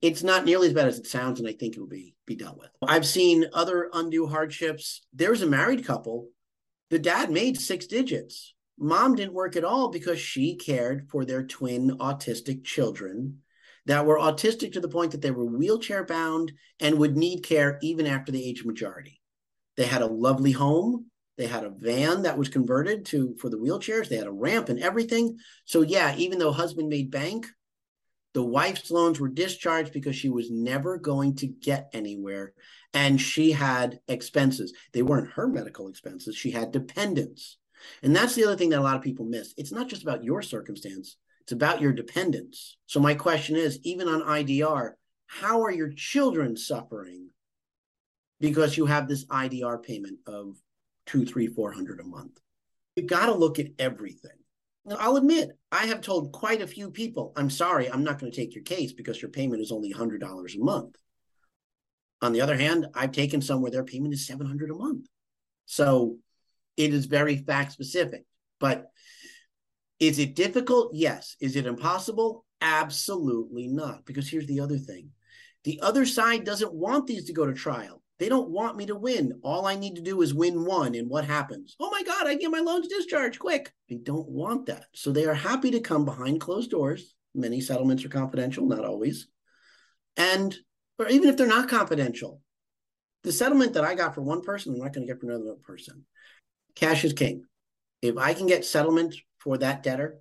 it's 0.01 0.23
not 0.23 0.45
nearly 0.45 0.67
as 0.67 0.73
bad 0.73 0.87
as 0.87 0.99
it 0.99 1.07
sounds, 1.07 1.39
and 1.39 1.49
I 1.49 1.53
think 1.53 1.73
it'll 1.73 1.87
be 1.87 2.13
be 2.27 2.35
dealt 2.35 2.59
with. 2.59 2.69
I've 2.83 3.07
seen 3.07 3.45
other 3.53 3.89
undue 3.91 4.27
hardships. 4.27 5.01
There 5.13 5.31
was 5.31 5.41
a 5.41 5.47
married 5.47 5.85
couple. 5.85 6.27
The 6.91 6.99
dad 6.99 7.31
made 7.31 7.59
six 7.59 7.87
digits 7.87 8.53
Mom 8.77 9.15
didn't 9.15 9.33
work 9.33 9.55
at 9.55 9.63
all 9.63 9.89
because 9.89 10.19
she 10.19 10.55
cared 10.55 11.07
for 11.09 11.23
their 11.23 11.43
twin 11.43 11.97
autistic 11.99 12.63
children 12.63 13.39
that 13.85 14.05
were 14.05 14.17
autistic 14.17 14.73
to 14.73 14.79
the 14.79 14.89
point 14.89 15.11
that 15.11 15.21
they 15.21 15.31
were 15.31 15.45
wheelchair 15.45 16.03
bound 16.03 16.51
and 16.79 16.97
would 16.97 17.15
need 17.15 17.43
care 17.43 17.77
even 17.81 18.05
after 18.05 18.31
the 18.31 18.43
age 18.43 18.61
of 18.61 18.65
majority. 18.65 19.21
They 19.77 19.85
had 19.85 20.01
a 20.01 20.07
lovely 20.07 20.51
home. 20.51 21.05
They 21.37 21.47
had 21.47 21.63
a 21.63 21.69
van 21.69 22.23
that 22.23 22.37
was 22.37 22.49
converted 22.49 23.05
to 23.07 23.35
for 23.39 23.49
the 23.49 23.57
wheelchairs. 23.57 24.09
They 24.09 24.15
had 24.15 24.27
a 24.27 24.31
ramp 24.31 24.69
and 24.69 24.79
everything. 24.79 25.37
So 25.65 25.81
yeah, 25.81 26.15
even 26.17 26.39
though 26.39 26.51
husband 26.51 26.89
made 26.89 27.11
bank, 27.11 27.47
the 28.33 28.43
wife's 28.43 28.91
loans 28.91 29.19
were 29.19 29.29
discharged 29.29 29.93
because 29.93 30.15
she 30.15 30.29
was 30.29 30.51
never 30.51 30.97
going 30.97 31.35
to 31.37 31.47
get 31.47 31.89
anywhere 31.93 32.53
and 32.93 33.19
she 33.19 33.51
had 33.51 33.99
expenses. 34.07 34.73
They 34.93 35.01
weren't 35.01 35.31
her 35.31 35.47
medical 35.47 35.87
expenses. 35.87 36.35
She 36.35 36.51
had 36.51 36.71
dependents. 36.71 37.57
And 38.03 38.15
that's 38.15 38.35
the 38.35 38.45
other 38.45 38.55
thing 38.55 38.69
that 38.69 38.79
a 38.79 38.81
lot 38.81 38.95
of 38.95 39.01
people 39.01 39.25
miss. 39.25 39.53
It's 39.57 39.71
not 39.71 39.87
just 39.87 40.03
about 40.03 40.23
your 40.23 40.41
circumstance, 40.41 41.17
it's 41.41 41.51
about 41.51 41.81
your 41.81 41.93
dependents. 41.93 42.77
So, 42.87 42.99
my 42.99 43.13
question 43.13 43.55
is 43.55 43.79
even 43.83 44.07
on 44.07 44.21
IDR, 44.21 44.91
how 45.27 45.63
are 45.63 45.71
your 45.71 45.91
children 45.91 46.57
suffering 46.57 47.29
because 48.39 48.77
you 48.77 48.85
have 48.85 49.07
this 49.07 49.25
IDR 49.25 49.81
payment 49.83 50.19
of 50.27 50.57
two, 51.05 51.25
three, 51.25 51.47
four 51.47 51.71
hundred 51.71 51.99
a 51.99 52.03
month? 52.03 52.39
You've 52.95 53.07
got 53.07 53.27
to 53.27 53.33
look 53.33 53.59
at 53.59 53.67
everything. 53.77 54.31
Now, 54.85 54.97
I'll 54.99 55.17
admit, 55.17 55.49
I 55.71 55.87
have 55.87 56.01
told 56.01 56.31
quite 56.31 56.61
a 56.61 56.67
few 56.67 56.91
people, 56.91 57.33
I'm 57.35 57.49
sorry, 57.49 57.91
I'm 57.91 58.03
not 58.03 58.19
going 58.19 58.31
to 58.31 58.35
take 58.35 58.53
your 58.53 58.63
case 58.63 58.93
because 58.93 59.21
your 59.21 59.31
payment 59.31 59.61
is 59.61 59.71
only 59.71 59.91
$100 59.91 60.21
a 60.55 60.59
month. 60.59 60.95
On 62.21 62.31
the 62.31 62.41
other 62.41 62.55
hand, 62.55 62.87
I've 62.93 63.11
taken 63.11 63.41
some 63.41 63.61
where 63.61 63.71
their 63.71 63.83
payment 63.83 64.13
is 64.13 64.27
700 64.27 64.69
a 64.69 64.75
month. 64.75 65.07
So 65.65 66.17
it 66.77 66.93
is 66.93 67.05
very 67.05 67.37
fact 67.37 67.71
specific. 67.71 68.25
But 68.59 68.87
is 69.99 70.19
it 70.19 70.35
difficult? 70.35 70.91
Yes. 70.93 71.35
Is 71.39 71.55
it 71.55 71.65
impossible? 71.65 72.45
Absolutely 72.61 73.67
not. 73.67 74.05
Because 74.05 74.29
here's 74.29 74.47
the 74.47 74.59
other 74.59 74.77
thing 74.77 75.11
the 75.63 75.79
other 75.81 76.05
side 76.05 76.43
doesn't 76.43 76.73
want 76.73 77.07
these 77.07 77.25
to 77.25 77.33
go 77.33 77.45
to 77.45 77.53
trial. 77.53 78.01
They 78.17 78.29
don't 78.29 78.49
want 78.49 78.77
me 78.77 78.85
to 78.85 78.95
win. 78.95 79.39
All 79.43 79.65
I 79.65 79.75
need 79.75 79.95
to 79.95 80.01
do 80.01 80.21
is 80.21 80.33
win 80.33 80.63
one. 80.63 80.95
And 80.95 81.09
what 81.09 81.25
happens? 81.25 81.75
Oh 81.79 81.89
my 81.91 82.03
God, 82.03 82.27
I 82.27 82.35
get 82.35 82.51
my 82.51 82.59
loans 82.59 82.87
discharged 82.87 83.39
quick. 83.39 83.73
They 83.89 83.97
don't 83.97 84.29
want 84.29 84.67
that. 84.67 84.85
So 84.93 85.11
they 85.11 85.25
are 85.25 85.33
happy 85.33 85.71
to 85.71 85.81
come 85.81 86.05
behind 86.05 86.39
closed 86.39 86.71
doors. 86.71 87.13
Many 87.33 87.59
settlements 87.59 88.05
are 88.05 88.09
confidential, 88.09 88.65
not 88.65 88.85
always. 88.85 89.27
And, 90.15 90.55
or 90.97 91.09
even 91.09 91.27
if 91.27 91.35
they're 91.35 91.47
not 91.47 91.67
confidential, 91.67 92.41
the 93.23 93.33
settlement 93.33 93.73
that 93.73 93.83
I 93.83 93.95
got 93.95 94.15
for 94.15 94.21
one 94.21 94.41
person, 94.41 94.73
I'm 94.73 94.79
not 94.79 94.93
going 94.93 95.05
to 95.05 95.11
get 95.11 95.19
for 95.19 95.29
another 95.29 95.55
person 95.63 96.05
cash 96.75 97.03
is 97.03 97.13
king. 97.13 97.43
If 98.01 98.17
I 98.17 98.33
can 98.33 98.47
get 98.47 98.65
settlement 98.65 99.15
for 99.37 99.57
that 99.57 99.83
debtor, 99.83 100.19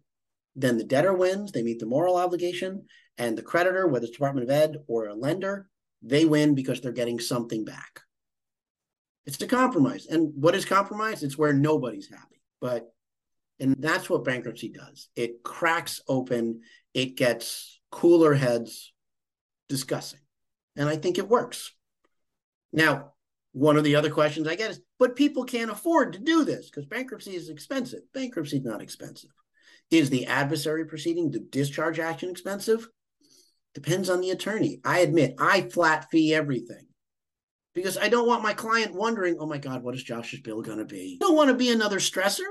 then 0.57 0.79
the 0.79 0.85
debtor 0.85 1.15
wins. 1.15 1.53
They 1.53 1.63
meet 1.63 1.81
the 1.81 1.87
moral 1.87 2.17
obligation, 2.17 2.87
and 3.19 3.37
the 3.37 3.43
creditor, 3.43 3.87
whether 3.87 4.05
it's 4.05 4.13
Department 4.13 4.45
of 4.45 4.51
Ed 4.51 4.77
or 4.87 5.07
a 5.07 5.15
lender, 5.15 5.69
they 6.03 6.25
win 6.25 6.55
because 6.55 6.81
they're 6.81 6.93
getting 6.93 7.19
something 7.19 7.65
back. 7.65 8.01
It's 9.27 9.41
a 9.41 9.47
compromise. 9.47 10.07
And 10.07 10.33
what 10.35 10.55
is 10.55 10.65
compromise? 10.65 11.23
It's 11.23 11.39
where 11.39 11.53
nobody's 11.53 12.11
happy. 12.11 12.43
But 12.61 12.91
and 13.61 13.77
that's 13.79 14.11
what 14.11 14.25
bankruptcy 14.25 14.69
does. 14.69 15.09
It 15.15 15.43
cracks 15.43 16.01
open, 16.09 16.63
it 16.93 17.17
gets 17.17 17.81
cooler 17.91 18.35
heads 18.35 18.93
discussing. 19.69 20.21
And 20.77 20.89
I 20.89 20.97
think 20.97 21.19
it 21.19 21.29
works. 21.29 21.73
Now, 22.73 23.14
one 23.55 23.77
of 23.77 23.85
the 23.85 23.95
other 23.95 24.11
questions 24.11 24.49
I 24.49 24.57
get 24.57 24.73
is, 24.73 24.81
but 24.99 25.15
people 25.15 25.45
can't 25.45 25.71
afford 25.71 26.13
to 26.13 26.19
do 26.19 26.45
this 26.45 26.69
because 26.69 26.87
bankruptcy 26.87 27.37
is 27.37 27.49
expensive. 27.49 28.01
Bankruptcy 28.13 28.57
is 28.57 28.65
not 28.65 28.83
expensive. 28.83 29.31
Is 29.93 30.11
the 30.11 30.27
adversary 30.27 30.85
proceeding, 30.87 31.31
the 31.31 31.39
discharge 31.39 32.01
action 32.01 32.31
expensive? 32.31 32.89
Depends 33.73 34.11
on 34.11 34.21
the 34.21 34.31
attorney. 34.31 34.81
I 34.85 35.01
admit 35.01 35.37
I 35.39 35.63
flat 35.63 36.09
fee 36.11 36.35
everything 36.35 36.85
because 37.77 37.97
I 37.97 38.09
don't 38.09 38.27
want 38.27 38.43
my 38.43 38.55
client 38.55 38.93
wondering, 38.93 39.37
oh 39.39 39.47
my 39.47 39.59
God, 39.59 39.85
what 39.85 39.95
is 39.95 40.03
Josh's 40.03 40.41
bill 40.41 40.61
going 40.61 40.79
to 40.79 40.85
be? 40.85 41.21
I 41.23 41.25
don't 41.25 41.37
want 41.37 41.51
to 41.51 41.55
be 41.55 41.71
another 41.71 42.01
stressor. 42.01 42.43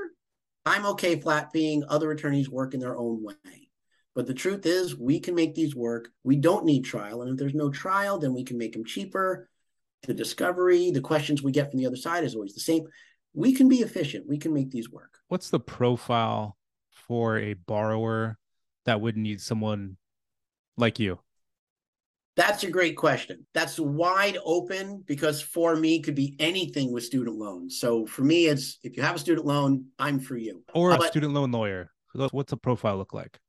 I'm 0.65 0.85
okay 0.85 1.19
flat 1.19 1.49
feeing 1.51 1.83
other 1.89 2.11
attorneys 2.11 2.49
work 2.49 2.73
in 2.73 2.79
their 2.79 2.97
own 2.97 3.21
way. 3.21 3.69
But 4.15 4.25
the 4.25 4.33
truth 4.33 4.65
is, 4.65 4.97
we 4.97 5.19
can 5.19 5.35
make 5.35 5.53
these 5.53 5.75
work. 5.75 6.07
We 6.23 6.37
don't 6.37 6.63
need 6.63 6.85
trial. 6.85 7.23
And 7.23 7.31
if 7.31 7.37
there's 7.37 7.55
no 7.55 7.69
trial, 7.69 8.19
then 8.19 8.33
we 8.33 8.45
can 8.45 8.57
make 8.57 8.71
them 8.71 8.85
cheaper 8.85 9.49
the 10.03 10.13
discovery, 10.13 10.91
the 10.91 11.01
questions 11.01 11.41
we 11.41 11.51
get 11.51 11.71
from 11.71 11.79
the 11.79 11.87
other 11.87 11.95
side 11.95 12.23
is 12.23 12.35
always 12.35 12.53
the 12.53 12.59
same. 12.59 12.85
We 13.33 13.53
can 13.53 13.67
be 13.67 13.81
efficient. 13.81 14.27
We 14.27 14.37
can 14.37 14.53
make 14.53 14.71
these 14.71 14.91
work. 14.91 15.17
What's 15.27 15.49
the 15.49 15.59
profile 15.59 16.57
for 16.91 17.39
a 17.39 17.53
borrower 17.53 18.37
that 18.85 19.01
would 19.01 19.17
need 19.17 19.41
someone 19.41 19.97
like 20.77 20.99
you? 20.99 21.19
That's 22.35 22.63
a 22.63 22.69
great 22.71 22.97
question. 22.97 23.45
That's 23.53 23.79
wide 23.79 24.37
open 24.43 25.03
because 25.05 25.41
for 25.41 25.75
me 25.75 26.01
could 26.01 26.15
be 26.15 26.35
anything 26.39 26.91
with 26.91 27.03
student 27.03 27.37
loans. 27.37 27.79
So 27.79 28.07
for 28.07 28.23
me, 28.23 28.47
it's 28.47 28.79
if 28.83 28.97
you 28.97 29.03
have 29.03 29.15
a 29.15 29.19
student 29.19 29.45
loan, 29.45 29.85
I'm 29.99 30.19
for 30.19 30.35
you. 30.35 30.63
Or 30.73 30.91
a 30.91 30.97
but, 30.97 31.09
student 31.09 31.33
loan 31.33 31.51
lawyer. 31.51 31.91
What's 32.31 32.49
the 32.49 32.57
profile 32.57 32.97
look 32.97 33.13
like? 33.13 33.39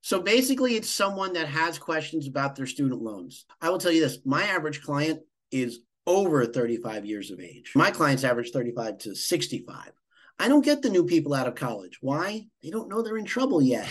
So 0.00 0.22
basically, 0.22 0.76
it's 0.76 0.88
someone 0.88 1.34
that 1.34 1.48
has 1.48 1.78
questions 1.78 2.26
about 2.26 2.56
their 2.56 2.66
student 2.66 3.02
loans. 3.02 3.44
I 3.60 3.68
will 3.68 3.78
tell 3.78 3.92
you 3.92 4.00
this: 4.00 4.18
my 4.24 4.44
average 4.44 4.80
client 4.80 5.20
is 5.50 5.80
over 6.06 6.46
35 6.46 7.04
years 7.04 7.30
of 7.30 7.40
age. 7.40 7.72
My 7.74 7.90
clients 7.90 8.24
average 8.24 8.50
35 8.50 8.98
to 8.98 9.14
65. 9.14 9.92
I 10.38 10.48
don't 10.48 10.64
get 10.64 10.82
the 10.82 10.90
new 10.90 11.04
people 11.04 11.34
out 11.34 11.48
of 11.48 11.54
college. 11.54 11.98
Why? 12.00 12.46
They 12.62 12.70
don't 12.70 12.88
know 12.88 13.02
they're 13.02 13.18
in 13.18 13.24
trouble 13.24 13.60
yet. 13.60 13.88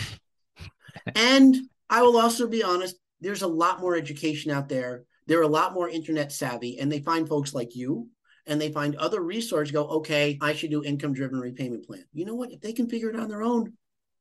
and 1.14 1.56
I 1.90 2.02
will 2.02 2.18
also 2.18 2.48
be 2.48 2.62
honest, 2.62 2.96
there's 3.20 3.42
a 3.42 3.48
lot 3.48 3.80
more 3.80 3.96
education 3.96 4.50
out 4.50 4.68
there. 4.68 5.04
They're 5.26 5.42
a 5.42 5.48
lot 5.48 5.74
more 5.74 5.88
internet 5.88 6.32
savvy, 6.32 6.78
and 6.78 6.90
they 6.90 7.00
find 7.00 7.28
folks 7.28 7.52
like 7.52 7.76
you 7.76 8.08
and 8.48 8.60
they 8.60 8.72
find 8.72 8.96
other 8.96 9.20
resources 9.20 9.70
go, 9.70 9.84
okay, 9.84 10.38
I 10.40 10.54
should 10.54 10.70
do 10.70 10.82
income 10.82 11.12
driven 11.12 11.38
repayment 11.38 11.86
plan. 11.86 12.04
You 12.14 12.24
know 12.24 12.34
what? 12.34 12.50
If 12.50 12.62
they 12.62 12.72
can 12.72 12.88
figure 12.88 13.10
it 13.10 13.14
out 13.14 13.22
on 13.22 13.28
their 13.28 13.42
own, 13.42 13.74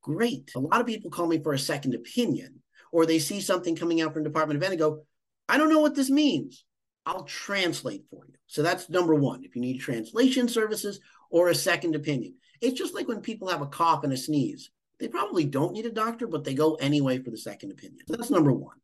great. 0.04 0.52
A 0.56 0.60
lot 0.60 0.82
of 0.82 0.86
people 0.86 1.10
call 1.10 1.28
me 1.28 1.42
for 1.42 1.54
a 1.54 1.60
second 1.60 1.96
opinion, 1.96 2.62
or 2.92 3.06
they 3.06 3.20
see 3.20 3.40
something 3.40 3.76
coming 3.76 4.02
out 4.02 4.14
from 4.14 4.24
Department 4.24 4.58
of 4.58 4.64
Ed 4.64 4.72
and 4.72 4.80
go, 4.80 5.06
I 5.48 5.58
don't 5.58 5.70
know 5.70 5.80
what 5.80 5.96
this 5.96 6.10
means. 6.10 6.66
I'll 7.08 7.24
translate 7.24 8.04
for 8.10 8.26
you. 8.28 8.34
So 8.48 8.62
that's 8.62 8.90
number 8.90 9.16
one. 9.16 9.46
If 9.46 9.56
you 9.56 9.62
need 9.62 9.80
translation 9.80 10.50
services 10.50 11.00
or 11.32 11.48
a 11.48 11.56
second 11.56 11.96
opinion, 11.96 12.36
it's 12.60 12.78
just 12.78 12.94
like 12.94 13.08
when 13.08 13.22
people 13.22 13.48
have 13.48 13.62
a 13.62 13.68
cough 13.68 14.04
and 14.04 14.12
a 14.12 14.18
sneeze. 14.18 14.72
They 15.00 15.08
probably 15.08 15.46
don't 15.46 15.72
need 15.72 15.86
a 15.86 15.92
doctor, 15.92 16.28
but 16.28 16.44
they 16.44 16.54
go 16.54 16.76
anyway 16.76 17.20
for 17.20 17.32
the 17.32 17.38
second 17.38 17.72
opinion. 17.72 18.00
So 18.10 18.18
that's 18.18 18.30
number 18.30 18.52
one. 18.52 18.76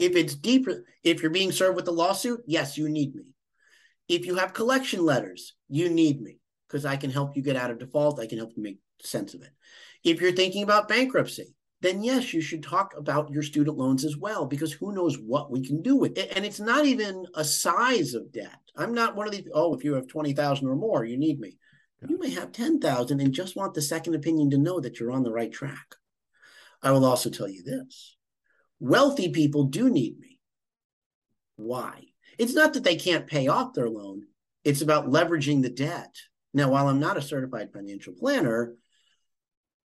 If 0.00 0.16
it's 0.16 0.34
deeper, 0.34 0.84
if 1.04 1.22
you're 1.22 1.30
being 1.30 1.52
served 1.52 1.76
with 1.76 1.86
a 1.86 1.92
lawsuit, 1.92 2.40
yes, 2.46 2.76
you 2.76 2.88
need 2.88 3.14
me. 3.14 3.26
If 4.08 4.26
you 4.26 4.34
have 4.36 4.54
collection 4.54 5.04
letters, 5.04 5.54
you 5.68 5.88
need 5.88 6.20
me 6.20 6.40
because 6.66 6.84
I 6.84 6.96
can 6.96 7.10
help 7.10 7.36
you 7.36 7.42
get 7.42 7.54
out 7.54 7.70
of 7.70 7.78
default. 7.78 8.18
I 8.18 8.26
can 8.26 8.38
help 8.38 8.54
you 8.56 8.62
make 8.64 8.80
sense 9.02 9.34
of 9.34 9.42
it. 9.42 9.50
If 10.02 10.20
you're 10.20 10.32
thinking 10.32 10.64
about 10.64 10.88
bankruptcy, 10.88 11.54
then 11.82 12.04
yes, 12.04 12.32
you 12.32 12.40
should 12.40 12.62
talk 12.62 12.94
about 12.96 13.30
your 13.30 13.42
student 13.42 13.76
loans 13.76 14.04
as 14.04 14.16
well, 14.16 14.46
because 14.46 14.72
who 14.72 14.92
knows 14.92 15.18
what 15.18 15.50
we 15.50 15.66
can 15.66 15.82
do 15.82 15.96
with 15.96 16.16
it. 16.16 16.32
And 16.36 16.44
it's 16.44 16.60
not 16.60 16.86
even 16.86 17.26
a 17.34 17.44
size 17.44 18.14
of 18.14 18.32
debt. 18.32 18.60
I'm 18.76 18.94
not 18.94 19.16
one 19.16 19.26
of 19.26 19.32
these, 19.32 19.48
oh, 19.52 19.74
if 19.74 19.82
you 19.84 19.94
have 19.94 20.06
20,000 20.06 20.66
or 20.66 20.76
more, 20.76 21.04
you 21.04 21.18
need 21.18 21.40
me. 21.40 21.58
You 22.08 22.18
may 22.18 22.30
have 22.30 22.52
10,000 22.52 23.20
and 23.20 23.32
just 23.32 23.56
want 23.56 23.74
the 23.74 23.82
second 23.82 24.14
opinion 24.14 24.50
to 24.50 24.58
know 24.58 24.80
that 24.80 24.98
you're 24.98 25.12
on 25.12 25.24
the 25.24 25.32
right 25.32 25.52
track. 25.52 25.96
I 26.82 26.92
will 26.92 27.04
also 27.04 27.30
tell 27.30 27.48
you 27.48 27.62
this 27.62 28.16
wealthy 28.80 29.28
people 29.30 29.64
do 29.64 29.88
need 29.88 30.18
me. 30.18 30.40
Why? 31.56 32.02
It's 32.38 32.54
not 32.54 32.74
that 32.74 32.82
they 32.82 32.96
can't 32.96 33.28
pay 33.28 33.46
off 33.46 33.74
their 33.74 33.88
loan, 33.88 34.22
it's 34.64 34.82
about 34.82 35.08
leveraging 35.08 35.62
the 35.62 35.70
debt. 35.70 36.14
Now, 36.54 36.70
while 36.70 36.88
I'm 36.88 37.00
not 37.00 37.16
a 37.16 37.22
certified 37.22 37.72
financial 37.72 38.12
planner, 38.12 38.74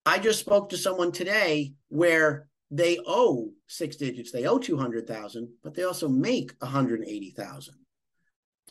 I 0.07 0.19
just 0.19 0.41
spoke 0.41 0.71
to 0.71 0.77
someone 0.77 1.13
today 1.13 1.75
where 1.89 2.49
they 2.71 2.99
owe 3.07 3.53
six 3.67 3.97
digits, 3.97 4.33
they 4.33 4.47
owe 4.47 4.59
200,000, 4.59 5.49
but 5.63 5.75
they 5.75 5.85
also 5.85 6.09
make 6.09 6.53
180,000. 6.59 7.75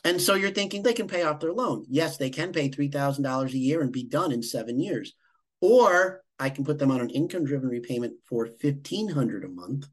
And 0.04 0.20
so 0.20 0.34
you're 0.34 0.50
thinking 0.50 0.82
they 0.82 0.92
can 0.92 1.08
pay 1.08 1.22
off 1.22 1.40
their 1.40 1.52
loan. 1.52 1.86
Yes, 1.88 2.18
they 2.18 2.30
can 2.30 2.52
pay 2.52 2.68
$3,000 2.68 3.52
a 3.52 3.58
year 3.58 3.80
and 3.80 3.90
be 3.90 4.04
done 4.04 4.32
in 4.32 4.42
7 4.42 4.78
years. 4.78 5.14
Or 5.60 6.22
I 6.38 6.50
can 6.50 6.64
put 6.64 6.78
them 6.78 6.90
on 6.90 7.00
an 7.00 7.10
income 7.10 7.44
driven 7.44 7.68
repayment 7.68 8.14
for 8.28 8.46
1500 8.60 9.44
a 9.44 9.48
month. 9.48 9.86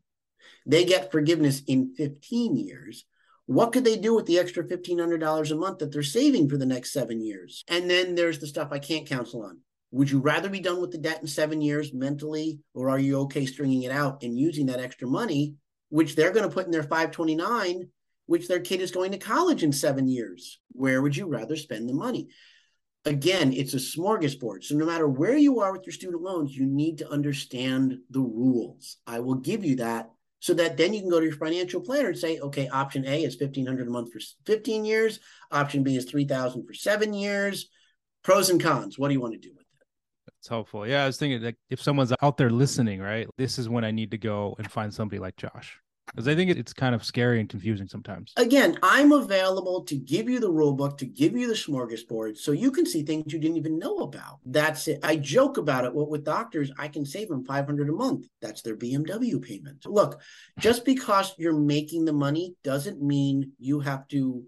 They 0.65 0.83
get 0.83 1.11
forgiveness 1.11 1.61
in 1.65 1.93
15 1.95 2.57
years. 2.57 3.05
What 3.45 3.71
could 3.71 3.85
they 3.85 3.97
do 3.97 4.13
with 4.13 4.25
the 4.25 4.39
extra 4.39 4.63
$1,500 4.63 5.51
a 5.51 5.55
month 5.55 5.79
that 5.79 5.91
they're 5.91 6.03
saving 6.03 6.49
for 6.49 6.57
the 6.57 6.65
next 6.65 6.91
seven 6.91 7.21
years? 7.21 7.63
And 7.67 7.89
then 7.89 8.15
there's 8.15 8.39
the 8.39 8.47
stuff 8.47 8.69
I 8.71 8.79
can't 8.79 9.07
counsel 9.07 9.43
on. 9.43 9.59
Would 9.91 10.09
you 10.09 10.19
rather 10.19 10.49
be 10.49 10.61
done 10.61 10.79
with 10.79 10.91
the 10.91 10.97
debt 10.97 11.19
in 11.21 11.27
seven 11.27 11.61
years 11.61 11.93
mentally, 11.93 12.59
or 12.73 12.89
are 12.89 12.99
you 12.99 13.19
okay 13.21 13.45
stringing 13.45 13.83
it 13.83 13.91
out 13.91 14.23
and 14.23 14.39
using 14.39 14.67
that 14.67 14.79
extra 14.79 15.07
money, 15.07 15.55
which 15.89 16.15
they're 16.15 16.31
going 16.31 16.47
to 16.47 16.53
put 16.53 16.65
in 16.65 16.71
their 16.71 16.83
529, 16.83 17.89
which 18.25 18.47
their 18.47 18.61
kid 18.61 18.79
is 18.79 18.91
going 18.91 19.11
to 19.11 19.17
college 19.17 19.63
in 19.63 19.73
seven 19.73 20.07
years? 20.07 20.59
Where 20.71 21.01
would 21.01 21.17
you 21.17 21.27
rather 21.27 21.57
spend 21.57 21.89
the 21.89 21.93
money? 21.93 22.29
Again, 23.03 23.51
it's 23.51 23.73
a 23.73 23.77
smorgasbord. 23.77 24.63
So 24.63 24.75
no 24.75 24.85
matter 24.85 25.07
where 25.07 25.35
you 25.35 25.59
are 25.59 25.73
with 25.73 25.85
your 25.85 25.93
student 25.93 26.21
loans, 26.21 26.55
you 26.55 26.65
need 26.65 26.99
to 26.99 27.09
understand 27.09 27.97
the 28.11 28.21
rules. 28.21 28.97
I 29.05 29.19
will 29.19 29.35
give 29.35 29.65
you 29.65 29.77
that 29.77 30.11
so 30.39 30.53
that 30.53 30.77
then 30.77 30.93
you 30.93 31.01
can 31.01 31.09
go 31.09 31.19
to 31.19 31.25
your 31.25 31.35
financial 31.35 31.81
planner 31.81 32.09
and 32.09 32.17
say, 32.17 32.39
okay, 32.39 32.67
option 32.69 33.05
A 33.05 33.23
is 33.23 33.37
1500 33.39 33.87
a 33.87 33.91
month 33.91 34.13
for 34.13 34.19
15 34.45 34.85
years. 34.85 35.19
Option 35.51 35.83
B 35.83 35.97
is 35.97 36.05
3000 36.05 36.65
for 36.65 36.73
seven 36.73 37.13
years. 37.13 37.67
Pros 38.23 38.49
and 38.49 38.61
cons. 38.61 38.97
What 38.97 39.09
do 39.09 39.15
you 39.15 39.21
want 39.21 39.33
to 39.33 39.39
do? 39.39 39.53
It's 40.41 40.47
helpful. 40.47 40.87
Yeah. 40.87 41.03
I 41.03 41.05
was 41.05 41.17
thinking 41.17 41.41
like 41.43 41.57
if 41.69 41.79
someone's 41.81 42.11
out 42.21 42.37
there 42.37 42.49
listening, 42.49 42.99
right, 42.99 43.27
this 43.37 43.59
is 43.59 43.69
when 43.69 43.85
I 43.85 43.91
need 43.91 44.09
to 44.11 44.17
go 44.17 44.55
and 44.57 44.69
find 44.69 44.91
somebody 44.91 45.19
like 45.19 45.35
Josh 45.37 45.79
because 46.07 46.27
I 46.27 46.35
think 46.35 46.51
it's 46.51 46.73
kind 46.73 46.93
of 46.93 47.05
scary 47.05 47.39
and 47.39 47.47
confusing 47.47 47.87
sometimes. 47.87 48.33
Again, 48.37 48.77
I'm 48.83 49.11
available 49.11 49.83
to 49.83 49.95
give 49.95 50.27
you 50.27 50.39
the 50.39 50.51
rule 50.51 50.73
book, 50.73 50.97
to 50.97 51.05
give 51.05 51.35
you 51.35 51.47
the 51.47 51.53
smorgasbord, 51.53 52.37
so 52.37 52.51
you 52.51 52.71
can 52.71 52.85
see 52.85 53.03
things 53.03 53.31
you 53.31 53.39
didn't 53.39 53.57
even 53.57 53.79
know 53.79 53.99
about. 53.99 54.39
That's 54.45 54.87
it. 54.87 54.99
I 55.03 55.15
joke 55.15 55.57
about 55.57 55.85
it. 55.85 55.93
What 55.93 56.09
with 56.09 56.25
doctors, 56.25 56.71
I 56.77 56.87
can 56.87 57.05
save 57.05 57.29
them 57.29 57.45
500 57.45 57.89
a 57.89 57.93
month. 57.93 58.27
That's 58.41 58.61
their 58.61 58.75
BMW 58.75 59.41
payment. 59.41 59.85
Look, 59.85 60.21
just 60.59 60.85
because 60.85 61.33
you're 61.37 61.53
making 61.53 62.05
the 62.05 62.13
money 62.13 62.55
doesn't 62.63 63.01
mean 63.01 63.51
you 63.59 63.79
have 63.79 64.07
to 64.09 64.43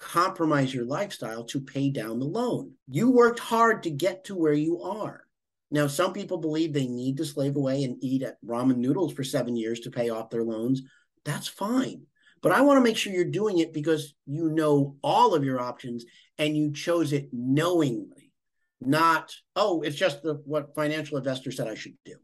compromise 0.00 0.72
your 0.72 0.84
lifestyle 0.84 1.44
to 1.44 1.60
pay 1.60 1.90
down 1.90 2.18
the 2.18 2.26
loan. 2.26 2.72
You 2.88 3.10
worked 3.10 3.38
hard 3.38 3.82
to 3.84 3.90
get 3.90 4.24
to 4.24 4.34
where 4.36 4.52
you 4.52 4.82
are. 4.82 5.24
Now, 5.70 5.86
some 5.88 6.12
people 6.12 6.38
believe 6.38 6.72
they 6.72 6.86
need 6.86 7.16
to 7.16 7.24
slave 7.24 7.56
away 7.56 7.82
and 7.82 7.96
eat 8.00 8.22
at 8.22 8.36
ramen 8.44 8.76
noodles 8.76 9.12
for 9.12 9.24
seven 9.24 9.56
years 9.56 9.80
to 9.80 9.90
pay 9.90 10.10
off 10.10 10.30
their 10.30 10.44
loans. 10.44 10.82
That's 11.24 11.48
fine. 11.48 12.02
But 12.42 12.52
I 12.52 12.60
want 12.60 12.78
to 12.78 12.84
make 12.84 12.96
sure 12.96 13.12
you're 13.12 13.24
doing 13.24 13.58
it 13.58 13.72
because 13.72 14.14
you 14.26 14.50
know 14.50 14.96
all 15.02 15.34
of 15.34 15.44
your 15.44 15.60
options 15.60 16.04
and 16.38 16.56
you 16.56 16.72
chose 16.72 17.12
it 17.12 17.30
knowingly, 17.32 18.32
not, 18.80 19.34
oh, 19.56 19.82
it's 19.82 19.96
just 19.96 20.22
the, 20.22 20.34
what 20.44 20.74
financial 20.74 21.18
investor 21.18 21.50
said 21.50 21.66
I 21.66 21.74
should 21.74 21.96
do. 22.04 22.16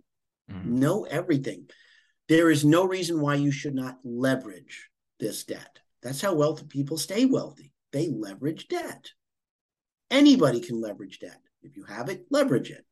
Mm-hmm. 0.51 0.79
Know 0.79 1.05
everything. 1.05 1.69
There 2.29 2.51
is 2.51 2.65
no 2.65 2.87
reason 2.87 3.21
why 3.21 3.35
you 3.35 3.51
should 3.51 3.75
not 3.75 3.99
leverage 4.05 4.89
this 5.19 5.45
debt. 5.45 5.81
That's 6.03 6.21
how 6.21 6.35
wealthy 6.35 6.65
people 6.67 6.99
stay 6.99 7.25
wealthy. 7.25 7.73
They 7.93 8.09
leverage 8.09 8.69
debt. 8.69 9.11
Anybody 10.11 10.61
can 10.61 10.81
leverage 10.81 11.21
debt. 11.21 11.39
If 11.63 11.77
you 11.77 11.85
have 11.85 12.09
it, 12.09 12.27
leverage 12.31 12.71
it. 12.71 12.85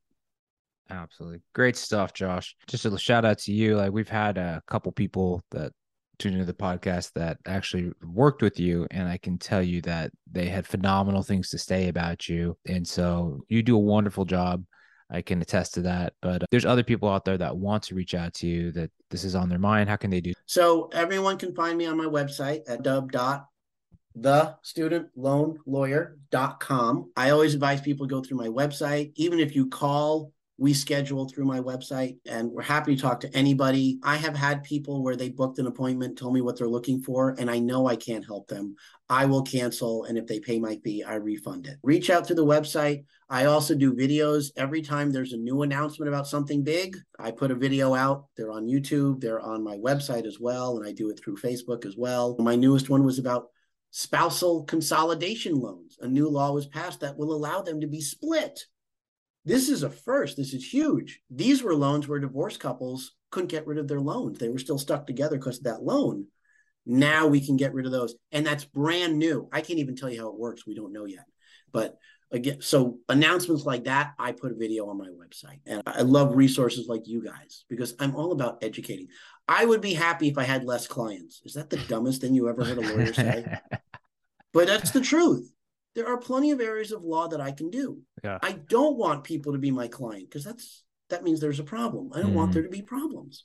Absolutely. 0.90 1.40
Great 1.54 1.76
stuff, 1.76 2.12
Josh. 2.12 2.56
Just 2.66 2.84
a 2.84 2.98
shout 2.98 3.24
out 3.24 3.38
to 3.40 3.52
you. 3.52 3.76
Like 3.76 3.92
we've 3.92 4.08
had 4.08 4.38
a 4.38 4.62
couple 4.66 4.92
people 4.92 5.42
that 5.50 5.72
tuned 6.18 6.34
into 6.34 6.46
the 6.46 6.52
podcast 6.52 7.12
that 7.14 7.38
actually 7.46 7.90
worked 8.02 8.42
with 8.42 8.60
you 8.60 8.86
and 8.90 9.08
I 9.08 9.16
can 9.16 9.38
tell 9.38 9.62
you 9.62 9.80
that 9.82 10.12
they 10.30 10.46
had 10.46 10.66
phenomenal 10.66 11.22
things 11.22 11.48
to 11.50 11.58
say 11.58 11.88
about 11.88 12.28
you. 12.28 12.56
And 12.66 12.86
so 12.86 13.40
you 13.48 13.62
do 13.62 13.76
a 13.76 13.80
wonderful 13.80 14.24
job. 14.24 14.64
I 15.10 15.22
can 15.22 15.42
attest 15.42 15.74
to 15.74 15.82
that. 15.82 16.14
But 16.22 16.42
uh, 16.42 16.46
there's 16.50 16.64
other 16.64 16.82
people 16.84 17.08
out 17.08 17.24
there 17.24 17.38
that 17.38 17.56
want 17.56 17.82
to 17.84 17.94
reach 17.94 18.14
out 18.14 18.32
to 18.34 18.46
you 18.46 18.72
that 18.72 18.90
this 19.10 19.24
is 19.24 19.34
on 19.34 19.48
their 19.48 19.58
mind. 19.58 19.88
How 19.88 19.96
can 19.96 20.10
they 20.10 20.20
do? 20.20 20.32
So 20.46 20.88
everyone 20.92 21.36
can 21.36 21.54
find 21.54 21.76
me 21.76 21.86
on 21.86 21.96
my 21.96 22.04
website 22.04 22.60
at 22.68 22.82
dub 22.82 23.12
dot 23.12 23.46
the 24.14 24.56
student 24.62 25.08
loan 25.16 25.58
lawyer.com. 25.66 27.12
I 27.16 27.30
always 27.30 27.54
advise 27.54 27.80
people 27.80 28.06
to 28.06 28.14
go 28.14 28.22
through 28.22 28.38
my 28.38 28.48
website. 28.48 29.12
Even 29.16 29.38
if 29.38 29.54
you 29.54 29.68
call 29.68 30.32
we 30.60 30.74
schedule 30.74 31.26
through 31.26 31.46
my 31.46 31.58
website 31.58 32.18
and 32.26 32.50
we're 32.50 32.60
happy 32.60 32.94
to 32.94 33.00
talk 33.00 33.18
to 33.20 33.34
anybody. 33.34 33.98
I 34.02 34.18
have 34.18 34.36
had 34.36 34.62
people 34.62 35.02
where 35.02 35.16
they 35.16 35.30
booked 35.30 35.58
an 35.58 35.66
appointment, 35.66 36.18
told 36.18 36.34
me 36.34 36.42
what 36.42 36.58
they're 36.58 36.68
looking 36.68 37.00
for, 37.00 37.34
and 37.38 37.50
I 37.50 37.58
know 37.58 37.88
I 37.88 37.96
can't 37.96 38.26
help 38.26 38.46
them. 38.46 38.76
I 39.08 39.24
will 39.24 39.42
cancel. 39.42 40.04
And 40.04 40.18
if 40.18 40.26
they 40.26 40.38
pay 40.38 40.58
my 40.58 40.76
fee, 40.84 41.02
I 41.02 41.14
refund 41.14 41.66
it. 41.66 41.78
Reach 41.82 42.10
out 42.10 42.26
through 42.26 42.36
the 42.36 42.44
website. 42.44 43.04
I 43.30 43.46
also 43.46 43.74
do 43.74 43.94
videos 43.94 44.50
every 44.54 44.82
time 44.82 45.10
there's 45.10 45.32
a 45.32 45.38
new 45.38 45.62
announcement 45.62 46.10
about 46.10 46.26
something 46.26 46.62
big. 46.62 46.94
I 47.18 47.30
put 47.30 47.50
a 47.50 47.54
video 47.54 47.94
out. 47.94 48.26
They're 48.36 48.52
on 48.52 48.66
YouTube, 48.66 49.22
they're 49.22 49.40
on 49.40 49.64
my 49.64 49.78
website 49.78 50.26
as 50.26 50.38
well. 50.38 50.76
And 50.76 50.86
I 50.86 50.92
do 50.92 51.08
it 51.08 51.18
through 51.18 51.38
Facebook 51.38 51.86
as 51.86 51.96
well. 51.96 52.36
My 52.38 52.54
newest 52.54 52.90
one 52.90 53.04
was 53.04 53.18
about 53.18 53.46
spousal 53.92 54.64
consolidation 54.64 55.58
loans. 55.58 55.96
A 56.02 56.06
new 56.06 56.28
law 56.28 56.52
was 56.52 56.66
passed 56.66 57.00
that 57.00 57.16
will 57.16 57.32
allow 57.32 57.62
them 57.62 57.80
to 57.80 57.86
be 57.86 58.02
split 58.02 58.60
this 59.44 59.68
is 59.68 59.82
a 59.82 59.90
first. 59.90 60.36
This 60.36 60.52
is 60.52 60.72
huge. 60.72 61.20
These 61.30 61.62
were 61.62 61.74
loans 61.74 62.06
where 62.06 62.18
divorced 62.18 62.60
couples 62.60 63.12
couldn't 63.30 63.50
get 63.50 63.66
rid 63.66 63.78
of 63.78 63.88
their 63.88 64.00
loans. 64.00 64.38
They 64.38 64.48
were 64.48 64.58
still 64.58 64.78
stuck 64.78 65.06
together 65.06 65.36
because 65.36 65.58
of 65.58 65.64
that 65.64 65.82
loan. 65.82 66.26
Now 66.84 67.26
we 67.26 67.44
can 67.44 67.56
get 67.56 67.72
rid 67.72 67.86
of 67.86 67.92
those. 67.92 68.14
And 68.32 68.46
that's 68.46 68.64
brand 68.64 69.18
new. 69.18 69.48
I 69.52 69.60
can't 69.60 69.78
even 69.78 69.96
tell 69.96 70.10
you 70.10 70.20
how 70.20 70.28
it 70.28 70.38
works. 70.38 70.66
We 70.66 70.74
don't 70.74 70.92
know 70.92 71.04
yet. 71.04 71.24
But 71.72 71.96
again, 72.30 72.60
so 72.60 72.98
announcements 73.08 73.64
like 73.64 73.84
that, 73.84 74.12
I 74.18 74.32
put 74.32 74.52
a 74.52 74.56
video 74.56 74.88
on 74.88 74.98
my 74.98 75.08
website. 75.08 75.60
And 75.66 75.82
I 75.86 76.02
love 76.02 76.36
resources 76.36 76.86
like 76.86 77.06
you 77.06 77.24
guys 77.24 77.64
because 77.68 77.94
I'm 77.98 78.16
all 78.16 78.32
about 78.32 78.62
educating. 78.62 79.08
I 79.48 79.64
would 79.64 79.80
be 79.80 79.94
happy 79.94 80.28
if 80.28 80.36
I 80.36 80.44
had 80.44 80.64
less 80.64 80.86
clients. 80.86 81.40
Is 81.44 81.54
that 81.54 81.70
the 81.70 81.78
dumbest 81.78 82.20
thing 82.20 82.34
you 82.34 82.48
ever 82.48 82.64
heard 82.64 82.78
a 82.78 82.82
lawyer 82.82 83.12
say? 83.12 83.58
but 84.52 84.66
that's 84.66 84.90
the 84.90 85.00
truth 85.00 85.50
there 85.94 86.06
are 86.06 86.16
plenty 86.16 86.50
of 86.50 86.60
areas 86.60 86.92
of 86.92 87.02
law 87.02 87.28
that 87.28 87.40
I 87.40 87.52
can 87.52 87.70
do. 87.70 87.98
Yeah. 88.22 88.38
I 88.42 88.52
don't 88.68 88.96
want 88.96 89.24
people 89.24 89.52
to 89.52 89.58
be 89.58 89.70
my 89.70 89.88
client 89.88 90.28
because 90.28 90.44
that's 90.44 90.84
that 91.08 91.24
means 91.24 91.40
there's 91.40 91.60
a 91.60 91.64
problem. 91.64 92.10
I 92.14 92.20
don't 92.20 92.32
mm. 92.32 92.36
want 92.36 92.52
there 92.52 92.62
to 92.62 92.68
be 92.68 92.82
problems. 92.82 93.44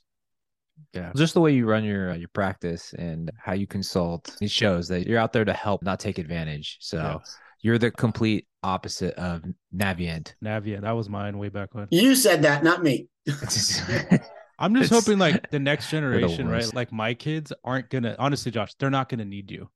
Yeah. 0.92 1.12
Just 1.16 1.34
the 1.34 1.40
way 1.40 1.52
you 1.52 1.66
run 1.66 1.84
your 1.84 2.10
uh, 2.10 2.14
your 2.14 2.28
practice 2.28 2.94
and 2.98 3.30
how 3.38 3.54
you 3.54 3.66
consult, 3.66 4.36
it 4.40 4.50
shows 4.50 4.88
that 4.88 5.06
you're 5.06 5.18
out 5.18 5.32
there 5.32 5.44
to 5.44 5.52
help, 5.52 5.82
not 5.82 5.98
take 5.98 6.18
advantage. 6.18 6.78
So 6.80 7.18
yes. 7.18 7.36
you're 7.62 7.78
the 7.78 7.90
complete 7.90 8.46
opposite 8.62 9.14
of 9.14 9.42
Navient. 9.74 10.34
Navient, 10.44 10.82
that 10.82 10.92
was 10.92 11.08
mine 11.08 11.38
way 11.38 11.48
back 11.48 11.74
when. 11.74 11.88
You 11.90 12.14
said 12.14 12.42
that, 12.42 12.62
not 12.62 12.82
me. 12.82 13.08
I'm 14.58 14.74
just 14.74 14.90
it's, 14.90 15.04
hoping 15.04 15.18
like 15.18 15.50
the 15.50 15.58
next 15.58 15.90
generation, 15.90 16.48
right? 16.48 16.72
Like 16.74 16.92
my 16.92 17.14
kids 17.14 17.52
aren't 17.64 17.90
gonna 17.90 18.14
honestly, 18.18 18.52
Josh, 18.52 18.74
they're 18.78 18.90
not 18.90 19.08
gonna 19.08 19.24
need 19.24 19.50
you 19.50 19.68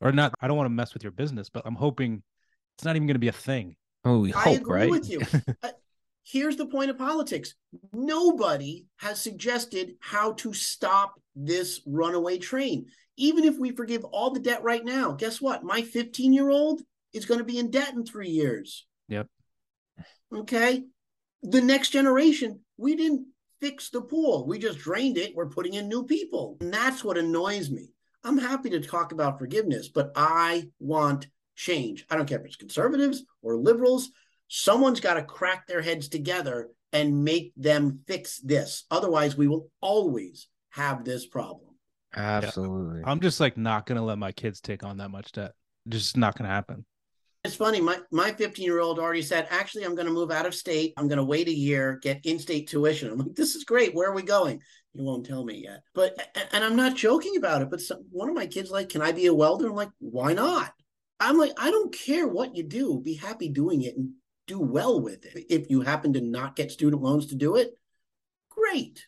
or 0.00 0.12
not. 0.12 0.34
I 0.40 0.48
don't 0.48 0.56
want 0.56 0.66
to 0.66 0.74
mess 0.74 0.94
with 0.94 1.02
your 1.02 1.12
business, 1.12 1.48
but 1.48 1.62
I'm 1.64 1.74
hoping 1.74 2.22
it's 2.76 2.84
not 2.84 2.96
even 2.96 3.06
going 3.06 3.14
to 3.14 3.20
be 3.20 3.28
a 3.28 3.32
thing. 3.32 3.76
Oh, 4.04 4.20
we 4.20 4.30
hope, 4.30 4.46
I 4.46 4.50
agree 4.50 4.80
right? 4.80 4.90
with 4.90 5.10
you. 5.10 5.20
Uh, 5.62 5.70
here's 6.22 6.56
the 6.56 6.66
point 6.66 6.90
of 6.90 6.98
politics 6.98 7.54
nobody 7.92 8.84
has 8.98 9.20
suggested 9.20 9.94
how 10.00 10.32
to 10.32 10.52
stop 10.52 11.20
this 11.34 11.80
runaway 11.86 12.38
train. 12.38 12.86
Even 13.16 13.44
if 13.44 13.58
we 13.58 13.70
forgive 13.70 14.04
all 14.04 14.30
the 14.30 14.40
debt 14.40 14.62
right 14.62 14.84
now, 14.84 15.12
guess 15.12 15.40
what? 15.40 15.64
My 15.64 15.82
15 15.82 16.32
year 16.32 16.50
old 16.50 16.82
is 17.12 17.24
going 17.24 17.38
to 17.38 17.44
be 17.44 17.58
in 17.58 17.70
debt 17.70 17.94
in 17.94 18.04
three 18.04 18.28
years. 18.28 18.86
Yep. 19.08 19.26
Okay. 20.34 20.84
The 21.42 21.60
next 21.60 21.90
generation, 21.90 22.60
we 22.76 22.94
didn't 22.94 23.26
fix 23.60 23.90
the 23.90 24.02
pool. 24.02 24.46
We 24.46 24.58
just 24.58 24.78
drained 24.78 25.18
it. 25.18 25.34
We're 25.34 25.48
putting 25.48 25.74
in 25.74 25.88
new 25.88 26.04
people. 26.04 26.56
And 26.60 26.72
that's 26.72 27.02
what 27.02 27.18
annoys 27.18 27.70
me. 27.70 27.90
I'm 28.28 28.36
happy 28.36 28.68
to 28.70 28.80
talk 28.80 29.12
about 29.12 29.38
forgiveness, 29.38 29.88
but 29.88 30.12
I 30.14 30.68
want 30.78 31.28
change. 31.56 32.04
I 32.10 32.16
don't 32.16 32.28
care 32.28 32.38
if 32.38 32.44
it's 32.44 32.56
conservatives 32.56 33.24
or 33.40 33.56
liberals. 33.56 34.10
Someone's 34.48 35.00
got 35.00 35.14
to 35.14 35.22
crack 35.22 35.66
their 35.66 35.80
heads 35.80 36.08
together 36.10 36.68
and 36.92 37.24
make 37.24 37.54
them 37.56 38.00
fix 38.06 38.38
this. 38.40 38.84
Otherwise, 38.90 39.34
we 39.34 39.48
will 39.48 39.70
always 39.80 40.46
have 40.70 41.06
this 41.06 41.26
problem. 41.26 41.70
Absolutely. 42.14 43.00
I'm 43.02 43.20
just 43.20 43.40
like 43.40 43.56
not 43.56 43.86
going 43.86 43.96
to 43.96 44.04
let 44.04 44.18
my 44.18 44.32
kids 44.32 44.60
take 44.60 44.84
on 44.84 44.98
that 44.98 45.08
much 45.10 45.32
debt. 45.32 45.52
Just 45.88 46.18
not 46.18 46.36
going 46.36 46.48
to 46.50 46.54
happen. 46.54 46.84
It's 47.48 47.56
funny. 47.56 47.80
My 47.80 47.98
my 48.10 48.30
15 48.30 48.62
year 48.62 48.78
old 48.78 48.98
already 48.98 49.22
said, 49.22 49.46
actually, 49.48 49.84
I'm 49.84 49.94
going 49.94 50.06
to 50.06 50.12
move 50.12 50.30
out 50.30 50.44
of 50.44 50.54
state. 50.54 50.92
I'm 50.98 51.08
going 51.08 51.16
to 51.16 51.24
wait 51.24 51.48
a 51.48 51.54
year, 51.54 51.98
get 52.02 52.26
in 52.26 52.38
state 52.38 52.68
tuition. 52.68 53.10
I'm 53.10 53.16
like, 53.16 53.34
this 53.34 53.54
is 53.54 53.64
great. 53.64 53.94
Where 53.94 54.10
are 54.10 54.14
we 54.14 54.20
going? 54.20 54.60
You 54.92 55.02
won't 55.02 55.24
tell 55.24 55.46
me 55.46 55.62
yet. 55.64 55.80
But 55.94 56.14
and 56.52 56.62
I'm 56.62 56.76
not 56.76 56.94
joking 56.94 57.38
about 57.38 57.62
it. 57.62 57.70
But 57.70 57.80
some, 57.80 58.04
one 58.10 58.28
of 58.28 58.34
my 58.34 58.46
kids 58.46 58.70
like, 58.70 58.90
can 58.90 59.00
I 59.00 59.12
be 59.12 59.24
a 59.24 59.34
welder? 59.34 59.66
I'm 59.66 59.74
like, 59.74 59.88
why 59.98 60.34
not? 60.34 60.74
I'm 61.20 61.38
like, 61.38 61.52
I 61.56 61.70
don't 61.70 61.90
care 61.90 62.28
what 62.28 62.54
you 62.54 62.64
do. 62.64 63.00
Be 63.02 63.14
happy 63.14 63.48
doing 63.48 63.80
it 63.80 63.96
and 63.96 64.10
do 64.46 64.60
well 64.60 65.00
with 65.00 65.24
it. 65.24 65.46
If 65.48 65.70
you 65.70 65.80
happen 65.80 66.12
to 66.12 66.20
not 66.20 66.54
get 66.54 66.70
student 66.70 67.00
loans 67.00 67.28
to 67.28 67.34
do 67.34 67.56
it, 67.56 67.70
great. 68.50 69.06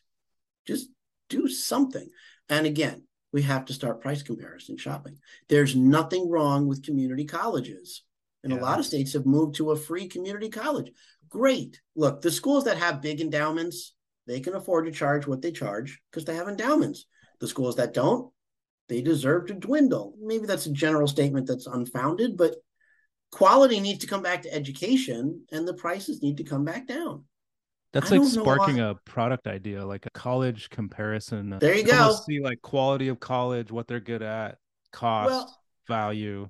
Just 0.67 0.89
do 1.29 1.47
something. 1.47 2.09
And 2.49 2.65
again, 2.65 3.03
we 3.35 3.43
have 3.43 3.67
to 3.67 3.75
start 3.75 4.01
price 4.01 4.23
comparison 4.23 4.79
shopping. 4.79 5.19
There's 5.51 5.77
nothing 5.77 6.31
wrong 6.31 6.67
with 6.67 6.83
community 6.83 7.27
colleges. 7.27 8.03
And 8.43 8.53
yeah. 8.53 8.59
a 8.59 8.63
lot 8.63 8.79
of 8.79 8.87
states 8.87 9.13
have 9.13 9.27
moved 9.27 9.57
to 9.57 9.71
a 9.71 9.77
free 9.77 10.09
community 10.09 10.49
college. 10.49 10.91
Great. 11.29 11.81
Look, 11.95 12.23
the 12.23 12.31
schools 12.31 12.65
that 12.65 12.79
have 12.79 13.03
big 13.03 13.21
endowments, 13.21 13.95
they 14.27 14.41
can 14.41 14.55
afford 14.55 14.87
to 14.87 14.93
charge 14.93 15.27
what 15.27 15.43
they 15.43 15.53
charge 15.53 16.01
because 16.11 16.25
they 16.25 16.35
have 16.35 16.49
endowments. 16.49 17.07
The 17.41 17.49
schools 17.49 17.77
that 17.77 17.95
don't, 17.95 18.33
they 18.89 19.03
deserve 19.03 19.47
to 19.47 19.55
dwindle. 19.55 20.15
Maybe 20.21 20.47
that's 20.47 20.67
a 20.67 20.73
general 20.73 21.07
statement 21.07 21.47
that's 21.47 21.67
unfounded, 21.67 22.37
but 22.37 22.57
quality 23.31 23.81
needs 23.81 24.01
to 24.01 24.07
come 24.07 24.23
back 24.23 24.43
to 24.43 24.53
education 24.53 25.43
and 25.53 25.67
the 25.67 25.75
prices 25.75 26.23
need 26.23 26.39
to 26.39 26.45
come 26.45 26.65
back 26.65 26.87
down. 26.87 27.25
That's 27.93 28.11
like 28.11 28.23
sparking 28.25 28.81
a 28.81 28.95
product 29.05 29.49
idea, 29.49 29.85
like 29.85 30.07
a 30.07 30.11
college 30.11 30.71
comparison. 30.71 31.57
There 31.61 31.75
you 31.75 31.85
go. 31.85 32.17
See 32.27 32.41
like 32.41 32.63
quality 32.63 33.09
of 33.09 33.19
college, 33.19 33.73
what 33.73 33.89
they're 33.89 33.99
good 33.99 34.23
at, 34.23 34.59
cost, 34.93 35.31
well, 35.31 35.59
value. 35.89 36.49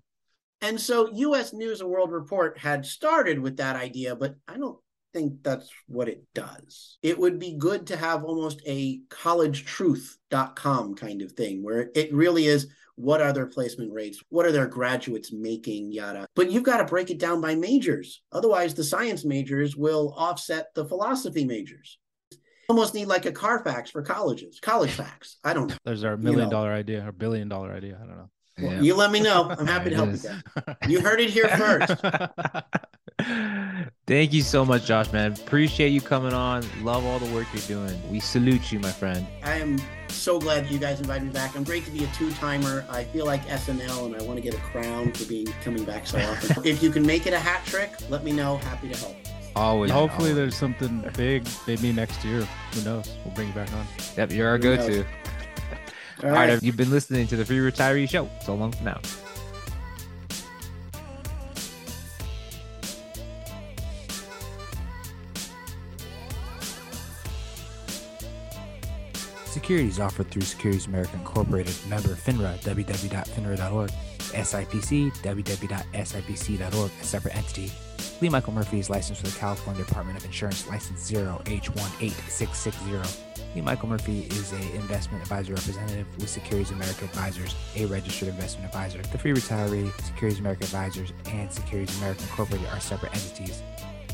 And 0.63 0.81
so 0.81 1.11
US 1.13 1.53
News 1.53 1.81
and 1.81 1.91
World 1.91 2.13
Report 2.13 2.59
had 2.59 2.85
started 2.85 3.39
with 3.39 3.57
that 3.59 3.77
idea, 3.77 4.15
but 4.15 4.35
I 4.47 4.57
don't 4.57 4.79
think 5.13 5.43
that's 5.43 5.69
what 5.87 6.09
it 6.09 6.25
does. 6.35 6.99
It 7.03 7.19
would 7.19 7.39
be 7.39 7.57
good 7.57 7.87
to 7.89 7.97
have 7.97 8.25
almost 8.25 8.63
a 8.67 9.01
collegetruth.com 9.09 10.95
kind 10.95 11.23
of 11.23 11.33
thing 11.33 11.63
where 11.63 11.91
it 11.95 12.13
really 12.13 12.47
is 12.47 12.69
what 12.97 13.23
are 13.23 13.33
their 13.33 13.47
placement 13.47 13.93
rates? 13.93 14.23
What 14.29 14.45
are 14.45 14.53
their 14.53 14.67
graduates 14.67 15.33
making? 15.33 15.91
Yada. 15.91 16.27
But 16.37 16.51
you've 16.51 16.65
got 16.65 16.79
to 16.79 16.85
break 16.85 17.11
it 17.11 17.19
down 17.19 17.41
by 17.41 17.55
majors. 17.55 18.23
Otherwise, 18.31 18.75
the 18.75 18.85
science 18.85 19.25
majors 19.25 19.75
will 19.75 20.13
offset 20.19 20.67
the 20.75 20.85
philosophy 20.85 21.47
majors. 21.47 21.99
Almost 22.69 22.95
need 22.95 23.07
like 23.07 23.25
a 23.25 23.33
Carfax 23.33 23.91
for 23.91 24.03
colleges, 24.03 24.61
college 24.61 24.91
facts. 24.91 25.39
I 25.43 25.55
don't 25.55 25.69
know. 25.69 25.77
There's 25.85 26.05
our 26.05 26.17
million 26.17 26.41
you 26.41 26.45
know. 26.45 26.51
dollar 26.51 26.73
idea, 26.73 27.01
our 27.01 27.11
billion 27.11 27.49
dollar 27.49 27.73
idea. 27.73 27.99
I 28.01 28.07
don't 28.07 28.17
know. 28.17 28.31
Well, 28.61 28.73
yeah. 28.73 28.81
You 28.81 28.95
let 28.95 29.11
me 29.11 29.21
know. 29.21 29.55
I'm 29.59 29.67
happy 29.75 29.91
to 29.91 29.97
help 29.97 30.11
is. 30.11 30.25
you. 30.25 30.77
You 30.89 31.01
heard 31.01 31.21
it 31.21 31.31
here 31.31 31.49
first. 31.49 31.95
Thank 34.07 34.33
you 34.33 34.43
so 34.43 34.65
much, 34.65 34.87
Josh, 34.87 35.13
man. 35.13 35.33
Appreciate 35.33 35.91
you 35.91 36.01
coming 36.01 36.33
on. 36.33 36.65
Love 36.83 37.05
all 37.05 37.19
the 37.19 37.33
work 37.33 37.47
you're 37.53 37.63
doing. 37.63 38.11
We 38.11 38.19
salute 38.19 38.73
you, 38.73 38.81
my 38.81 38.91
friend. 38.91 39.27
I 39.45 39.55
am 39.57 39.79
so 40.09 40.41
glad 40.41 40.69
you 40.71 40.79
guys 40.79 41.01
invited 41.01 41.27
me 41.27 41.31
back. 41.31 41.55
I'm 41.55 41.65
great 41.65 41.85
to 41.85 41.91
be 41.91 42.05
a 42.05 42.09
two 42.09 42.31
timer. 42.33 42.85
I 42.91 43.05
feel 43.05 43.27
like 43.27 43.47
SNL 43.47 44.07
and 44.07 44.17
I 44.17 44.23
want 44.25 44.37
to 44.37 44.43
get 44.43 44.55
a 44.55 44.59
crown 44.59 45.13
for 45.13 45.25
being 45.27 45.47
coming 45.63 45.85
back 45.85 46.07
so 46.07 46.19
often. 46.19 46.65
if 46.65 46.83
you 46.83 46.91
can 46.91 47.07
make 47.07 47.27
it 47.27 47.33
a 47.33 47.39
hat 47.39 47.65
trick, 47.67 47.93
let 48.09 48.25
me 48.25 48.33
know. 48.33 48.57
Happy 48.59 48.89
to 48.89 48.99
help. 48.99 49.17
Always. 49.57 49.91
Hopefully, 49.91 50.31
always. 50.31 50.37
there's 50.37 50.57
something 50.57 51.09
big. 51.17 51.47
Maybe 51.67 51.93
next 51.93 52.25
year. 52.25 52.47
Who 52.75 52.83
knows? 52.83 53.17
We'll 53.25 53.35
bring 53.35 53.49
you 53.49 53.55
back 53.55 53.73
on. 53.73 53.87
Yep, 54.17 54.33
you're 54.33 54.49
our 54.49 54.59
go 54.59 54.77
to. 54.77 55.05
All, 56.23 56.29
All 56.29 56.35
right. 56.35 56.51
right. 56.51 56.63
You've 56.63 56.77
been 56.77 56.91
listening 56.91 57.27
to 57.29 57.37
the 57.37 57.45
Free 57.45 57.59
Retiree 57.59 58.09
Show. 58.09 58.29
So 58.45 58.55
long 58.55 58.73
for 58.73 58.85
now. 58.85 59.01
Securities 69.47 69.99
offered 69.99 70.31
through 70.31 70.43
Securities 70.43 70.87
America 70.87 71.13
Incorporated, 71.15 71.75
member 71.89 72.11
FINRA, 72.11 72.57
www.finra.org, 72.61 73.91
SIPC, 74.21 75.13
www.sipc.org, 75.17 76.91
a 77.01 77.05
separate 77.05 77.37
entity. 77.37 77.73
Lee 78.21 78.29
Michael 78.29 78.53
Murphy 78.53 78.79
is 78.79 78.89
licensed 78.89 79.23
with 79.23 79.35
the 79.35 79.41
California 79.41 79.85
Department 79.85 80.17
of 80.19 80.25
Insurance, 80.25 80.69
license 80.69 81.11
0H18660. 81.11 83.30
Lee 83.55 83.63
Michael 83.63 83.89
Murphy 83.89 84.27
is 84.31 84.53
an 84.53 84.63
investment 84.75 85.23
advisor 85.23 85.55
representative 85.55 86.07
with 86.19 86.29
Securities 86.29 86.71
America 86.71 87.05
Advisors, 87.05 87.57
a 87.75 87.85
registered 87.87 88.29
investment 88.29 88.67
advisor. 88.67 89.03
The 89.03 89.19
Free 89.19 89.33
Retiree, 89.33 89.93
Securities 90.03 90.39
America 90.39 90.65
Advisors, 90.65 91.13
and 91.27 91.51
Securities 91.53 91.97
America 91.99 92.23
Incorporated 92.23 92.69
are 92.69 92.79
separate 92.79 93.13
entities. 93.13 93.61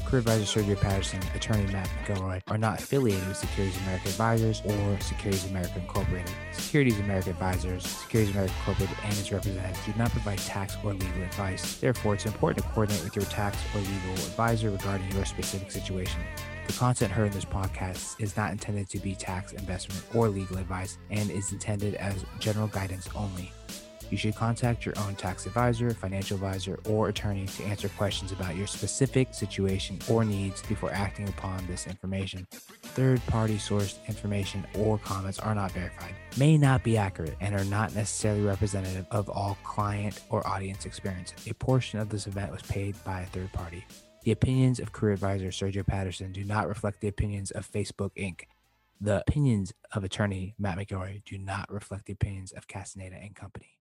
Career 0.07 0.21
Advisor 0.21 0.61
Sergio 0.61 0.81
Patterson, 0.81 1.21
attorney 1.35 1.71
Matt 1.71 1.89
McElroy 2.05 2.41
are 2.47 2.57
not 2.57 2.81
affiliated 2.81 3.29
with 3.29 3.37
Securities 3.37 3.77
America 3.83 4.09
Advisors 4.09 4.63
or 4.65 5.01
Securities 5.01 5.45
America 5.51 5.81
Incorporated. 5.81 6.31
Securities 6.53 6.99
America 7.01 7.31
Advisors, 7.31 7.87
Securities 7.87 8.35
America 8.35 8.55
Incorporated, 8.61 8.97
and 9.03 9.13
its 9.19 9.33
representatives 9.33 9.85
do 9.85 9.93
not 9.99 10.11
provide 10.13 10.39
tax 10.39 10.77
or 10.83 10.95
legal 10.95 11.23
advice. 11.23 11.79
Therefore, 11.79 12.15
it's 12.15 12.25
important 12.25 12.65
to 12.65 12.71
coordinate 12.71 13.05
with 13.05 13.17
your 13.17 13.25
tax 13.27 13.59
or 13.75 13.81
legal 13.81 14.13
advisor 14.13 14.71
regarding 14.71 15.11
your 15.13 15.27
specific 15.27 15.71
situation. 15.71 16.23
The 16.67 16.73
content 16.73 17.13
heard 17.13 17.27
in 17.27 17.33
this 17.33 17.45
podcast 17.45 18.21
is 18.21 18.37
not 18.37 18.51
intended 18.51 18.89
to 18.91 18.99
be 18.99 19.15
tax, 19.15 19.53
investment, 19.53 20.05
or 20.15 20.29
legal 20.29 20.59
advice 20.59 20.99
and 21.11 21.31
is 21.31 21.53
intended 21.53 21.95
as 21.95 22.25
general 22.41 22.67
guidance 22.67 23.09
only. 23.15 23.53
You 24.11 24.17
should 24.17 24.37
contact 24.37 24.87
your 24.87 24.95
own 24.99 25.17
tax 25.17 25.47
advisor, 25.47 25.91
financial 25.91 26.37
advisor, 26.37 26.79
or 26.89 27.09
attorney 27.09 27.47
to 27.47 27.65
answer 27.65 27.89
questions 27.91 28.31
about 28.31 28.55
your 28.55 28.67
specific 28.67 29.35
situation 29.35 29.99
or 30.09 30.25
needs 30.25 30.63
before 30.63 30.93
acting 30.93 31.29
upon 31.29 31.67
this 31.67 31.87
information. 31.87 32.47
Third 32.83 33.25
party 33.27 33.57
sourced 33.57 33.99
information 34.07 34.65
or 34.75 34.99
comments 34.99 35.39
are 35.41 35.55
not 35.55 35.73
verified, 35.73 36.15
may 36.37 36.57
not 36.57 36.85
be 36.85 36.97
accurate, 36.97 37.37
and 37.41 37.55
are 37.55 37.65
not 37.65 37.95
necessarily 37.95 38.43
representative 38.43 39.07
of 39.11 39.29
all 39.29 39.59
client 39.65 40.23
or 40.31 40.47
audience 40.47 40.87
experience. 40.87 41.35
A 41.49 41.55
portion 41.55 41.99
of 41.99 42.09
this 42.09 42.27
event 42.27 42.53
was 42.53 42.63
paid 42.63 42.95
by 43.05 43.23
a 43.23 43.27
third 43.27 43.53
party. 43.53 43.85
The 44.27 44.33
opinions 44.33 44.81
of 44.81 44.91
career 44.91 45.13
advisor 45.13 45.51
Sergio 45.51 45.87
Patterson 45.87 46.33
do 46.33 46.43
not 46.43 46.67
reflect 46.67 47.01
the 47.01 47.07
opinions 47.07 47.53
of 47.53 47.71
Facebook 47.71 48.11
Inc. 48.17 48.41
The 49.01 49.21
opinions 49.21 49.73
of 49.93 50.03
attorney 50.03 50.57
Matt 50.59 50.79
McElroy 50.79 51.23
do 51.25 51.39
not 51.39 51.73
reflect 51.73 52.07
the 52.07 52.15
opinions 52.15 52.51
of 52.51 52.67
Castaneda 52.67 53.15
and 53.15 53.37
Company. 53.37 53.76